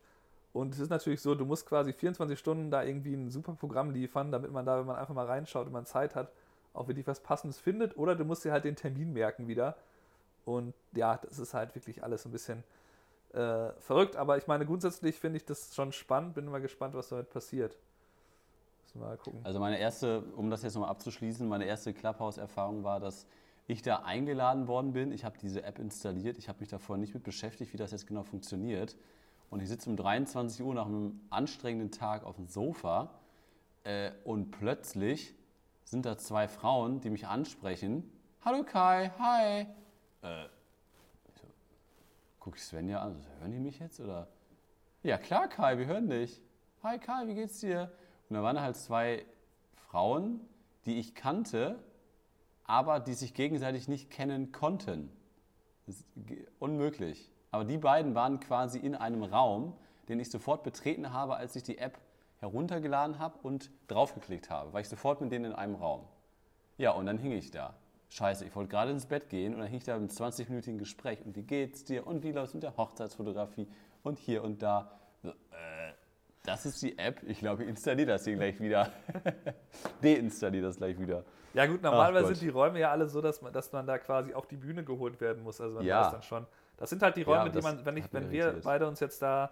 Und 0.54 0.72
es 0.72 0.80
ist 0.80 0.88
natürlich 0.88 1.20
so, 1.20 1.34
du 1.34 1.44
musst 1.44 1.66
quasi 1.66 1.92
24 1.92 2.38
Stunden 2.38 2.70
da 2.70 2.82
irgendwie 2.82 3.12
ein 3.12 3.30
super 3.30 3.52
Programm 3.52 3.90
liefern, 3.90 4.32
damit 4.32 4.52
man 4.52 4.64
da, 4.64 4.78
wenn 4.78 4.86
man 4.86 4.96
einfach 4.96 5.12
mal 5.12 5.26
reinschaut 5.26 5.66
und 5.66 5.74
man 5.74 5.84
Zeit 5.84 6.14
hat, 6.14 6.32
auch 6.72 6.88
wirklich 6.88 7.06
was 7.06 7.20
Passendes 7.20 7.58
findet. 7.58 7.98
Oder 7.98 8.16
du 8.16 8.24
musst 8.24 8.42
dir 8.42 8.52
halt 8.52 8.64
den 8.64 8.74
Termin 8.74 9.12
merken 9.12 9.48
wieder. 9.48 9.76
Und 10.46 10.72
ja, 10.92 11.20
das 11.22 11.38
ist 11.38 11.52
halt 11.52 11.74
wirklich 11.74 12.02
alles 12.02 12.24
ein 12.24 12.32
bisschen 12.32 12.64
äh, 13.34 13.70
verrückt. 13.80 14.16
Aber 14.16 14.38
ich 14.38 14.46
meine, 14.46 14.64
grundsätzlich 14.64 15.20
finde 15.20 15.36
ich 15.36 15.44
das 15.44 15.74
schon 15.74 15.92
spannend. 15.92 16.34
Bin 16.34 16.46
mal 16.46 16.62
gespannt, 16.62 16.94
was 16.94 17.10
damit 17.10 17.28
passiert. 17.28 17.76
Müssen 18.84 19.00
wir 19.02 19.08
mal 19.08 19.18
gucken. 19.18 19.40
Also 19.44 19.60
meine 19.60 19.78
erste, 19.78 20.22
um 20.36 20.48
das 20.48 20.62
jetzt 20.62 20.72
nochmal 20.72 20.90
abzuschließen, 20.90 21.46
meine 21.46 21.66
erste 21.66 21.92
Clubhouse-Erfahrung 21.92 22.82
war, 22.82 22.98
dass 22.98 23.26
ich 23.70 23.82
da 23.82 24.00
eingeladen 24.00 24.68
worden 24.68 24.92
bin. 24.92 25.12
Ich 25.12 25.24
habe 25.24 25.38
diese 25.38 25.62
App 25.62 25.78
installiert. 25.78 26.38
Ich 26.38 26.48
habe 26.48 26.60
mich 26.60 26.68
davor 26.68 26.96
nicht 26.96 27.14
mit 27.14 27.22
beschäftigt, 27.22 27.72
wie 27.72 27.76
das 27.76 27.92
jetzt 27.92 28.06
genau 28.06 28.22
funktioniert. 28.22 28.96
Und 29.50 29.60
ich 29.60 29.68
sitze 29.68 29.90
um 29.90 29.96
23 29.96 30.64
Uhr 30.64 30.74
nach 30.74 30.86
einem 30.86 31.20
anstrengenden 31.30 31.90
Tag 31.90 32.24
auf 32.24 32.36
dem 32.36 32.46
Sofa 32.46 33.10
äh, 33.84 34.12
und 34.24 34.50
plötzlich 34.50 35.34
sind 35.84 36.06
da 36.06 36.16
zwei 36.16 36.46
Frauen, 36.46 37.00
die 37.00 37.10
mich 37.10 37.26
ansprechen. 37.26 38.10
Hallo 38.44 38.62
Kai, 38.62 39.10
hi. 39.18 39.66
Äh, 40.22 40.46
so, 41.34 41.46
guck 42.38 42.56
ich 42.56 42.62
Svenja 42.62 43.00
an, 43.00 43.20
so, 43.20 43.28
hören 43.40 43.50
die 43.50 43.58
mich 43.58 43.78
jetzt? 43.80 43.98
Oder? 44.00 44.28
Ja 45.02 45.18
klar 45.18 45.48
Kai, 45.48 45.78
wir 45.78 45.86
hören 45.86 46.08
dich. 46.08 46.40
Hi 46.82 46.98
Kai, 46.98 47.26
wie 47.26 47.34
geht's 47.34 47.60
dir? 47.60 47.92
Und 48.28 48.36
da 48.36 48.42
waren 48.42 48.60
halt 48.60 48.76
zwei 48.76 49.24
Frauen, 49.74 50.40
die 50.86 50.98
ich 51.00 51.14
kannte, 51.14 51.82
aber 52.70 53.00
die 53.00 53.14
sich 53.14 53.34
gegenseitig 53.34 53.88
nicht 53.88 54.10
kennen 54.10 54.52
konnten. 54.52 55.10
Unmöglich. 56.60 57.32
Aber 57.50 57.64
die 57.64 57.78
beiden 57.78 58.14
waren 58.14 58.38
quasi 58.38 58.78
in 58.78 58.94
einem 58.94 59.24
Raum, 59.24 59.76
den 60.08 60.20
ich 60.20 60.30
sofort 60.30 60.62
betreten 60.62 61.12
habe, 61.12 61.34
als 61.34 61.56
ich 61.56 61.64
die 61.64 61.78
App 61.78 61.98
heruntergeladen 62.38 63.18
habe 63.18 63.38
und 63.42 63.70
draufgeklickt 63.88 64.50
habe. 64.50 64.72
War 64.72 64.80
ich 64.80 64.88
sofort 64.88 65.20
mit 65.20 65.32
denen 65.32 65.46
in 65.46 65.52
einem 65.52 65.74
Raum. 65.74 66.06
Ja, 66.78 66.92
und 66.92 67.06
dann 67.06 67.18
hing 67.18 67.32
ich 67.32 67.50
da. 67.50 67.74
Scheiße, 68.08 68.44
ich 68.44 68.54
wollte 68.54 68.70
gerade 68.70 68.92
ins 68.92 69.06
Bett 69.06 69.28
gehen 69.28 69.52
und 69.52 69.60
dann 69.60 69.68
hing 69.68 69.78
ich 69.78 69.84
da 69.84 69.96
im 69.96 70.06
20-minütigen 70.06 70.78
Gespräch. 70.78 71.24
Und 71.24 71.34
wie 71.34 71.42
geht's 71.42 71.84
dir? 71.84 72.06
Und 72.06 72.22
wie 72.22 72.30
läuft's 72.30 72.54
mit 72.54 72.62
der 72.62 72.76
Hochzeitsfotografie? 72.76 73.66
Und 74.04 74.20
hier 74.20 74.44
und 74.44 74.62
da. 74.62 74.92
So, 75.24 75.30
äh, 75.30 75.92
das 76.50 76.66
ist 76.66 76.82
die 76.82 76.98
App. 76.98 77.20
Ich 77.26 77.38
glaube, 77.40 77.62
ich 77.64 77.68
installiere 77.68 78.08
das 78.08 78.24
hier 78.24 78.36
gleich 78.36 78.60
wieder. 78.60 78.90
Deinstalliere 80.02 80.66
das 80.66 80.76
gleich 80.76 80.98
wieder. 80.98 81.24
Ja 81.54 81.66
gut, 81.66 81.82
normalerweise 81.82 82.28
sind 82.28 82.42
die 82.42 82.48
Räume 82.48 82.78
ja 82.78 82.90
alle 82.90 83.08
so, 83.08 83.20
dass 83.20 83.42
man, 83.42 83.52
dass 83.52 83.72
man 83.72 83.86
da 83.86 83.98
quasi 83.98 84.34
auf 84.34 84.46
die 84.46 84.56
Bühne 84.56 84.84
geholt 84.84 85.20
werden 85.20 85.42
muss. 85.42 85.60
Also 85.60 85.76
man 85.76 85.84
Ja. 85.84 86.04
weiß 86.04 86.12
dann 86.12 86.22
schon. 86.22 86.46
Das 86.76 86.90
sind 86.90 87.02
halt 87.02 87.16
die 87.16 87.22
Ja, 87.22 87.26
Räume, 87.26 87.50
die 87.50 87.56
das 87.56 87.64
man, 87.64 87.84
wenn, 87.84 87.96
ich, 87.96 88.12
wenn 88.12 88.30
wir 88.30 88.44
irritiert. 88.44 88.64
beide 88.64 88.86
uns 88.86 89.00
jetzt 89.00 89.20
da 89.20 89.50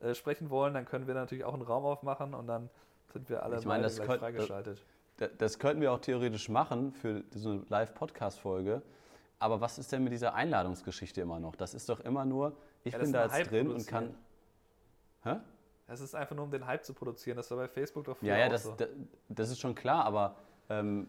äh, 0.00 0.14
sprechen 0.14 0.50
wollen, 0.50 0.74
dann 0.74 0.84
können 0.84 1.06
wir 1.06 1.14
natürlich 1.14 1.44
auch 1.44 1.54
einen 1.54 1.62
Raum 1.62 1.84
aufmachen 1.84 2.34
und 2.34 2.46
dann 2.46 2.68
sind 3.12 3.28
wir 3.30 3.42
alle 3.42 3.58
Ich 3.58 3.64
meine, 3.64 3.82
das 3.84 3.96
gleich 3.96 4.06
könnt- 4.08 4.20
freigeschaltet. 4.20 4.84
Da- 5.16 5.26
Das 5.38 5.58
könnten 5.58 5.80
wir 5.80 5.90
auch 5.92 5.98
theoretisch 6.00 6.48
machen 6.48 6.92
für 6.92 7.24
so 7.30 7.50
eine 7.50 7.62
Live-Podcast-Folge. 7.68 8.82
Aber 9.40 9.60
was 9.60 9.78
ist 9.78 9.90
denn 9.90 10.04
mit 10.04 10.12
dieser 10.12 10.34
Einladungsgeschichte 10.34 11.20
immer 11.20 11.40
noch? 11.40 11.56
Das 11.56 11.72
ist 11.74 11.88
doch 11.88 12.00
immer 12.00 12.24
nur, 12.24 12.52
ich 12.84 12.92
Ja, 12.92 12.98
das 12.98 13.10
bin 13.10 13.20
ist 13.20 13.30
da 13.32 13.38
jetzt 13.38 13.50
drin 13.50 13.68
und 13.70 13.86
kann. 13.86 14.14
Hä? 15.24 15.36
Es 15.88 16.00
ist 16.00 16.14
einfach 16.14 16.36
nur, 16.36 16.44
um 16.44 16.50
den 16.50 16.66
Hype 16.66 16.84
zu 16.84 16.92
produzieren. 16.94 17.36
Das 17.36 17.50
war 17.50 17.56
bei 17.58 17.68
Facebook 17.68 18.04
doch 18.04 18.16
früher 18.18 18.28
Ja, 18.30 18.36
ja, 18.38 18.46
auch 18.46 18.50
das, 18.50 18.62
so. 18.64 18.74
da- 18.76 18.86
das 19.28 19.50
ist 19.50 19.58
schon 19.58 19.74
klar, 19.74 20.04
aber 20.04 20.36
ähm, 20.68 21.08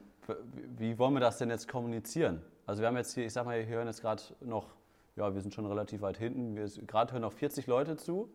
wie 0.78 0.98
wollen 0.98 1.14
wir 1.14 1.20
das 1.20 1.38
denn 1.38 1.50
jetzt 1.50 1.68
kommunizieren? 1.68 2.42
Also 2.66 2.82
wir 2.82 2.88
haben 2.88 2.98
jetzt 2.98 3.14
hier, 3.14 3.26
ich 3.26 3.34
sag 3.34 3.46
mal, 3.46 3.58
wir 3.60 3.66
hören 3.68 3.88
jetzt 3.88 4.02
gerade 4.02 4.22
noch, 4.42 4.68
ja, 5.16 5.34
wir 5.34 5.42
sind 5.42 5.54
schon 5.54 5.66
relativ 5.66 6.02
weit 6.02 6.18
hinten, 6.18 6.56
gerade 6.88 7.12
hören 7.12 7.22
noch 7.24 7.34
40 7.34 7.68
Leute 7.68 7.98
zu. 7.98 8.32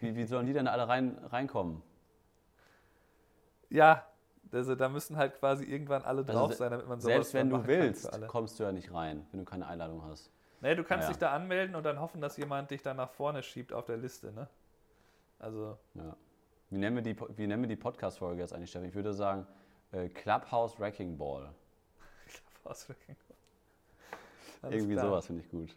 Wie, 0.00 0.14
wie 0.14 0.24
sollen 0.26 0.46
die 0.46 0.52
denn 0.52 0.68
alle 0.68 0.86
rein, 0.86 1.18
reinkommen? 1.30 1.82
Ja, 3.70 4.04
also 4.52 4.74
da 4.74 4.88
müssen 4.88 5.16
halt 5.16 5.34
quasi 5.38 5.64
irgendwann 5.64 6.02
alle 6.02 6.20
Also 6.20 6.32
drauf 6.32 6.52
se- 6.52 6.58
sein, 6.58 6.70
damit 6.70 6.86
man 6.88 7.00
sowas 7.00 7.14
Selbst 7.14 7.34
wenn 7.34 7.50
du 7.50 7.66
willst, 7.66 8.26
kommst 8.28 8.58
du 8.58 8.64
ja 8.64 8.72
nicht 8.72 8.92
rein, 8.92 9.26
wenn 9.30 9.40
du 9.40 9.44
keine 9.46 9.66
Einladung 9.66 10.04
hast. 10.04 10.30
Nee, 10.60 10.74
du 10.74 10.84
kannst 10.84 11.04
Naja. 11.04 11.08
dich 11.08 11.18
da 11.18 11.32
anmelden 11.32 11.74
und 11.74 11.84
dann 11.84 12.00
hoffen, 12.00 12.20
dass 12.20 12.36
jemand 12.36 12.70
dich 12.70 12.82
dann 12.82 12.98
nach 12.98 13.10
vorne 13.10 13.42
schiebt 13.42 13.72
auf 13.72 13.86
der 13.86 13.96
Liste, 13.96 14.32
ne? 14.32 14.48
Also, 15.40 15.76
Ja. 15.94 16.16
Wie 16.72 16.78
nennen 16.78 16.94
wir 16.94 17.02
die, 17.02 17.14
Po- 17.14 17.26
wie 17.36 17.46
nennen 17.48 17.62
wir 17.64 17.68
die 17.68 17.74
Podcast-Folge 17.76 18.40
jetzt 18.42 18.52
eigentlich, 18.52 18.70
Stefan? 18.70 18.86
Ich 18.88 18.94
würde 18.94 19.12
sagen, 19.12 19.44
äh, 19.90 20.08
Clubhouse 20.08 20.78
Wrecking 20.78 21.18
Ball. 21.18 21.52
Alles 22.64 22.88
Irgendwie 24.62 24.94
klar. 24.94 25.06
sowas 25.06 25.26
finde 25.26 25.42
ich 25.42 25.48
gut. 25.50 25.74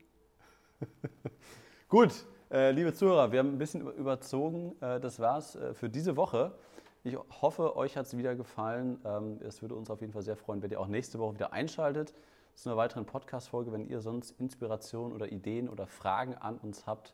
gut, 1.89 2.25
äh, 2.51 2.71
liebe 2.71 2.93
Zuhörer, 2.93 3.31
wir 3.31 3.39
haben 3.39 3.53
ein 3.53 3.57
bisschen 3.57 3.81
über- 3.81 3.93
überzogen. 3.93 4.75
Äh, 4.81 4.99
das 4.99 5.19
war's 5.19 5.55
äh, 5.55 5.73
für 5.73 5.89
diese 5.89 6.15
Woche. 6.15 6.53
Ich 7.05 7.17
hoffe, 7.41 7.75
euch 7.75 7.97
hat 7.97 8.05
es 8.05 8.15
wieder 8.17 8.35
gefallen. 8.35 8.99
Ähm, 9.05 9.39
es 9.41 9.61
würde 9.61 9.75
uns 9.75 9.89
auf 9.89 10.01
jeden 10.01 10.13
Fall 10.13 10.21
sehr 10.21 10.35
freuen, 10.37 10.61
wenn 10.61 10.71
ihr 10.71 10.79
auch 10.79 10.87
nächste 10.87 11.19
Woche 11.19 11.33
wieder 11.35 11.53
einschaltet 11.53 12.13
zu 12.53 12.69
einer 12.69 12.77
weiteren 12.77 13.05
Podcast-Folge. 13.05 13.71
Wenn 13.71 13.87
ihr 13.87 13.99
sonst 14.01 14.31
Inspirationen 14.39 15.13
oder 15.13 15.31
Ideen 15.31 15.69
oder 15.69 15.87
Fragen 15.87 16.35
an 16.35 16.57
uns 16.57 16.85
habt, 16.85 17.13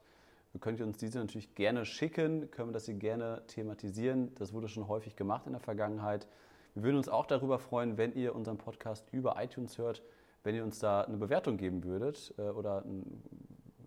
könnt 0.58 0.80
ihr 0.80 0.86
uns 0.86 0.97
diese 0.97 1.20
natürlich 1.20 1.54
gerne 1.54 1.86
schicken. 1.86 2.50
Können 2.50 2.70
wir 2.70 2.74
das 2.74 2.86
hier 2.86 2.95
gerne 2.95 3.43
thematisieren. 3.47 4.34
Das 4.36 4.52
wurde 4.52 4.68
schon 4.68 4.88
häufig 4.88 5.16
gemacht 5.16 5.45
in 5.45 5.54
der 5.54 5.62
Vergangenheit. 5.62 6.28
Wir 6.74 6.84
würden 6.84 6.97
uns 6.97 7.10
auch 7.10 7.28
darüber 7.28 7.60
freuen, 7.60 7.97
wenn 7.97 8.14
ihr 8.14 8.36
unseren 8.36 8.58
Podcast 8.58 9.08
über 9.12 9.41
iTunes 9.41 9.78
hört, 9.78 10.02
wenn 10.43 10.56
ihr 10.56 10.64
uns 10.64 10.80
da 10.80 11.02
eine 11.02 11.18
Bewertung 11.18 11.58
geben 11.58 11.84
würdet 11.84 12.34
äh, 12.38 12.50
oder 12.50 12.84
eine 12.84 13.04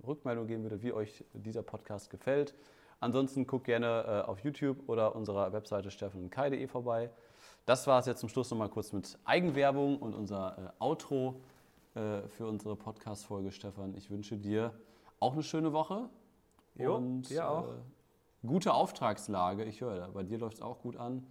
Rückmeldung 0.07 0.47
geben 0.47 0.63
würdet, 0.63 0.83
wie 0.83 0.93
euch 0.93 1.25
dieser 1.33 1.63
Podcast 1.63 2.11
gefällt. 2.11 2.55
Ansonsten 3.01 3.47
guckt 3.47 3.65
gerne 3.65 4.05
äh, 4.07 4.29
auf 4.29 4.41
YouTube 4.41 4.89
oder 4.89 5.17
unserer 5.17 5.53
Webseite 5.53 5.91
steffenkai.de 5.91 6.67
vorbei. 6.69 7.11
Das 7.67 7.87
war 7.89 7.99
es 7.99 8.07
jetzt 8.07 8.21
zum 8.21 8.29
Schluss 8.29 8.51
nochmal 8.51 8.69
kurz 8.69 8.93
mit 8.93 9.19
Eigenwerbung 9.25 9.99
und 9.99 10.15
unser 10.15 10.75
äh, 10.79 10.83
Outro 10.83 11.41
für 11.95 12.47
unsere 12.47 12.75
Podcast-Folge, 12.75 13.53
Stefan. 13.53 13.95
Ich 13.95 14.11
wünsche 14.11 14.39
dir 14.39 14.73
auch 15.21 15.35
eine 15.35 15.43
schöne 15.43 15.75
Woche. 15.75 16.09
Jo, 16.75 16.97
und 16.97 17.29
dir 17.29 17.49
auch. 17.49 17.69
Äh, 17.69 18.47
gute 18.47 18.73
Auftragslage. 18.75 19.65
Ich 19.65 19.81
höre, 19.81 20.09
bei 20.09 20.23
dir 20.23 20.39
läuft 20.39 20.57
es 20.59 20.63
auch 20.63 20.81
gut 20.81 20.97
an. 20.97 21.27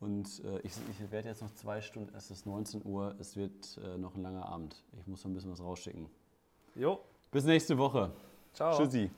Und 0.00 0.42
äh, 0.44 0.60
ich, 0.60 0.72
ich 0.90 1.10
werde 1.10 1.28
jetzt 1.28 1.42
noch 1.42 1.52
zwei 1.54 1.82
Stunden, 1.82 2.14
es 2.14 2.30
ist 2.30 2.46
19 2.46 2.84
Uhr, 2.86 3.14
es 3.18 3.36
wird 3.36 3.78
äh, 3.84 3.98
noch 3.98 4.14
ein 4.14 4.22
langer 4.22 4.46
Abend. 4.46 4.82
Ich 4.98 5.06
muss 5.06 5.22
noch 5.24 5.30
ein 5.30 5.34
bisschen 5.34 5.50
was 5.50 5.60
rausschicken. 5.60 6.08
Jo, 6.74 7.00
Bis 7.30 7.44
nächste 7.44 7.76
Woche. 7.76 8.10
ciao. 8.54 8.76
Tschüssi. 8.76 9.10